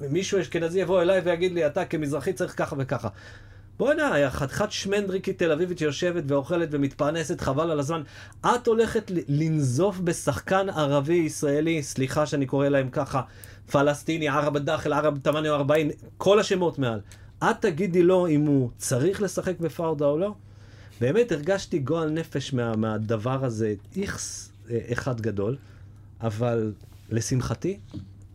מישהו 0.10 0.42
אשכנזי 0.42 0.80
יבוא 0.80 1.02
אליי 1.02 1.20
ויגיד 1.20 1.52
לי, 1.52 1.66
אתה 1.66 1.86
כמזרחי 1.86 2.34
צריך 2.34 2.58
ככה 2.58 2.76
וככה. 2.80 3.08
בוא'נה, 3.78 4.30
חתיכת 4.30 4.72
שמנדריקית 4.72 5.40
תל 5.40 5.52
אביבית 5.52 5.78
שיושבת 5.78 6.24
ואוכלת 6.28 6.70
ומתפרנסת, 6.72 7.42
חבל 7.42 7.72
על 7.72 7.80
הזמן. 7.80 8.02
את 8.46 8.68
הולכת 8.68 9.12
לנזוף 9.28 10.00
בשחקן 10.00 10.70
ערבי 10.70 11.14
ישראלי, 11.14 11.84
סליחה 11.84 12.26
שאני 12.26 12.46
קורא 12.46 12.68
להם 12.68 12.90
ככה, 12.90 13.22
פלסטיני, 13.72 14.30
ערב 14.30 14.56
א-דאחל, 14.56 14.94
ערב 14.94 15.18
תמאני 15.18 15.50
ארבעין, 15.50 15.92
כל 16.18 16.40
השמות 16.40 16.80
מעל. 16.80 17.00
את 17.44 17.56
תגידי 17.60 18.04
לו 18.04 18.28
אם 18.28 18.42
הוא 18.46 18.70
צריך 18.78 19.22
לשחק 19.22 19.60
בפאודה 19.60 20.06
או 20.06 20.18
לא? 20.18 20.34
באמת 21.02 21.32
הרגשתי 21.32 21.80
גועל 21.80 22.10
נפש 22.10 22.54
מה, 22.54 22.76
מהדבר 22.76 23.46
הזה, 23.46 23.74
איכס 23.96 24.52
אה, 24.70 24.80
אחד 24.92 25.22
גדול, 25.22 25.58
אבל 26.22 26.74
לשמחתי, 27.10 27.80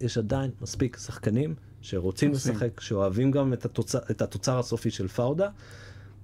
יש 0.01 0.19
עדיין 0.19 0.51
מספיק 0.61 0.97
שחקנים 0.97 1.55
שרוצים 1.83 2.31
עושים. 2.31 2.55
לשחק, 2.55 2.81
שאוהבים 2.81 3.31
גם 3.31 3.53
את 3.53 3.65
התוצר, 3.65 3.99
את 4.11 4.23
התוצר 4.23 4.59
הסופי 4.59 4.91
של 4.91 5.09
פאודה, 5.09 5.49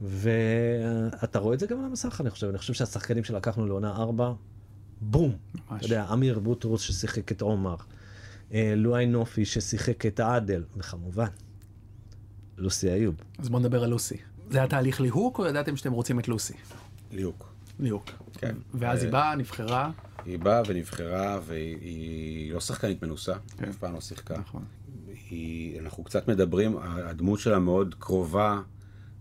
ואתה 0.03 1.39
רואה 1.39 1.55
את 1.55 1.61
זה 1.61 1.67
גם 1.67 1.79
על 1.79 1.85
המסך, 1.85 2.21
אני 2.21 2.31
חושב. 2.31 2.49
אני 2.49 2.59
חושב 2.59 2.73
שהשחקנים 2.73 3.25
שלקחנו 3.25 3.67
לעונה 3.67 3.91
4, 3.97 4.33
בום. 5.01 5.31
ממש. 5.31 5.77
אתה 5.77 5.87
יודע, 5.87 6.07
אמיר 6.13 6.39
בוטרוס 6.39 6.81
ששיחק 6.81 7.33
את 7.33 7.43
עומר, 7.43 7.77
אה, 8.53 8.75
לואי 8.77 9.07
נופי 9.07 9.45
ששיחק 9.45 10.07
את 10.07 10.21
עדל, 10.21 10.63
וכמובן, 10.77 11.29
לוסי 12.57 12.93
איוב. 12.93 13.15
אז 13.39 13.49
בואו 13.49 13.61
נדבר 13.61 13.85
על 13.85 13.91
לוסי. 13.91 14.17
זה 14.51 14.59
היה 14.59 14.67
תהליך 14.69 15.01
ליהוק, 15.01 15.39
או 15.39 15.47
ידעתם 15.47 15.77
שאתם 15.77 15.93
רוצים 15.93 16.19
את 16.19 16.29
לוסי? 16.29 16.55
ליהוק. 17.13 17.49
ליהוק. 17.81 18.11
כן. 18.39 18.55
ואז 18.75 18.99
היא 19.03 19.07
אה, 19.07 19.13
באה, 19.13 19.37
נבחרה. 19.37 19.91
היא 20.25 20.39
באה 20.39 20.63
ונבחרה, 20.67 21.41
והיא 21.47 21.77
היא 21.81 22.53
לא 22.53 22.61
שחקנית 22.61 23.03
מנוסה, 23.03 23.35
כן. 23.59 23.69
אף 23.69 23.77
פעם 23.77 23.95
לא 23.95 24.01
שיחקה. 24.01 24.39
נכון. 24.39 24.65
היא, 25.31 25.81
אנחנו 25.81 26.05
קצת 26.05 26.29
מדברים, 26.29 26.77
הדמות 26.83 27.41
שלה 27.41 27.59
מאוד 27.59 27.95
קרובה 27.99 28.61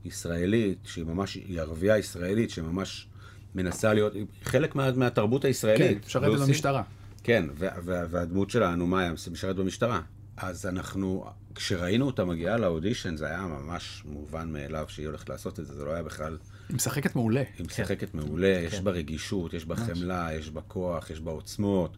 ישראלית, 0.06 0.78
שהיא 0.84 1.06
ממש, 1.06 1.34
היא 1.36 1.62
ערבייה 1.62 1.98
ישראלית, 1.98 2.50
שממש 2.50 3.08
מנסה 3.56 3.94
להיות, 3.94 4.14
חלק 4.44 4.76
מה, 4.76 4.92
מהתרבות 4.92 5.42
כן, 5.42 5.48
הישראלית. 5.48 6.06
משרתת 6.06 6.28
לא 6.28 6.34
עושים- 6.34 6.48
במשטרה. 6.48 6.84
כן, 7.24 7.46
וה- 7.56 7.70
וה- 7.84 8.06
והדמות 8.10 8.50
שלנו, 8.50 8.88
מאיה, 8.88 9.12
משרת 9.32 9.56
במשטרה. 9.56 10.02
אז 10.38 10.66
אנחנו, 10.66 11.26
כשראינו 11.56 12.06
אותה 12.06 12.26
מגיעה 12.26 12.58
לאודישן, 12.58 13.18
זה 13.18 13.26
היה 13.26 13.42
ממש 13.42 14.04
מובן 14.06 14.52
מאליו 14.52 14.86
שהיא 14.88 15.08
הולכת 15.08 15.30
לעשות 15.30 15.60
את 15.60 15.66
זה, 15.66 15.74
זה 15.74 15.86
לא 15.86 15.94
היה 15.94 16.04
בכלל... 16.04 16.38
היא 16.70 16.76
משחקת 16.76 17.16
מעולה. 17.16 17.44
היא 17.58 17.66
משחקת 17.66 18.14
מעולה, 18.14 18.48
יש 18.48 18.82
בה 18.82 18.92
רגישות, 18.92 19.54
יש 19.54 19.66
בה 19.66 19.76
חמלה, 19.76 20.30
יש 20.34 20.50
בה 20.50 20.62
כוח, 20.62 21.10
יש 21.10 21.20
בה 21.20 21.32
עוצמות, 21.32 21.98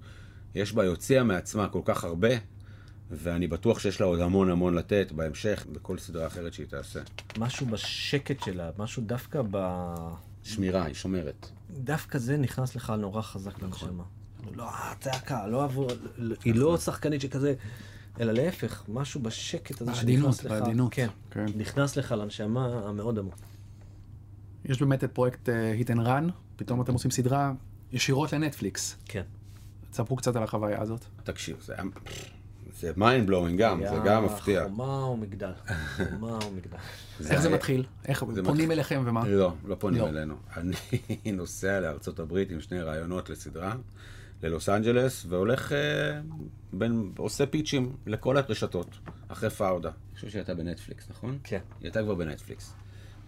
יש 0.56 0.74
בה, 0.74 0.84
היא 0.84 0.90
הוציאה 0.90 1.24
מעצמה 1.24 1.68
כל 1.68 1.82
כך 1.86 2.04
הרבה, 2.04 2.30
ואני 3.12 3.48
בטוח 3.48 3.80
שיש 3.80 4.02
לה 4.02 4.06
עוד 4.06 4.20
המון 4.20 4.50
המון 4.50 4.76
לתת 4.76 5.12
בהמשך, 5.12 5.66
בכל 5.72 5.98
סדרה 5.98 6.28
אחרת 6.28 6.54
שהיא 6.54 6.68
תעשה. 6.68 7.00
משהו 7.38 7.66
בשקט 7.66 8.44
שלה, 8.44 8.70
משהו 8.78 9.04
דווקא 9.04 9.42
ב... 9.52 9.86
שמירה, 10.44 10.86
היא 10.86 10.96
שומרת. 10.96 11.48
דווקא 11.70 12.18
זה 12.18 12.38
נכנס 12.38 12.76
לך 12.76 12.94
נורא 13.00 13.22
חזק 13.22 13.64
לנשמה. 13.64 14.04
לא 14.56 14.70
הצעקה, 14.74 15.48
לא 15.48 15.64
עבור... 15.64 15.90
היא 16.44 16.56
לא 16.56 16.78
שחקנית 16.78 17.22
שכזה... 17.22 17.54
אלא 18.20 18.32
להפך, 18.32 18.84
משהו 18.88 19.22
בשקט 19.22 19.82
הזה 19.82 19.92
בעדינות, 19.92 20.34
שנכנס 20.36 20.44
לך, 20.46 20.52
בעדינות. 20.52 20.94
כן, 20.94 21.08
כן. 21.32 21.46
נכנס 21.56 21.96
לך 21.96 22.12
לנשמה 22.12 22.66
המאוד 22.88 23.20
עמוק. 23.20 23.36
יש 24.66 24.80
באמת 24.80 25.04
את 25.04 25.12
פרויקט 25.12 25.50
Hit & 25.50 25.92
Run, 25.92 26.28
פתאום 26.56 26.82
אתם 26.82 26.94
עושים 26.94 27.12
סדרה 27.12 27.52
ישירות 27.92 28.34
לנטפליקס. 28.34 28.96
כן. 29.06 29.22
תספרו 29.92 30.16
קצת 30.16 30.36
על 30.36 30.44
החוויה 30.44 30.82
הזאת. 30.82 31.06
תקשיב, 31.24 31.58
זה, 31.62 31.76
זה 32.80 32.92
mind 32.98 33.30
blowing 33.30 33.56
גם, 33.58 33.82
זה 33.90 33.96
גם 34.06 34.26
מפתיע. 34.26 34.64
חומה 34.64 35.06
ומגדל, 35.06 35.52
חומה 35.98 36.40
ומגדל. 36.52 36.78
איך 37.30 37.42
זה 37.42 37.48
היה- 37.48 37.56
מתחיל? 37.58 37.84
איך 38.06 38.24
פונים 38.44 38.72
אליכם 38.72 39.04
ומה? 39.06 39.28
לא, 39.28 39.54
לא 39.66 39.76
פונים 39.76 40.02
לא. 40.02 40.10
אלינו. 40.10 40.36
אני 40.58 40.74
נוסע 41.32 41.80
לארצות 41.80 42.20
הברית 42.20 42.52
עם 42.52 42.62
שני 42.62 42.82
רעיונות 42.82 43.30
לסדרה, 43.30 43.76
ללוס 44.46 44.70
אנג'לס, 44.70 45.26
והולך, 45.30 45.72
אה, 45.72 46.22
בין, 46.74 47.12
עושה 47.18 47.46
פיצ'ים 47.46 47.96
לכל 48.06 48.38
הרשתות, 48.38 48.88
אחרי 49.28 49.50
פאודה. 49.50 49.90
אני 49.90 50.16
חושב 50.16 50.30
שהיא 50.30 50.40
הייתה 50.40 50.54
בנטפליקס, 50.54 51.10
נכון? 51.10 51.38
כן. 51.44 51.60
היא 51.80 51.86
הייתה 51.86 52.02
כבר 52.02 52.16
בנטפליקס. 52.16 52.74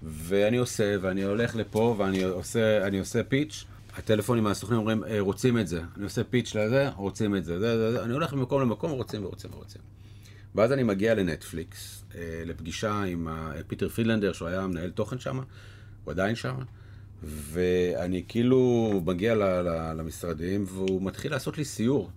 ואני 0.04 0.58
עושה, 0.58 0.96
ואני 1.02 1.24
הולך 1.24 1.56
לפה, 1.56 1.96
ואני 1.98 2.24
עושה, 2.24 2.88
אני 2.88 3.00
עושה 3.00 3.24
pitch, 3.24 3.66
הטלפונים 3.98 4.44
מהסוכנים 4.44 4.80
אומרים, 4.80 5.04
"אה, 5.04 5.20
רוצים 5.20 5.60
את 5.60 5.68
זה. 5.68 5.82
אני 5.96 6.04
עושה 6.04 6.24
pitch 6.24 6.56
לזה, 6.56 6.90
רוצים 6.90 7.36
את 7.36 7.46
זה. 7.46 7.60
זה, 7.60 7.78
זה, 7.78 7.92
זה. 7.92 8.04
אני 8.04 8.14
הולך 8.14 8.34
ממקום 8.34 8.62
למקום, 8.62 8.92
רוצים 8.92 9.26
ורוצים 9.26 9.54
ורוצים. 9.54 9.82
ואז 10.56 10.72
אני 10.72 10.84
מגיע 10.84 11.16
לנטפליקס, 11.16 12.06
אה, 12.16 12.44
לפגישה 12.46 13.04
עם 13.04 13.28
פיטר 13.68 13.90
פרידלנדר, 13.90 14.34
שהוא 14.34 14.48
היה 14.48 14.68
מנהל 14.68 14.90
תוכן 14.90 15.20
שם, 15.20 15.40
הוא 16.04 16.12
עדיין 16.12 16.36
שם, 16.36 16.56
ואני 17.24 18.24
כאילו 18.28 18.92
מגיע 19.06 19.36
למשרדים, 19.94 20.66
והוא 20.68 21.02
מתחיל 21.02 21.32
לעשות 21.32 21.58
לי 21.58 21.66
סיור. 21.66 22.10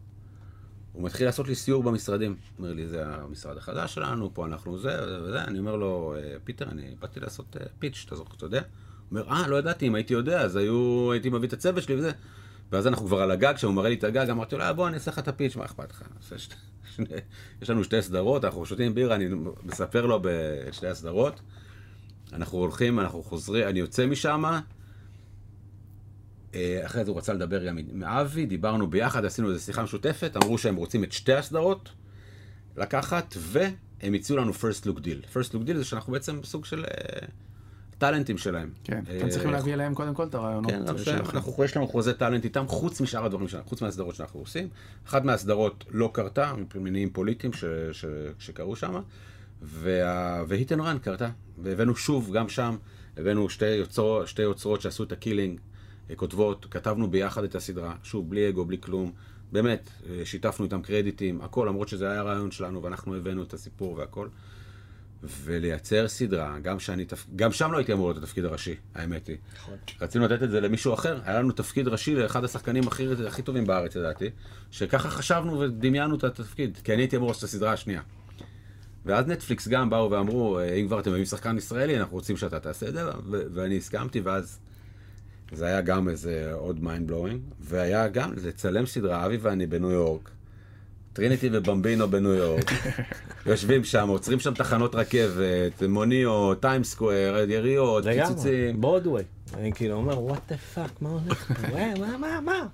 הוא 0.92 1.02
מתחיל 1.04 1.26
לעשות 1.26 1.48
לי 1.48 1.54
סיור 1.54 1.82
במשרדים. 1.82 2.36
אומר 2.58 2.72
לי, 2.72 2.88
זה 2.88 3.06
המשרד 3.06 3.56
החדש 3.56 3.94
שלנו, 3.94 4.30
פה 4.34 4.46
אנחנו 4.46 4.78
זה 4.78 5.22
וזה. 5.24 5.44
אני 5.44 5.58
אומר 5.58 5.76
לו, 5.76 6.14
"אה, 6.16 6.36
פיטר, 6.44 6.68
אני 6.70 6.94
באתי 7.00 7.20
לעשות 7.20 7.56
אה, 7.60 7.66
pitch, 7.78 8.02
אתה 8.06 8.16
זוכר, 8.16 8.34
אתה 8.36 8.46
יודע? 8.46 8.60
הוא 8.60 9.20
אומר, 9.20 9.32
אה, 9.32 9.48
לא 9.48 9.56
ידעתי, 9.56 9.86
אם 9.86 9.94
הייתי 9.94 10.14
יודע, 10.14 10.40
אז 10.40 10.56
היו, 10.56 11.08
הייתי 11.12 11.28
מביא 11.30 11.48
את 11.48 11.52
הצוות 11.52 11.82
שלי 11.82 11.94
וזה. 11.94 12.10
ואז 12.72 12.86
אנחנו 12.86 13.06
כבר 13.06 13.20
על 13.20 13.30
הגג, 13.30 13.54
כשהוא 13.56 13.74
מראה 13.74 13.88
לי 13.88 13.94
את 13.94 14.04
הגג, 14.04 14.30
אמרתי 14.30 14.56
לו, 14.56 14.62
"אה, 14.62 14.72
בוא, 14.72 14.88
אני 14.88 14.94
אעשה 14.94 15.10
לך 15.10 15.18
את 15.18 15.28
הפיץ', 15.28 15.56
מה 15.56 15.64
אכפת 15.64 15.90
לך? 15.90 16.02
יש 17.62 17.70
לנו 17.70 17.84
שתי 17.84 18.02
סדרות, 18.02 18.44
אנחנו 18.44 18.66
שותים 18.66 18.94
בירה, 18.94 19.14
אני 19.14 19.26
מספר 19.64 20.06
לו 20.06 20.16
את 20.68 20.74
שתי 20.74 20.86
הסדרות. 20.86 21.40
אנחנו 22.32 22.58
הולכים, 22.58 23.00
אנחנו 23.00 23.22
חוזרים, 23.22 23.68
אני 23.68 23.78
יוצא 23.78 24.06
משם, 24.06 24.60
אחרי 26.84 27.04
זה 27.04 27.10
הוא 27.10 27.18
רצה 27.18 27.32
לדבר 27.32 27.66
גם 27.66 27.78
עם 27.78 28.02
אבי, 28.04 28.46
דיברנו 28.46 28.86
ביחד, 28.90 29.24
עשינו 29.24 29.50
איזו 29.50 29.60
שיחה 29.64 29.82
משותפת, 29.82 30.36
אמרו 30.36 30.58
שהם 30.58 30.76
רוצים 30.76 31.04
את 31.04 31.12
שתי 31.12 31.32
הסדרות 31.32 31.88
לקחת, 32.76 33.34
והם 33.38 34.14
הציעו 34.14 34.38
לנו 34.38 34.52
first 34.52 34.86
look 34.86 34.98
deal. 34.98 35.34
first 35.36 35.52
look 35.52 35.68
deal 35.68 35.74
זה 35.76 35.84
שאנחנו 35.84 36.12
בעצם 36.12 36.40
סוג 36.44 36.64
של 36.64 36.84
אה, 36.84 37.26
טאלנטים 37.98 38.38
שלהם. 38.38 38.70
כן, 38.84 39.02
אה, 39.10 39.18
אתם 39.18 39.28
צריכים 39.28 39.50
להביא 39.50 39.74
אליהם 39.74 39.94
קודם 39.94 40.14
כל 40.14 40.24
את 40.26 40.34
הרעיונות 40.34 40.70
כן, 40.70 40.82
אנחנו- 41.36 41.64
יש 41.64 41.76
לנו 41.76 41.88
חוזה 41.88 42.12
טאלנט 42.14 42.44
איתם, 42.44 42.66
חוץ 42.68 43.00
משאר 43.00 43.24
הדברים 43.24 43.48
שלנו, 43.48 43.64
חוץ 43.64 43.82
מהסדרות 43.82 44.14
שאנחנו 44.14 44.40
עושים. 44.40 44.68
אחת 45.06 45.24
מהסדרות 45.24 45.84
לא 45.90 46.10
קרתה, 46.14 46.52
ממניעים 46.74 47.10
פוליטיים 47.10 47.52
ש, 47.52 47.64
ש, 47.92 48.04
שקרו 48.38 48.76
שם, 48.76 49.00
וה- 49.62 50.42
ו 50.48 50.72
Hit & 50.72 50.80
Run 50.80 50.98
קרתה. 50.98 51.28
והבאנו 51.62 51.96
שוב, 51.96 52.32
גם 52.32 52.48
שם, 52.48 52.76
הבאנו 53.16 53.48
שתי, 53.48 53.66
יוצר, 53.66 54.26
שתי 54.26 54.42
יוצרות 54.42 54.80
שעשו 54.80 55.02
את 55.04 55.12
ה 55.12 55.17
Killing, 55.17 55.58
אה, 55.58 55.64
כותבות, 56.16 56.66
כתבנו 56.70 57.10
ביחד 57.10 57.44
את 57.44 57.54
הסדרה, 57.54 57.94
שוב, 58.02 58.30
בלי 58.30 58.48
אגו, 58.48 58.64
בלי 58.64 58.78
כלום. 58.80 59.12
באמת, 59.52 59.90
אה, 60.10 60.24
שיתפנו 60.24 60.64
איתם 60.64 60.82
קרדיטים, 60.82 61.40
הכל, 61.40 61.66
למרות 61.68 61.88
שזה 61.88 62.10
היה 62.10 62.20
הרעיון 62.20 62.50
שלנו, 62.50 62.82
ואנחנו 62.82 63.16
הבאנו 63.16 63.42
את 63.42 63.54
הסיפור 63.54 63.94
והכל. 63.98 64.28
ולייצר 65.22 66.08
סדרה, 66.08 66.58
גם 66.62 66.80
שאני, 66.80 67.04
גם 67.36 67.52
שם 67.52 67.72
לא 67.72 67.78
הייתי 67.78 67.92
אמור 67.92 68.08
להיות 68.08 68.22
התפקיד 68.22 68.44
הראשי, 68.44 68.74
האמת 68.94 69.26
היא. 69.26 69.36
נכון. 69.56 69.74
רצינו 70.00 70.24
לתת 70.24 70.42
את 70.42 70.50
זה 70.50 70.60
למישהו 70.60 70.94
אחר, 70.94 71.20
היה 71.24 71.38
לנו 71.38 71.52
תפקיד 71.52 71.88
ראשי 71.88 72.14
לאחד 72.14 72.44
השחקנים 72.44 72.88
הכי, 72.88 73.06
הכי 73.26 73.42
טובים 73.42 73.66
בארץ, 73.66 73.96
לדעתי, 73.96 74.30
שככה 74.70 75.10
חשבנו 75.10 75.60
ודמיינו 75.60 76.14
את 76.14 76.24
התפקיד, 76.24 76.78
כי 76.84 76.94
אני 76.94 77.02
הייתי 77.02 77.16
אמור 77.16 77.28
לעשות 77.28 77.44
את 77.44 77.48
הסדרה 77.48 77.72
השנייה. 77.72 78.02
ואז 79.06 79.26
נטפליקס 79.26 79.68
גם 79.68 79.90
באו 79.90 80.10
ואמרו, 80.10 80.58
"אה, 80.58 80.74
אם 80.74 80.86
כבר 80.86 81.00
אתם 81.00 81.10
מביאים 81.10 81.26
שחקן 81.26 81.56
ישראלי, 81.56 81.98
אנחנו 82.00 82.16
רוצים 82.16 82.36
שאתה 82.36 82.60
תעשה 82.60 82.88
את 82.88 82.94
זה, 82.94 83.04
ו- 83.08 83.42
ואני 83.54 83.76
הסכמתי, 83.76 84.20
ואז 84.20 84.58
זה 85.52 85.66
היה 85.66 85.80
גם 85.80 86.08
איזה 86.08 86.52
עוד 86.52 86.80
mind 86.82 87.10
blowing, 87.10 87.54
והיה 87.60 88.08
גם 88.08 88.32
לצלם 88.44 88.86
סדרה, 88.86 89.26
אבי 89.26 89.36
ואני 89.36 89.66
בניו 89.66 89.90
יורק, 89.90 90.30
טריניטי 91.12 91.48
ובמבינו 91.52 92.10
בניו 92.10 92.32
יורק, 92.34 92.70
יושבים 93.46 93.84
שם, 93.84 94.08
עוצרים 94.08 94.40
שם 94.40 94.54
תחנות 94.54 94.94
רכבת, 94.94 95.82
מוניות, 95.88 96.62
טיים 96.62 96.84
סקוור, 96.84 97.50
יריות, 97.50 98.04
לגמרי, 98.04 98.26
פיצוצים. 98.26 98.80
ברודווי. 98.80 99.22
אני 99.54 99.72
כאילו 99.72 99.94
אומר, 99.94 100.22
what 100.22 100.40
the 100.48 100.56
fuck, 100.56 101.02
מה 101.02 101.08
הולך? 101.08 101.52
אה, 101.76 101.92
מה, 101.98 102.18
מה, 102.18 102.40
מה? 102.40 102.66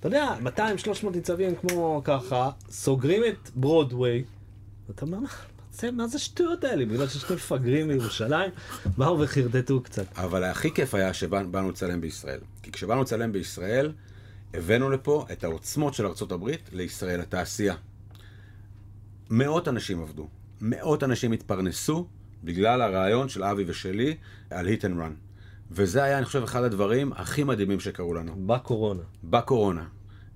אתה 0.00 0.08
יודע, 0.08 0.34
200-300 0.56 1.10
ניצבים 1.14 1.54
כמו 1.54 2.00
ככה, 2.04 2.50
סוגרים 2.70 3.22
את 3.28 3.50
ברודוויי, 3.54 4.24
ואתה 4.88 5.04
אומר, 5.04 5.18
מה 5.18 5.28
זה- 5.80 5.90
מה 5.90 6.06
זה 6.06 6.16
השטויות 6.16 6.64
האלה? 6.64 6.86
בגלל 6.86 7.08
שיש 7.08 7.22
שני 7.22 7.36
מפגרים 7.36 7.88
מירושלים, 7.88 8.50
באו 8.96 9.20
וחרטטו 9.20 9.82
קצת. 9.82 10.06
אבל 10.18 10.44
הכי 10.44 10.70
כיף 10.74 10.94
היה 10.94 11.14
שבאנו 11.14 11.70
לצלם 11.70 12.00
בישראל. 12.00 12.40
כי 12.62 12.72
כשבאנו 12.72 13.02
לצלם 13.02 13.32
בישראל, 13.32 13.92
הבאנו 14.54 14.90
לפה 14.90 15.26
את 15.32 15.44
העוצמות 15.44 15.94
של 15.94 16.06
ארה"ב 16.06 16.50
לישראל, 16.72 17.20
לתעשייה. 17.20 17.74
מאות 19.30 19.68
אנשים 19.68 20.02
עבדו, 20.02 20.28
מאות 20.60 21.02
אנשים 21.02 21.32
התפרנסו 21.32 22.06
בגלל 22.44 22.82
הרעיון 22.82 23.28
של 23.28 23.44
אבי 23.44 23.64
ושלי 23.66 24.16
על 24.50 24.68
hit 24.68 24.80
and 24.80 24.98
run. 25.00 25.12
וזה 25.70 26.02
היה, 26.02 26.18
אני 26.18 26.24
חושב, 26.26 26.42
אחד 26.42 26.62
הדברים 26.62 27.12
הכי 27.12 27.44
מדהימים 27.44 27.80
שקרו 27.80 28.14
לנו. 28.14 28.46
בקורונה. 28.46 29.02
בקורונה. 29.24 29.84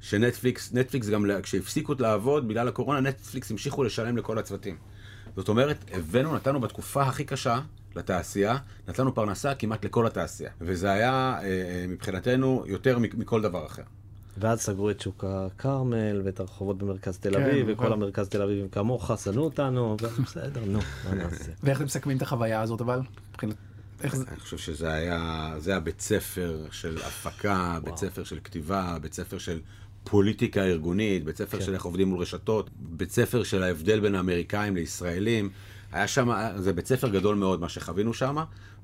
שנטפליקס, 0.01 0.72
נטפליקס 0.72 1.09
גם, 1.09 1.26
כשהפסיקו 1.43 1.95
לעבוד 1.99 2.49
בגלל 2.49 2.68
הקורונה, 2.68 3.01
נטפליקס 3.01 3.51
המשיכו 3.51 3.84
לשלם 3.84 4.16
לכל 4.16 4.38
הצוותים. 4.38 4.76
זאת 5.41 5.49
אומרת, 5.49 5.76
הבאנו, 5.93 6.34
נתנו 6.34 6.61
בתקופה 6.61 7.03
הכי 7.03 7.24
קשה 7.24 7.61
לתעשייה, 7.97 8.57
נתנו 8.88 9.14
פרנסה 9.14 9.55
כמעט 9.55 9.84
לכל 9.84 10.07
התעשייה. 10.07 10.51
וזה 10.61 10.91
היה 10.91 11.38
אה, 11.38 11.45
אה, 11.45 11.84
מבחינתנו 11.88 12.64
יותר 12.66 12.99
מכל 12.99 13.43
דבר 13.43 13.66
אחר. 13.66 13.82
ואז 14.38 14.61
סגרו 14.61 14.91
את 14.91 15.01
שוק 15.01 15.24
הכרמל 15.28 16.22
ואת 16.24 16.41
הרחובות 16.41 16.78
במרכז 16.78 17.18
תל 17.18 17.34
כן, 17.34 17.43
אביב, 17.43 17.70
נכון. 17.70 17.86
וכל 17.86 17.93
המרכז 17.93 18.28
תל 18.28 18.43
אביבים 18.43 18.68
כמוך, 18.68 19.11
שנאו 19.24 19.43
אותנו, 19.43 19.97
בסדר, 20.22 20.64
נו, 20.66 20.78
מה 21.05 21.14
נעשה? 21.14 21.53
ואיך 21.62 21.78
אתם 21.78 21.84
מסכמים 21.84 22.16
את 22.16 22.22
החוויה 22.22 22.61
הזאת, 22.61 22.80
אבל? 22.80 23.01
איך 24.03 24.16
זה? 24.16 24.24
אני 24.28 24.41
חושב 24.41 24.59
שזה 24.59 24.93
היה, 24.93 25.55
זה 25.59 25.76
הבית 25.76 26.01
ספר 26.01 26.66
של 26.70 26.99
הפקה, 26.99 27.78
בית 27.84 27.97
ספר 27.97 28.24
של 28.24 28.38
כתיבה, 28.45 28.97
בית 29.03 29.14
ספר 29.14 29.38
של 29.38 29.61
פוליטיקה 30.05 30.65
ארגונית, 30.65 31.25
בית 31.25 31.37
ספר 31.37 31.59
כן. 31.59 31.65
של 31.65 31.75
איך 31.75 31.85
עובדים 31.85 32.09
מול 32.09 32.21
רשתות, 32.21 32.71
בית 32.77 33.11
ספר 33.11 33.43
של 33.43 33.63
ההבדל 33.63 34.01
בין 34.01 34.15
האמריקאים 34.15 34.75
לישראלים. 34.75 35.51
היה 35.93 36.09
שם, 36.09 36.31
זה 36.57 36.73
בית 36.73 36.87
ספר 36.87 37.09
גדול 37.09 37.37
מאוד 37.37 37.61
מה 37.61 37.69
שחווינו 37.69 38.15
שם, 38.15 38.37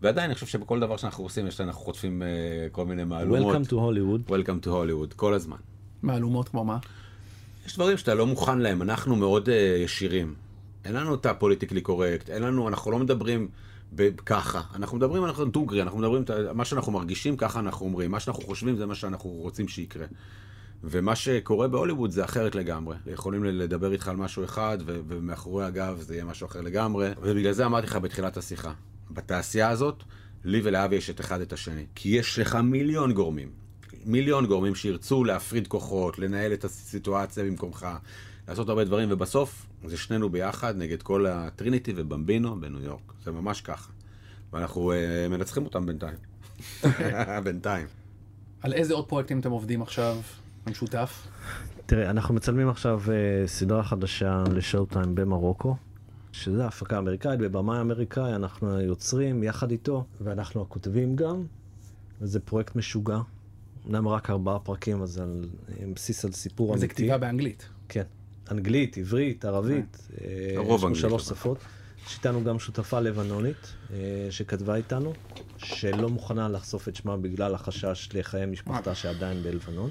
ועדיין 0.02 0.24
אני 0.24 0.34
חושב 0.34 0.46
שבכל 0.46 0.80
דבר 0.80 0.96
שאנחנו 0.96 1.24
עושים, 1.24 1.46
יש 1.46 1.60
אנחנו 1.60 1.80
חוטפים 1.80 2.22
אה, 2.22 2.28
כל 2.72 2.86
מיני 2.86 3.04
מהלומות. 3.04 3.56
Welcome 3.56 3.68
to 3.68 3.72
Hollywood. 3.72 4.30
Welcome 4.30 4.66
to 4.66 4.68
Hollywood, 4.68 5.14
כל 5.16 5.34
הזמן. 5.34 5.56
מהלומות 6.02 6.48
כמו 6.48 6.64
מה? 6.64 6.78
יש 7.66 7.74
דברים 7.74 7.96
שאתה 7.96 8.14
לא 8.14 8.26
מוכן 8.26 8.58
להם, 8.58 8.82
אנחנו 8.82 9.16
מאוד 9.16 9.48
uh, 9.48 9.50
ישירים. 9.84 10.34
אין 10.84 10.94
לנו 10.94 11.14
את 11.14 11.26
הפוליטיקלי 11.26 11.80
קורקט, 11.80 12.30
אין 12.30 12.42
לנו, 12.42 12.68
אנחנו 12.68 12.90
לא 12.90 12.98
מדברים 12.98 13.48
ככה. 14.26 14.60
אנחנו 14.74 14.96
מדברים, 14.96 15.24
אנחנו 15.24 15.44
דוגרי, 15.44 15.82
אנחנו 15.82 15.98
מדברים, 15.98 16.24
מה 16.54 16.64
שאנחנו 16.64 16.92
מרגישים, 16.92 17.36
ככה 17.36 17.60
אנחנו 17.60 17.86
אומרים. 17.86 18.10
מה 18.10 18.20
שאנחנו 18.20 18.42
חושבים 18.42 18.76
זה 18.76 18.86
מה 18.86 18.94
שאנחנו 18.94 19.30
רוצים 19.30 19.68
שיקרה. 19.68 20.06
ומה 20.88 21.16
שקורה 21.16 21.68
בהוליווד 21.68 22.10
זה 22.10 22.24
אחרת 22.24 22.54
לגמרי. 22.54 22.96
יכולים 23.06 23.44
לדבר 23.44 23.92
איתך 23.92 24.08
על 24.08 24.16
משהו 24.16 24.44
אחד, 24.44 24.78
ו- 24.86 25.00
ומאחורי 25.08 25.64
הגב 25.64 26.00
זה 26.00 26.14
יהיה 26.14 26.24
משהו 26.24 26.46
אחר 26.46 26.60
לגמרי. 26.60 27.10
ובגלל 27.22 27.52
זה 27.52 27.66
אמרתי 27.66 27.86
לך 27.86 27.96
בתחילת 27.96 28.36
השיחה, 28.36 28.72
בתעשייה 29.10 29.68
הזאת, 29.68 30.02
לי 30.44 30.60
ולאבי 30.64 30.96
יש 30.96 31.10
את 31.10 31.20
אחד 31.20 31.40
את 31.40 31.52
השני. 31.52 31.86
כי 31.94 32.08
יש 32.08 32.38
לך 32.38 32.54
מיליון 32.54 33.12
גורמים. 33.12 33.48
מיליון 34.04 34.46
גורמים 34.46 34.74
שירצו 34.74 35.24
להפריד 35.24 35.66
כוחות, 35.66 36.18
לנהל 36.18 36.52
את 36.52 36.64
הסיטואציה 36.64 37.44
במקומך, 37.44 37.86
לעשות 38.48 38.68
הרבה 38.68 38.84
דברים, 38.84 39.08
ובסוף 39.12 39.66
זה 39.84 39.96
שנינו 39.96 40.28
ביחד 40.28 40.76
נגד 40.76 41.02
כל 41.02 41.26
הטריניטי 41.26 41.92
ובמבינו 41.96 42.60
בניו 42.60 42.82
יורק. 42.82 43.12
זה 43.24 43.30
ממש 43.30 43.60
ככה. 43.60 43.92
ואנחנו 44.52 44.92
uh, 44.92 45.30
מנצחים 45.30 45.64
אותם 45.64 45.86
בינתיים. 45.86 46.18
בינתיים. 47.44 47.86
על 48.60 48.72
איזה 48.72 48.94
עוד 48.94 49.08
פרויקטים 49.08 49.40
אתם 49.40 49.50
עובדים 49.50 49.82
עכשיו 49.82 50.16
במשותף? 50.66 51.26
תראה, 51.86 52.10
אנחנו 52.10 52.34
מצלמים 52.34 52.68
עכשיו 52.68 53.02
uh, 53.04 53.48
סדרה 53.48 53.82
חדשה 53.82 54.44
לשואו 54.52 54.86
טיים 54.86 55.14
במרוקו, 55.14 55.76
שזה 56.32 56.66
הפקה 56.66 56.98
אמריקאית, 56.98 57.40
בבמאי 57.40 57.80
אמריקאי, 57.80 58.34
אנחנו 58.34 58.76
היוצרים 58.76 59.42
יחד 59.42 59.70
איתו, 59.70 60.04
ואנחנו 60.20 60.62
הכותבים 60.62 61.16
גם, 61.16 61.44
וזה 62.20 62.40
פרויקט 62.40 62.76
משוגע. 62.76 63.18
אמנם 63.86 64.08
רק 64.08 64.30
ארבעה 64.30 64.58
פרקים, 64.58 65.02
אז 65.02 65.18
על, 65.18 65.44
עם 65.80 65.94
בסיס 65.94 66.24
על 66.24 66.32
סיפור 66.32 66.70
אמיתי. 66.70 66.80
זה 66.80 66.88
כתיבה 66.88 67.18
באנגלית. 67.18 67.68
כן. 67.88 68.02
אנגלית, 68.50 68.98
עברית, 68.98 69.44
ערבית. 69.44 70.08
אה, 70.20 70.52
הרוב 70.56 70.76
יש 70.76 70.82
לנו 70.82 70.88
אנגלית, 70.88 71.10
שלוש. 71.10 71.22
שפות. 71.28 71.58
יש 72.06 72.16
איתנו 72.18 72.44
גם 72.44 72.58
שותפה 72.58 73.00
לבנונית 73.00 73.74
אה, 73.92 73.96
שכתבה 74.30 74.74
איתנו, 74.74 75.12
שלא 75.58 76.08
מוכנה 76.08 76.48
לחשוף 76.48 76.88
את 76.88 76.96
שמה 76.96 77.16
בגלל 77.16 77.54
החשש 77.54 78.08
לחיי 78.14 78.46
משפחתה 78.46 78.94
שעדיין 78.94 79.42
בלבנון. 79.42 79.90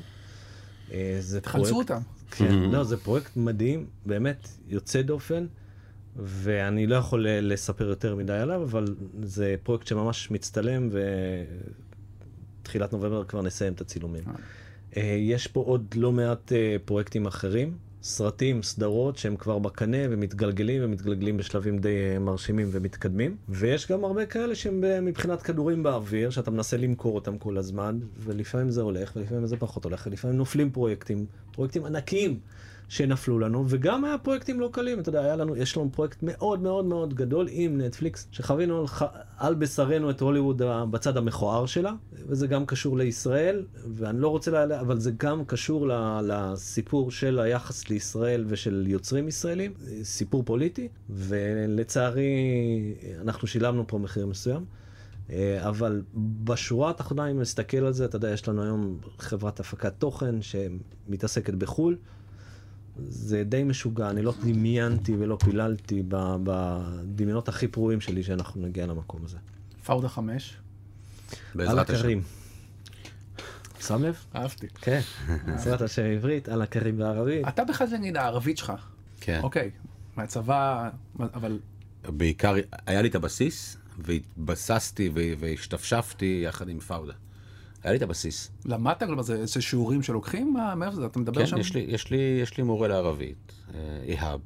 אה, 0.93 1.17
זה 1.19 1.41
תחלצו 1.41 1.69
פרויקט- 1.69 1.91
אותם. 1.91 2.01
כן, 2.31 2.53
לא, 2.71 2.83
זה 2.83 2.97
פרויקט 2.97 3.37
מדהים, 3.37 3.85
באמת 4.05 4.47
יוצא 4.67 5.01
דופן, 5.01 5.45
ואני 6.15 6.87
לא 6.87 6.95
יכול 6.95 7.27
לספר 7.29 7.87
יותר 7.89 8.15
מדי 8.15 8.33
עליו, 8.33 8.63
אבל 8.63 8.95
זה 9.23 9.55
פרויקט 9.63 9.87
שממש 9.87 10.31
מצטלם, 10.31 10.89
ותחילת 12.61 12.93
נובמבר 12.93 13.23
כבר 13.23 13.41
נסיים 13.41 13.73
את 13.73 13.81
הצילומים. 13.81 14.23
אה, 14.97 15.01
יש 15.19 15.47
פה 15.47 15.59
עוד 15.61 15.85
לא 15.97 16.11
מעט 16.11 16.51
אה, 16.53 16.75
פרויקטים 16.85 17.25
אחרים, 17.25 17.77
סרטים, 18.07 18.63
סדרות 18.63 19.17
שהם 19.17 19.35
כבר 19.35 19.59
בקנה 19.59 19.97
ומתגלגלים 20.09 20.81
ומתגלגלים 20.83 21.37
בשלבים 21.37 21.77
די 21.79 21.89
אה, 21.89 22.19
מרשימים 22.19 22.67
ומתקדמים. 22.71 23.37
ויש 23.49 23.91
גם 23.91 24.05
הרבה 24.05 24.25
כאלה 24.25 24.55
שהם 24.55 24.83
מבחינת 25.05 25.41
כדורים 25.41 25.83
באוויר, 25.83 26.29
שאתה 26.29 26.51
מנסה 26.51 26.77
למכור 26.77 27.15
אותם 27.15 27.37
כל 27.37 27.57
הזמן, 27.57 27.99
ולפעמים 28.19 28.69
זה 28.69 28.81
הולך 28.81 29.13
ולפעמים 29.15 29.47
זה 29.47 29.57
פחות 29.57 29.83
הולך, 29.83 30.07
ולפעמים 30.07 30.37
נופלים 30.37 30.71
פרויקטים, 30.71 31.25
פרויקטים 31.51 31.85
ענקיים. 31.85 32.39
שנפלו 32.89 33.39
לנו, 33.39 33.65
וגם 33.67 34.05
היה 34.05 34.17
פרויקטים 34.17 34.59
לא 34.59 34.69
קלים, 34.73 34.99
אתה 34.99 35.09
יודע, 35.09 35.21
היה 35.21 35.35
לנו, 35.35 35.55
יש 35.55 35.77
לנו 35.77 35.89
פרויקט 35.91 36.17
מאוד 36.23 36.61
מאוד 36.61 36.85
מאוד 36.85 37.13
גדול 37.13 37.47
עם 37.51 37.81
נטפליקס, 37.81 38.27
שחווינו 38.31 38.79
על, 38.79 38.87
ח- 38.87 39.03
על 39.37 39.55
בשרנו 39.55 40.09
את 40.09 40.21
הוליווד 40.21 40.61
ה- 40.61 40.85
בצד 40.85 41.17
המכוער 41.17 41.65
שלה, 41.65 41.93
וזה 42.27 42.47
גם 42.47 42.65
קשור 42.65 42.97
לישראל, 42.97 43.65
ואני 43.95 44.21
לא 44.21 44.27
רוצה, 44.27 44.65
לה, 44.65 44.79
אבל 44.81 44.99
זה 44.99 45.11
גם 45.17 45.45
קשור 45.45 45.87
ל, 45.87 45.91
לסיפור 46.23 47.11
של 47.11 47.39
היחס 47.39 47.89
לישראל 47.89 48.45
ושל 48.47 48.85
יוצרים 48.87 49.27
ישראלים, 49.27 49.73
סיפור 50.03 50.43
פוליטי, 50.43 50.87
ולצערי 51.09 52.29
אנחנו 53.21 53.47
שילמנו 53.47 53.83
פה 53.87 53.97
מחיר 53.97 54.25
מסוים. 54.25 54.65
אה, 55.29 55.69
אבל 55.69 56.01
בשורה 56.43 56.89
התחתונה, 56.89 57.27
אם 57.31 57.39
נסתכל 57.39 57.77
על 57.77 57.93
זה, 57.93 58.05
אתה 58.05 58.15
יודע, 58.15 58.29
יש 58.29 58.47
לנו 58.47 58.63
היום 58.63 58.97
חברת 59.19 59.59
הפקת 59.59 59.93
תוכן 59.97 60.35
שמתעסקת 60.41 61.53
בחו"ל. 61.53 61.97
זה 62.97 63.43
די 63.43 63.63
משוגע, 63.63 64.09
אני 64.09 64.21
לא 64.21 64.33
דמיינתי 64.43 65.15
ולא 65.15 65.37
פיללתי 65.43 66.03
בדמיונות 66.43 67.49
הכי 67.49 67.67
פרועים 67.67 68.01
שלי 68.01 68.23
שאנחנו 68.23 68.61
נגיע 68.61 68.85
למקום 68.85 69.25
הזה. 69.25 69.37
פאודה 69.85 70.09
חמש. 70.09 70.57
על. 71.59 71.79
הקרים. 71.79 72.21
שם 73.79 74.03
לב? 74.03 74.25
אהבתי. 74.35 74.67
כן, 74.81 74.99
בעזרת 75.45 75.81
השם 75.81 76.03
עברית, 76.03 76.49
על 76.49 76.61
הקרים 76.61 76.97
בערבית. 76.97 77.47
אתה 77.47 77.63
בכלל 77.63 77.87
נגיד 77.97 78.17
הערבית 78.17 78.57
שלך. 78.57 78.73
כן. 79.21 79.39
אוקיי. 79.43 79.71
מהצבא, 80.15 80.89
אבל 81.19 81.59
בעיקר 82.03 82.55
היה 82.87 83.01
לי 83.01 83.09
את 83.09 83.15
הבסיס, 83.15 83.77
והתבססתי 83.97 85.09
והשתפשפתי 85.39 86.41
יחד 86.45 86.69
עם 86.69 86.79
פאודה. 86.79 87.13
היה 87.85 87.91
לי 87.91 87.97
את 87.97 88.01
הבסיס. 88.01 88.51
למדת, 88.65 89.03
כלומר 89.03 89.21
זה 89.21 89.45
זה 89.45 89.61
שיעורים 89.61 90.03
שלוקחים? 90.03 90.53
מה, 90.53 90.75
מאיפה 90.75 90.95
זה? 90.95 91.05
אתה 91.05 91.19
מדבר 91.19 91.41
כן, 91.41 91.47
שם? 91.47 91.57
יש 91.57 91.73
לי, 91.73 91.85
יש, 91.87 92.11
לי, 92.11 92.39
יש 92.41 92.57
לי 92.57 92.63
מורה 92.63 92.87
לערבית, 92.87 93.51
אה, 93.73 93.79
איהאב, 94.07 94.39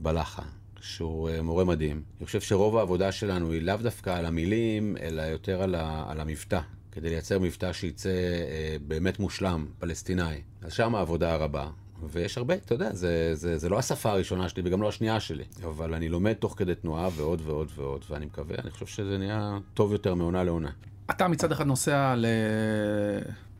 בלחה, 0.00 0.42
שהוא 0.80 1.28
אה, 1.28 1.42
מורה 1.42 1.64
מדהים. 1.64 2.02
אני 2.18 2.26
חושב 2.26 2.40
שרוב 2.40 2.76
העבודה 2.76 3.12
שלנו 3.12 3.52
היא 3.52 3.62
לאו 3.62 3.76
דווקא 3.76 4.10
על 4.10 4.26
המילים, 4.26 4.96
אלא 5.00 5.22
יותר 5.22 5.62
על, 5.62 5.74
ה, 5.74 6.04
על 6.08 6.20
המבטא, 6.20 6.60
כדי 6.92 7.08
לייצר 7.08 7.38
מבטא 7.38 7.72
שיצא 7.72 8.08
אה, 8.08 8.76
באמת 8.86 9.18
מושלם, 9.18 9.66
פלסטיני. 9.78 10.40
אז 10.62 10.72
שם 10.72 10.94
העבודה 10.94 11.34
הרבה. 11.34 11.70
ויש 12.10 12.38
הרבה, 12.38 12.54
אתה 12.54 12.74
יודע, 12.74 12.94
זה, 12.94 13.30
זה, 13.34 13.58
זה 13.58 13.68
לא 13.68 13.78
השפה 13.78 14.10
הראשונה 14.10 14.48
שלי 14.48 14.62
וגם 14.64 14.82
לא 14.82 14.88
השנייה 14.88 15.20
שלי, 15.20 15.44
אבל 15.64 15.94
אני 15.94 16.08
לומד 16.08 16.32
תוך 16.32 16.54
כדי 16.56 16.74
תנועה 16.74 17.08
ועוד 17.16 17.40
ועוד 17.44 17.68
ועוד, 17.74 18.04
ואני 18.10 18.26
מקווה, 18.26 18.56
אני 18.58 18.70
חושב 18.70 18.86
שזה 18.86 19.18
נהיה 19.18 19.58
טוב 19.74 19.92
יותר 19.92 20.14
מעונה 20.14 20.44
לעונה. 20.44 20.70
אתה 21.10 21.28
מצד 21.28 21.52
אחד 21.52 21.66
נוסע 21.66 22.14
ל... 22.16 22.26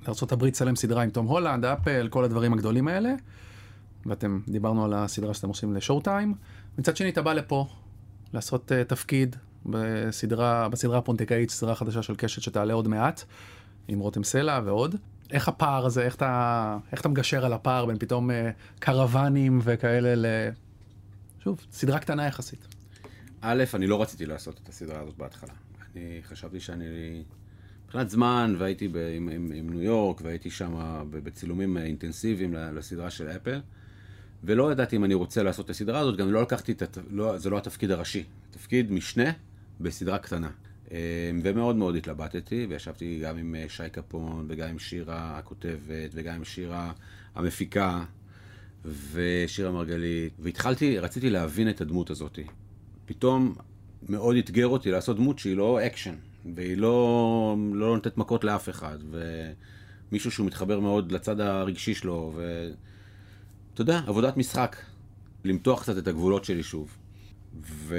לארה"ב 0.08 0.44
לצלם 0.44 0.76
סדרה 0.76 1.02
עם 1.02 1.10
תום 1.10 1.26
הולנד, 1.26 1.64
אפל, 1.64 2.08
כל 2.10 2.24
הדברים 2.24 2.52
הגדולים 2.52 2.88
האלה, 2.88 3.14
ואתם, 4.06 4.40
דיברנו 4.48 4.84
על 4.84 4.94
הסדרה 4.94 5.34
שאתם 5.34 5.48
עושים 5.48 5.76
לשואו 5.76 6.00
טיים. 6.00 6.34
מצד 6.78 6.96
שני, 6.96 7.08
אתה 7.08 7.22
בא 7.22 7.32
לפה 7.32 7.66
לעשות 8.32 8.72
uh, 8.72 8.88
תפקיד 8.88 9.36
בסדרה, 9.66 10.68
בסדרה 10.68 10.98
הפונטקאית, 10.98 11.50
סדרה 11.50 11.74
חדשה 11.74 12.02
של 12.02 12.14
קשת 12.16 12.42
שתעלה 12.42 12.74
עוד 12.74 12.88
מעט, 12.88 13.22
עם 13.88 13.98
רותם 13.98 14.24
סלע 14.24 14.60
ועוד. 14.64 14.96
איך 15.30 15.48
הפער 15.48 15.86
הזה, 15.86 16.02
איך 16.02 16.14
אתה, 16.14 16.78
איך 16.92 17.00
אתה 17.00 17.08
מגשר 17.08 17.44
על 17.44 17.52
הפער 17.52 17.86
בין 17.86 17.98
פתאום 17.98 18.30
uh, 18.30 18.34
קרוונים 18.78 19.60
וכאלה 19.62 20.14
ל... 20.14 20.26
שוב, 21.44 21.66
סדרה 21.72 21.98
קטנה 21.98 22.26
יחסית. 22.26 22.66
א', 23.40 23.64
אני 23.74 23.86
לא 23.86 24.02
רציתי 24.02 24.26
לעשות 24.26 24.60
את 24.62 24.68
הסדרה 24.68 25.00
הזאת 25.00 25.16
בהתחלה. 25.16 25.52
אני 25.96 26.20
חשבתי 26.22 26.60
שאני... 26.60 26.84
מבחינת 27.84 28.10
זמן, 28.10 28.54
והייתי 28.58 28.88
ב, 28.88 28.96
עם, 28.96 29.28
עם, 29.28 29.52
עם 29.54 29.70
ניו 29.70 29.82
יורק, 29.82 30.20
והייתי 30.24 30.50
שם 30.50 30.74
בצילומים 31.10 31.76
אינטנסיביים 31.76 32.54
ל- 32.54 32.70
לסדרה 32.78 33.10
של 33.10 33.28
אפל, 33.28 33.60
ולא 34.44 34.72
ידעתי 34.72 34.96
אם 34.96 35.04
אני 35.04 35.14
רוצה 35.14 35.42
לעשות 35.42 35.64
את 35.64 35.70
הסדרה 35.70 35.98
הזאת, 35.98 36.16
גם 36.16 36.32
לא 36.32 36.42
לקחתי 36.42 36.72
את... 36.72 36.82
הת- 36.82 36.98
לא, 37.10 37.38
זה 37.38 37.50
לא 37.50 37.58
התפקיד 37.58 37.90
הראשי, 37.90 38.24
תפקיד 38.50 38.92
משנה 38.92 39.30
בסדרה 39.80 40.18
קטנה. 40.18 40.50
אה, 40.92 41.30
ומאוד 41.42 41.76
מאוד 41.76 41.96
התלבטתי, 41.96 42.66
וישבתי 42.70 43.20
גם 43.22 43.36
עם 43.36 43.54
אה, 43.54 43.64
שי 43.68 43.90
קפון, 43.92 44.46
וגם 44.48 44.68
עם 44.68 44.78
שירה 44.78 45.38
הכותבת, 45.38 46.10
וגם 46.12 46.34
עם 46.34 46.44
שירה 46.44 46.92
המפיקה, 47.34 48.04
ושירה 49.12 49.70
מרגלית, 49.70 50.32
והתחלתי, 50.38 50.98
רציתי 50.98 51.30
להבין 51.30 51.70
את 51.70 51.80
הדמות 51.80 52.10
הזאת. 52.10 52.38
פתאום 53.06 53.54
מאוד 54.08 54.36
אתגר 54.36 54.66
אותי 54.66 54.90
לעשות 54.90 55.16
דמות 55.16 55.38
שהיא 55.38 55.56
לא 55.56 55.86
אקשן, 55.86 56.14
והיא 56.54 56.76
לא, 56.76 57.56
לא 57.72 57.94
נותנת 57.94 58.16
מכות 58.16 58.44
לאף 58.44 58.68
אחד, 58.68 58.98
ומישהו 59.10 60.30
שהוא 60.30 60.46
מתחבר 60.46 60.80
מאוד 60.80 61.12
לצד 61.12 61.40
הרגשי 61.40 61.94
שלו, 61.94 62.32
ואתה 62.34 63.80
יודע, 63.80 64.00
עבודת 64.06 64.36
משחק, 64.36 64.76
למתוח 65.44 65.82
קצת 65.82 65.98
את 65.98 66.08
הגבולות 66.08 66.44
שלי 66.44 66.62
שוב. 66.62 66.96
ו... 67.62 67.96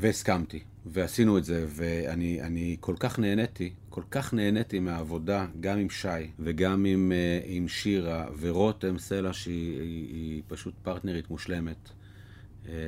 והסכמתי, 0.00 0.60
ועשינו 0.86 1.38
את 1.38 1.44
זה, 1.44 1.66
ואני 1.68 2.42
אני 2.42 2.76
כל 2.80 2.94
כך 2.98 3.18
נהניתי, 3.18 3.72
כל 3.90 4.02
כך 4.10 4.34
נהניתי 4.34 4.78
מהעבודה, 4.78 5.46
גם 5.60 5.78
עם 5.78 5.90
שי 5.90 6.08
וגם 6.38 6.84
עם, 6.84 7.12
אה, 7.12 7.40
עם 7.44 7.68
שירה, 7.68 8.26
ורותם 8.40 8.98
סלע 8.98 9.32
שהיא 9.32 9.80
היא, 9.80 10.14
היא 10.14 10.42
פשוט 10.48 10.74
פרטנרית 10.82 11.30
מושלמת, 11.30 11.90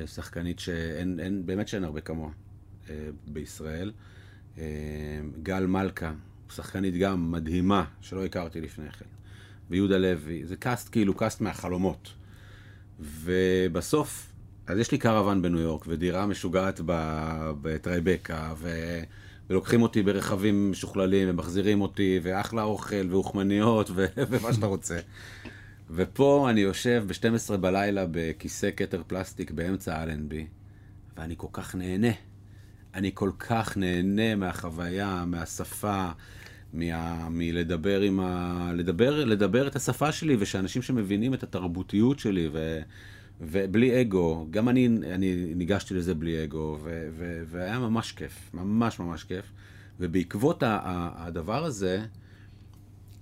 שחקנית 0.05 0.59
שאין, 0.59 1.19
אין, 1.19 1.45
באמת 1.45 1.67
שאין 1.67 1.83
הרבה 1.83 2.01
כמוה 2.01 2.29
אה, 2.89 2.95
בישראל. 3.27 3.91
אה, 4.57 4.63
גל 5.43 5.65
מלכה, 5.65 6.13
שחקנית 6.49 6.97
גם 6.97 7.31
מדהימה, 7.31 7.85
שלא 8.01 8.25
הכרתי 8.25 8.61
לפני 8.61 8.91
כן. 8.91 9.05
ויהודה 9.69 9.97
לוי, 9.97 10.45
זה 10.45 10.55
קאסט 10.55 10.89
כאילו, 10.91 11.13
קאסט 11.13 11.41
מהחלומות. 11.41 12.13
ובסוף, 12.99 14.33
אז 14.67 14.77
יש 14.77 14.91
לי 14.91 14.97
קרוון 14.97 15.41
בניו 15.41 15.59
יורק, 15.59 15.85
ודירה 15.87 16.25
משוגעת 16.25 16.81
בטרייבקה, 17.61 18.53
ו... 18.57 18.69
ולוקחים 19.49 19.81
אותי 19.81 20.03
ברכבים 20.03 20.71
משוכללים, 20.71 21.29
ומחזירים 21.29 21.81
אותי, 21.81 22.19
ואחלה 22.23 22.63
אוכל, 22.63 23.07
ואוכמניות, 23.09 23.89
ו... 23.95 24.05
ומה 24.29 24.53
שאתה 24.53 24.65
רוצה. 24.65 24.99
ופה 25.89 26.47
אני 26.49 26.61
יושב 26.61 27.03
ב-12 27.07 27.57
בלילה 27.57 28.05
בכיסא 28.11 28.69
כתר 28.77 29.03
פלסטיק 29.07 29.51
באמצע 29.51 30.03
אלנבי, 30.03 30.47
ואני 31.17 31.33
כל 31.37 31.47
כך 31.53 31.75
נהנה. 31.75 32.11
אני 32.93 33.11
כל 33.13 33.31
כך 33.39 33.77
נהנה 33.77 34.35
מהחוויה, 34.35 35.23
מהשפה, 35.27 36.09
מה... 36.73 37.29
מלדבר 37.29 38.01
עם 38.01 38.19
ה... 38.19 38.71
לדבר, 38.73 39.25
לדבר 39.25 39.67
את 39.67 39.75
השפה 39.75 40.11
שלי, 40.11 40.35
ושאנשים 40.39 40.81
שמבינים 40.81 41.33
את 41.33 41.43
התרבותיות 41.43 42.19
שלי, 42.19 42.49
ו... 42.53 42.79
ובלי 43.41 44.01
אגו, 44.01 44.47
גם 44.49 44.69
אני, 44.69 44.87
אני 44.87 45.53
ניגשתי 45.55 45.93
לזה 45.93 46.15
בלי 46.15 46.43
אגו, 46.43 46.77
ו... 46.83 47.07
ו... 47.11 47.43
והיה 47.45 47.79
ממש 47.79 48.11
כיף, 48.11 48.49
ממש 48.53 48.99
ממש 48.99 49.23
כיף. 49.23 49.51
ובעקבות 49.99 50.63
ה... 50.63 50.79
ה- 50.83 51.27
הדבר 51.27 51.65
הזה, 51.65 52.05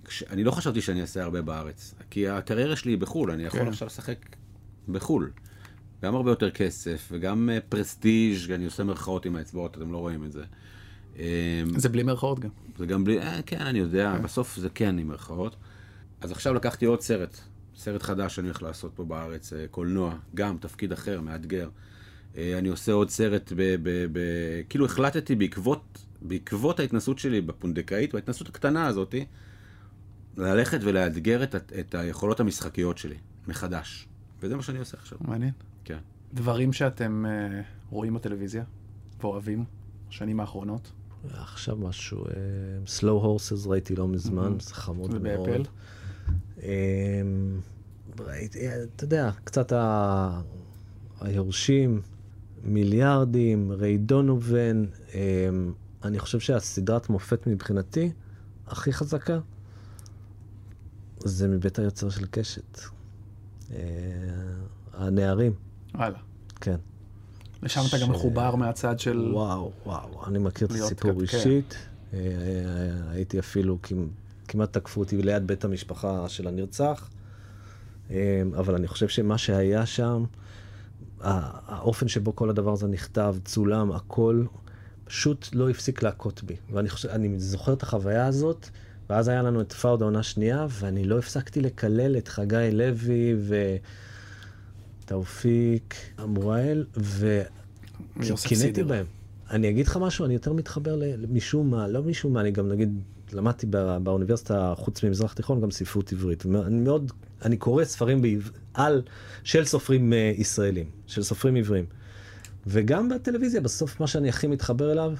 כש... 0.04 0.22
אני 0.22 0.44
לא 0.44 0.50
חשבתי 0.50 0.80
שאני 0.80 1.00
אעשה 1.00 1.22
הרבה 1.22 1.42
בארץ, 1.42 1.94
כי 2.10 2.28
הקריירה 2.28 2.76
שלי 2.76 2.92
היא 2.92 2.98
בחו"ל, 2.98 3.30
אני 3.30 3.44
יכול 3.44 3.60
כן. 3.60 3.68
עכשיו 3.68 3.86
לשחק 3.86 4.18
בחו"ל. 4.88 5.30
גם 6.02 6.14
הרבה 6.14 6.30
יותר 6.30 6.50
כסף, 6.50 7.08
וגם 7.12 7.50
אה, 7.52 7.58
פרסטיג', 7.68 8.52
אני 8.52 8.64
עושה 8.64 8.84
מרכאות 8.84 9.26
עם 9.26 9.36
האצבעות, 9.36 9.76
אתם 9.76 9.92
לא 9.92 9.98
רואים 9.98 10.24
את 10.24 10.32
זה. 10.32 10.44
אמ, 11.16 11.22
זה 11.76 11.88
בלי 11.88 12.02
מירכאות 12.02 12.40
גם. 12.40 12.50
זה 12.78 12.86
גם 12.86 13.04
בלי, 13.04 13.20
אה, 13.20 13.40
כן, 13.46 13.60
אני 13.60 13.78
יודע, 13.78 14.18
בסוף 14.18 14.56
זה 14.56 14.68
כן 14.68 14.98
עם 14.98 15.08
מרכאות. 15.08 15.56
אז 16.20 16.32
עכשיו 16.32 16.54
לקחתי 16.54 16.84
עוד 16.84 17.00
סרט 17.00 17.40
סרט 17.76 18.02
חדש 18.02 18.36
שאני 18.36 18.46
הולך 18.48 18.62
לעשות 18.62 18.92
פה 18.94 19.04
בארץ, 19.04 19.52
אה, 19.52 19.66
קולנוע, 19.70 20.14
גם 20.34 20.56
תפקיד 20.60 20.92
אחר, 20.92 21.20
מאתגר. 21.20 21.68
אה, 22.36 22.58
אני 22.58 22.68
עושה 22.68 22.92
עוד 22.92 23.10
סרט, 23.10 23.52
ב, 23.56 23.76
ב, 23.82 24.06
ב, 24.12 24.20
כאילו 24.68 24.84
החלטתי 24.86 25.34
בעקבות, 25.34 26.04
בעקבות 26.22 26.80
ההתנסות 26.80 27.18
שלי 27.18 27.40
בפונדקאית, 27.40 28.14
בהתנסות 28.14 28.48
הקטנה 28.48 28.86
הזאת, 28.86 29.14
ללכת 30.36 30.78
ולאתגר 30.82 31.42
את, 31.42 31.54
את 31.80 31.94
היכולות 31.94 32.40
המשחקיות 32.40 32.98
שלי, 32.98 33.16
מחדש. 33.48 34.08
וזה 34.42 34.56
מה 34.56 34.62
שאני 34.62 34.78
עושה 34.78 34.96
עכשיו. 34.98 35.18
מעניין. 35.20 35.52
כן. 35.84 35.98
דברים 36.34 36.72
שאתם 36.72 37.26
אה, 37.26 37.60
רואים 37.90 38.14
בטלוויזיה 38.14 38.64
ואוהבים 39.20 39.64
בשנים 40.08 40.40
האחרונות. 40.40 40.92
עכשיו 41.34 41.76
משהו, 41.76 42.24
אה, 42.26 42.30
slow 42.86 43.24
horses 43.24 43.68
ראיתי 43.68 43.96
לא 43.96 44.08
מזמן, 44.08 44.42
מהמם. 44.42 44.60
זה 44.60 44.74
חמוד 44.74 45.10
מאוד. 45.10 45.22
באפל? 45.48 45.62
אה, 46.62 46.68
ראיתי, 48.18 48.68
אה, 48.68 48.82
אתה 48.96 49.04
יודע, 49.04 49.30
קצת 49.44 49.72
ה- 49.72 50.40
היורשים, 51.20 52.02
מיליארדים, 52.64 53.72
ריי 53.72 53.98
דונובן, 53.98 54.84
אה, 55.14 55.48
אני 56.04 56.18
חושב 56.18 56.40
שהסדרת 56.40 57.10
מופת 57.10 57.46
מבחינתי, 57.46 58.12
הכי 58.66 58.92
חזקה, 58.92 59.38
זה 61.26 61.48
מבית 61.48 61.78
היוצר 61.78 62.10
של 62.10 62.26
קשת. 62.30 62.80
אה, 63.74 63.78
הנערים, 64.94 65.52
וואלה. 65.94 66.18
כן. 66.60 66.76
לשם 67.62 67.80
אתה 67.88 67.96
גם 67.98 68.06
ש- 68.06 68.10
מחובר 68.10 68.54
מהצד 68.54 68.98
של... 68.98 69.30
וואו, 69.34 69.72
וואו, 69.86 70.26
אני 70.26 70.38
מכיר 70.38 70.66
את 70.66 70.72
הסיפור 70.72 71.12
כן. 71.12 71.20
אישית. 71.20 71.76
אה, 72.14 72.18
הייתי 73.10 73.38
אפילו, 73.38 73.78
כמ- 73.82 74.08
כמעט 74.48 74.72
תקפו 74.72 75.00
אותי 75.00 75.22
ליד 75.22 75.46
בית 75.46 75.64
המשפחה 75.64 76.28
של 76.28 76.48
הנרצח. 76.48 77.08
אה, 78.10 78.42
אבל 78.58 78.74
אני 78.74 78.86
חושב 78.88 79.08
שמה 79.08 79.38
שהיה 79.38 79.86
שם, 79.86 80.24
האופן 81.20 82.08
שבו 82.08 82.36
כל 82.36 82.50
הדבר 82.50 82.72
הזה 82.72 82.86
נכתב, 82.86 83.36
צולם, 83.44 83.92
הכל, 83.92 84.44
פשוט 85.04 85.48
לא 85.52 85.70
הפסיק 85.70 86.02
להכות 86.02 86.42
בי. 86.44 86.56
ואני 86.72 86.88
חושב, 86.88 87.08
זוכר 87.36 87.72
את 87.72 87.82
החוויה 87.82 88.26
הזאת, 88.26 88.68
ואז 89.10 89.28
היה 89.28 89.42
לנו 89.42 89.60
את 89.60 89.72
פאוד 89.72 90.02
העונה 90.02 90.22
שנייה, 90.22 90.66
ואני 90.70 91.04
לא 91.04 91.18
הפסקתי 91.18 91.60
לקלל 91.60 92.16
את 92.16 92.28
חגי 92.28 92.68
לוי 92.72 93.34
ותאופיק 95.04 95.94
אמואל, 96.22 96.84
ו... 96.96 97.42
ויוסף 98.16 98.48
קינאתי 98.48 98.66
סידר. 98.66 98.84
בהם. 98.84 99.06
אני 99.50 99.70
אגיד 99.70 99.86
לך 99.86 99.96
משהו, 99.96 100.24
אני 100.24 100.34
יותר 100.34 100.52
מתחבר 100.52 101.00
משום 101.28 101.70
מה, 101.70 101.88
לא 101.88 102.02
משום 102.02 102.32
מה, 102.32 102.40
אני 102.40 102.50
גם 102.50 102.68
נגיד, 102.68 103.00
למדתי 103.32 103.66
בא, 103.66 103.98
באוניברסיטה, 103.98 104.74
חוץ 104.76 105.02
ממזרח 105.02 105.32
תיכון, 105.32 105.60
גם 105.60 105.70
ספרות 105.70 106.12
עברית. 106.12 106.46
אני 106.46 106.80
מאוד, 106.80 107.12
אני 107.44 107.56
קורא 107.56 107.84
ספרים 107.84 108.22
בעב, 108.22 108.50
על, 108.74 109.02
של 109.44 109.64
סופרים 109.64 110.12
uh, 110.12 110.40
ישראלים, 110.40 110.86
של 111.06 111.22
סופרים 111.22 111.56
עברים. 111.56 111.84
וגם 112.66 113.08
בטלוויזיה, 113.08 113.60
בסוף 113.60 114.00
מה 114.00 114.06
שאני 114.06 114.28
הכי 114.28 114.46
מתחבר 114.46 114.92
אליו, 114.92 115.12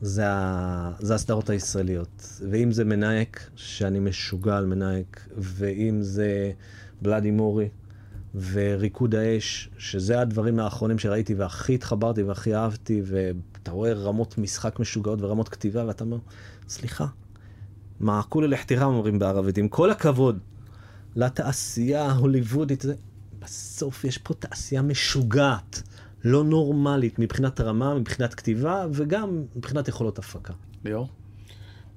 זה, 0.00 0.28
ה, 0.28 0.92
זה 0.98 1.14
הסדרות 1.14 1.50
הישראליות. 1.50 2.40
ואם 2.50 2.72
זה 2.72 2.84
מנאייק, 2.84 3.50
שאני 3.56 3.98
משוגע 3.98 4.56
על 4.56 4.66
מנאייק, 4.66 5.28
ואם 5.36 6.02
זה 6.02 6.52
בלאדי 7.02 7.30
מורי, 7.30 7.68
וריקוד 8.34 9.14
האש, 9.14 9.70
שזה 9.78 10.20
הדברים 10.20 10.58
האחרונים 10.58 10.98
שראיתי 10.98 11.34
והכי 11.34 11.74
התחברתי 11.74 12.22
והכי 12.22 12.54
אהבתי, 12.54 13.02
ואתה 13.04 13.70
רואה 13.70 13.92
רמות 13.92 14.38
משחק 14.38 14.80
משוגעות 14.80 15.22
ורמות 15.22 15.48
כתיבה, 15.48 15.86
ואתה 15.86 16.04
אומר, 16.04 16.18
סליחה, 16.68 17.06
מה 18.00 18.22
כולי 18.22 18.48
לחתירם 18.48 18.94
אומרים 18.94 19.18
בערבית, 19.18 19.58
עם 19.58 19.68
כל 19.68 19.90
הכבוד 19.90 20.38
לתעשייה 21.16 22.02
ההוליוודית, 22.02 22.84
בסוף 23.38 24.04
יש 24.04 24.18
פה 24.18 24.34
תעשייה 24.34 24.82
משוגעת, 24.82 25.82
לא 26.26 26.44
נורמלית 26.44 27.18
מבחינת 27.18 27.60
רמה, 27.60 27.94
מבחינת 27.94 28.34
כתיבה, 28.34 28.86
וגם 28.92 29.44
מבחינת 29.56 29.88
יכולות 29.88 30.18
הפקה. 30.18 30.52
ליאור? 30.84 31.08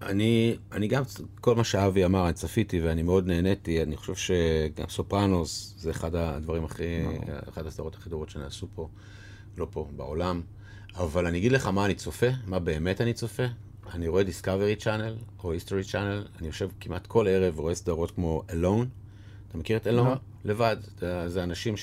אני, 0.02 0.56
אני 0.72 0.88
גם, 0.88 1.04
כל 1.42 1.56
מה 1.56 1.64
שאבי 1.64 2.06
אמר, 2.06 2.26
אני 2.26 2.34
צפיתי 2.34 2.82
ואני 2.82 3.04
מאוד 3.04 3.28
נהניתי. 3.28 3.84
אני 3.84 3.98
חושב 3.98 4.16
שגם 4.16 4.90
סופרנוס 4.90 5.74
זה 5.78 5.92
אחד 5.92 6.16
הדברים 6.16 6.66
הכי, 6.66 6.84
אחת 7.50 7.66
הסדרות 7.66 7.96
הכי 7.96 8.10
טובות 8.10 8.30
שנעשו 8.30 8.68
פה, 8.76 8.88
לא 9.58 9.68
פה, 9.72 9.88
בעולם. 9.96 10.42
אבל 10.96 11.26
אני 11.26 11.38
אגיד 11.38 11.52
לך 11.52 11.68
מה 11.68 11.86
אני 11.86 11.96
צופה, 11.96 12.28
מה 12.48 12.60
באמת 12.60 13.02
אני 13.02 13.14
צופה. 13.14 13.44
אני 13.94 14.08
רואה 14.08 14.24
דיסקאברי 14.24 14.76
צ'אנל 14.76 15.16
או 15.44 15.52
היסטורי 15.52 15.84
צ'אנל, 15.84 16.24
אני 16.40 16.48
יושב 16.48 16.70
כמעט 16.80 17.08
כל 17.08 17.28
ערב 17.28 17.60
ורואה 17.60 17.76
סדרות 17.76 18.12
כמו 18.12 18.44
אלון. 18.50 18.88
אתה 19.50 19.58
מכיר 19.58 19.78
את 19.78 19.88
אלון? 19.88 20.08
לא. 20.08 20.16
לבד. 20.46 20.78
זה- 21.00 21.30
זה 21.30 21.44
אנשים 21.44 21.74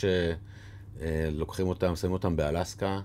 שלוקחים 1.00 1.68
אותם, 1.68 1.96
שמים 1.96 2.12
אותם 2.12 2.36
באלסקה, 2.36 3.00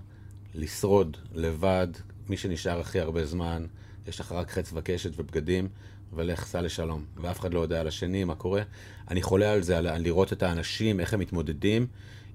לשרוד 0.54 1.16
לבד, 1.32 1.88
מי 2.28 2.36
שנשאר 2.36 2.80
הכי 2.80 3.00
הרבה 3.00 3.24
זמן, 3.24 3.66
יש 4.08 4.20
לך 4.20 4.32
רק 4.32 4.50
חץ 4.50 4.70
וקשת 4.74 5.10
ובגדים, 5.16 5.68
ולך 6.12 6.44
סע 6.44 6.62
לשלום. 6.62 7.04
ואף 7.16 7.40
אחד 7.40 7.54
לא 7.54 7.60
יודע 7.60 7.80
על 7.80 7.88
השני, 7.88 8.24
מה 8.24 8.34
קורה. 8.34 8.62
אני 9.10 9.22
חולה 9.22 9.52
על 9.52 9.62
זה, 9.62 9.78
על, 9.78 9.98
לראות 9.98 10.32
את 10.32 10.42
האנשים, 10.42 11.00
איך 11.00 11.14
הם 11.14 11.20
מתמודדים 11.20 11.86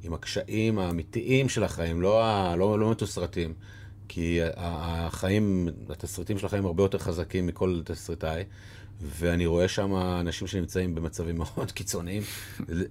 עם 0.03 0.13
הקשיים 0.13 0.79
האמיתיים 0.79 1.49
של 1.49 1.63
החיים, 1.63 2.01
לא, 2.01 2.23
לא, 2.57 2.79
לא 2.79 2.91
מתוסרטים. 2.91 3.53
כי 4.07 4.39
החיים, 4.55 5.69
התסריטים 5.89 6.37
של 6.37 6.45
החיים 6.45 6.65
הרבה 6.65 6.83
יותר 6.83 6.97
חזקים 6.97 7.47
מכל 7.47 7.81
תסריטאי, 7.85 8.43
ואני 9.01 9.45
רואה 9.45 9.67
שם 9.67 9.93
אנשים 9.95 10.47
שנמצאים 10.47 10.95
במצבים 10.95 11.37
מאוד 11.37 11.71
קיצוניים, 11.77 12.23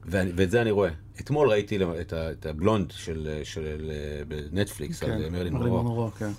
ואני, 0.04 0.30
ואת 0.36 0.50
זה 0.50 0.62
אני 0.62 0.70
רואה. 0.70 0.90
אתמול 1.20 1.48
ראיתי 1.50 1.78
את, 2.00 2.12
ה- 2.12 2.30
את 2.30 2.46
הבלונד 2.46 2.90
של, 2.90 3.40
של, 3.44 3.90
בנטפליקס, 4.28 5.02
על 5.02 5.28
מרלין 5.30 5.52
מונרו. 5.52 5.82
מונרו, 5.82 6.10
כן. 6.18 6.30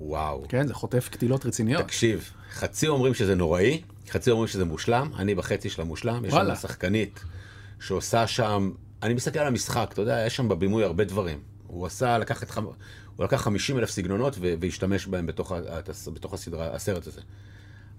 וואו. 0.00 0.44
כן, 0.48 0.66
זה 0.66 0.74
חוטף 0.74 1.08
קטילות 1.12 1.46
רציניות. 1.46 1.82
תקשיב, 1.82 2.30
חצי 2.52 2.88
אומרים 2.88 3.14
שזה 3.14 3.34
נוראי, 3.34 3.82
חצי 4.10 4.30
אומרים 4.30 4.48
שזה 4.48 4.64
מושלם, 4.64 5.10
אני 5.16 5.34
בחצי 5.34 5.70
של 5.70 5.82
המושלם, 5.82 6.24
יש. 6.24 6.32
שם 6.54 6.68
שחקנית 6.68 7.20
שעושה 7.80 8.26
שם, 8.26 8.70
אני 9.02 9.14
מסתכל 9.14 9.38
על 9.38 9.46
המשחק, 9.46 9.88
אתה 9.92 10.02
יודע, 10.02 10.24
יש 10.26 10.36
שם 10.36 10.48
בבימוי 10.48 10.84
הרבה 10.84 11.04
דברים. 11.04 11.38
הוא 11.66 11.86
עשה, 11.86 12.18
לקח 12.18 12.42
את, 12.42 12.50
חמ- 12.50 12.60
הוא 13.16 13.24
לקח 13.24 13.40
50 13.42 13.78
אלף 13.78 13.90
סגנונות 13.90 14.36
והשתמש 14.60 15.06
בהם 15.06 15.26
בתוך, 15.26 15.52
בתוך 16.14 16.34
הסדרה, 16.34 16.74
הסרט 16.74 17.06
הזה. 17.06 17.20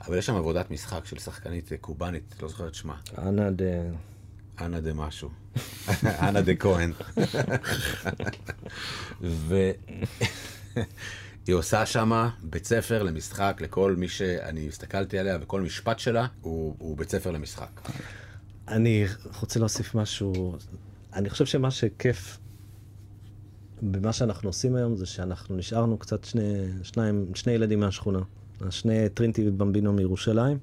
אבל 0.02 0.18
יש 0.18 0.26
שם 0.26 0.36
עבודת 0.36 0.72
משחק 0.72 1.06
של 1.06 1.20
שחקנית 1.20 1.72
אה, 1.72 1.78
קובאנית, 1.78 2.36
לא 2.42 2.48
זוכר 2.48 2.68
את 2.68 2.76
שמה, 2.76 2.96
אנא 3.18 3.50
ד... 3.50 3.62
אנה 4.62 4.80
דה 4.80 4.94
משהו, 4.94 5.30
אנה 6.28 6.42
דה 6.42 6.56
כהן. 6.56 6.94
והיא 9.48 9.74
עושה 11.56 11.86
שמה 11.86 12.30
בית 12.44 12.66
ספר 12.66 13.04
למשחק 13.04 13.58
לכל 13.62 13.96
מי 13.96 14.08
שאני 14.08 14.68
הסתכלתי 14.68 15.20
עליה 15.20 15.38
וכל 15.42 15.62
משפט 15.62 16.00
שלה 16.00 16.28
הוא, 16.42 16.76
הוא 16.80 16.98
בית 16.98 17.10
ספר 17.10 17.32
למשחק. 17.32 17.82
אני 18.68 19.06
רוצה 19.40 19.60
להוסיף 19.60 19.96
משהו. 19.96 20.56
אני 21.14 21.30
חושב 21.30 21.46
שמה 21.46 21.72
שכיף 21.72 22.38
במה 23.82 24.14
שאנחנו 24.14 24.50
עושים 24.50 24.76
היום 24.76 24.96
זה 24.96 25.06
שאנחנו 25.06 25.56
נשארנו 25.56 25.98
קצת 25.98 26.24
שני, 26.24 26.66
שניים, 26.84 27.32
שני 27.36 27.54
ילדים 27.54 27.80
מהשכונה. 27.80 28.20
שני 28.70 29.10
טרינטי 29.10 29.50
ובמבינו 29.50 29.94
מירושלים, 29.94 30.58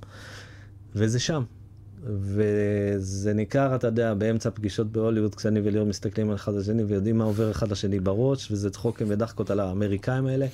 וזה 0.94 1.18
שם. 1.20 1.42
וזה 2.04 3.32
ניכר, 3.32 3.74
אתה 3.74 3.86
יודע, 3.86 4.14
באמצע 4.14 4.50
פגישות 4.50 4.92
בהוליווד, 4.92 5.34
כשאני 5.34 5.60
וליאור 5.60 5.86
מסתכלים 5.86 6.30
על 6.30 6.36
אחד 6.36 6.54
השני 6.54 6.82
ויודעים 6.82 7.18
מה 7.18 7.24
עובר 7.24 7.50
אחד 7.50 7.70
לשני 7.70 8.00
בראש, 8.00 8.50
וזה 8.50 8.70
צחוקים 8.70 9.06
ודחקות 9.10 9.50
על 9.50 9.60
האמריקאים 9.60 10.26
האלה. 10.26 10.46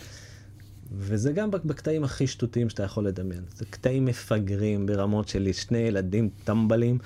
וזה 0.92 1.32
גם 1.32 1.50
בקטעים 1.50 2.04
הכי 2.04 2.26
שטותיים 2.26 2.68
שאתה 2.68 2.82
יכול 2.82 3.06
לדמיין. 3.06 3.42
זה 3.56 3.64
קטעים 3.70 4.04
מפגרים 4.04 4.86
ברמות 4.86 5.28
של 5.28 5.52
שני 5.52 5.78
ילדים 5.78 6.28
טמבלים, 6.44 6.98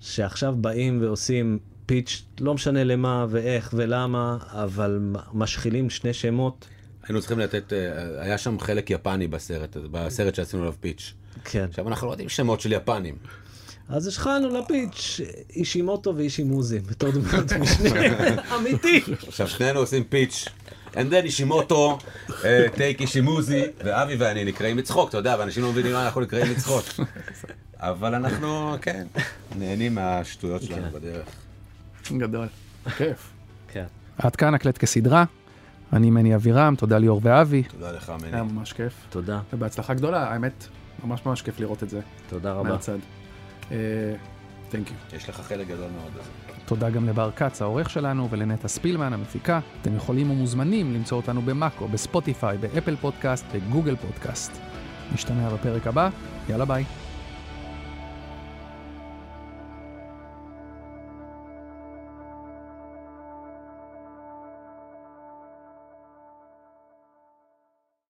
שעכשיו 0.00 0.56
באים 0.60 0.98
ועושים 1.02 1.58
פיץ', 1.86 2.24
לא 2.40 2.54
משנה 2.54 2.84
למה 2.84 3.26
ואיך 3.30 3.70
ולמה, 3.76 4.38
אבל 4.50 5.00
משחילים 5.34 5.90
שני 5.90 6.12
שמות. 6.12 6.66
היינו 7.08 7.20
צריכים 7.20 7.38
לתת, 7.38 7.72
אה, 7.72 8.22
היה 8.22 8.38
שם 8.38 8.60
חלק 8.60 8.90
יפני 8.90 9.28
בסרט, 9.28 9.76
בסרט 9.90 10.34
שעשינו 10.34 10.62
עליו 10.62 10.74
פיץ'. 10.80 11.14
כן. 11.44 11.66
עכשיו 11.70 11.88
אנחנו 11.88 12.06
לא 12.06 12.12
יודעים 12.12 12.28
שמות 12.28 12.60
של 12.60 12.72
יפנים. 12.72 13.14
אז 13.88 14.06
השחלנו 14.06 14.58
לפיץ' 14.58 15.20
אישימוטו 15.56 16.16
ואישימוזי, 16.16 16.78
בתור 16.78 17.10
דמות 17.10 17.52
משנה, 17.52 18.00
אמיתי. 18.56 19.02
עכשיו 19.28 19.48
שנינו 19.48 19.80
עושים 19.80 20.04
פיץ'. 20.04 20.48
And 20.92 21.10
then 21.10 21.24
אישימוטו, 21.24 21.98
אה, 22.44 22.66
טייק 22.74 23.00
אישימוזי, 23.00 23.62
ואבי 23.84 24.16
ואני 24.16 24.44
נקראים 24.44 24.76
מצחוק, 24.76 25.08
אתה 25.08 25.18
יודע, 25.18 25.36
ואנשים 25.38 25.62
לא 25.62 25.70
מבינים 25.72 25.92
מה 25.92 26.04
אנחנו 26.04 26.20
נקראים 26.20 26.52
מצחוק. 26.52 26.84
אבל 27.76 28.14
אנחנו, 28.14 28.76
כן, 28.82 29.06
נהנים 29.58 29.94
מהשטויות 29.94 30.62
שלנו 30.62 30.90
בדרך. 30.92 31.28
גדול. 32.18 32.46
כיף. 32.96 33.30
כן. 33.72 33.84
עד 34.18 34.36
כאן 34.36 34.54
הקלט 34.54 34.78
כסדרה. 34.78 35.24
אני 35.92 36.10
מני 36.10 36.34
אבירם, 36.34 36.74
תודה 36.78 36.98
ליאור 36.98 37.20
ואבי. 37.22 37.62
תודה 37.62 37.92
לך, 37.92 38.12
מני. 38.22 38.32
היה 38.34 38.42
ממש 38.42 38.72
כיף. 38.72 39.06
תודה, 39.10 39.40
ובהצלחה 39.52 39.94
גדולה, 39.94 40.32
האמת, 40.32 40.66
ממש 41.04 41.26
ממש 41.26 41.42
כיף 41.42 41.60
לראות 41.60 41.82
את 41.82 41.90
זה 41.90 42.00
תודה 42.28 42.52
רבה. 42.52 42.70
מהצד. 42.70 42.98
אה, 43.72 43.76
Thank 44.72 44.74
you. 44.88 45.16
יש 45.16 45.28
לך 45.28 45.40
חלק 45.40 45.66
גדול 45.66 45.90
מאוד 46.00 46.12
בזה. 46.12 46.30
תודה 46.66 46.90
גם 46.90 47.06
לבר 47.06 47.30
כץ, 47.36 47.62
העורך 47.62 47.90
שלנו, 47.90 48.30
ולנטע 48.30 48.68
ספילמן, 48.68 49.12
המפיקה. 49.12 49.60
אתם 49.82 49.96
יכולים 49.96 50.30
ומוזמנים 50.30 50.94
למצוא 50.94 51.16
אותנו 51.16 51.42
במאקו, 51.42 51.88
בספוטיפיי, 51.88 52.58
באפל 52.58 52.96
פודקאסט, 52.96 53.46
בגוגל 53.54 53.96
פודקאסט. 53.96 54.52
נשתמע 55.14 55.48
בפרק 55.48 55.86
הבא, 55.86 56.08
יאללה 56.48 56.64
ביי. 56.64 56.84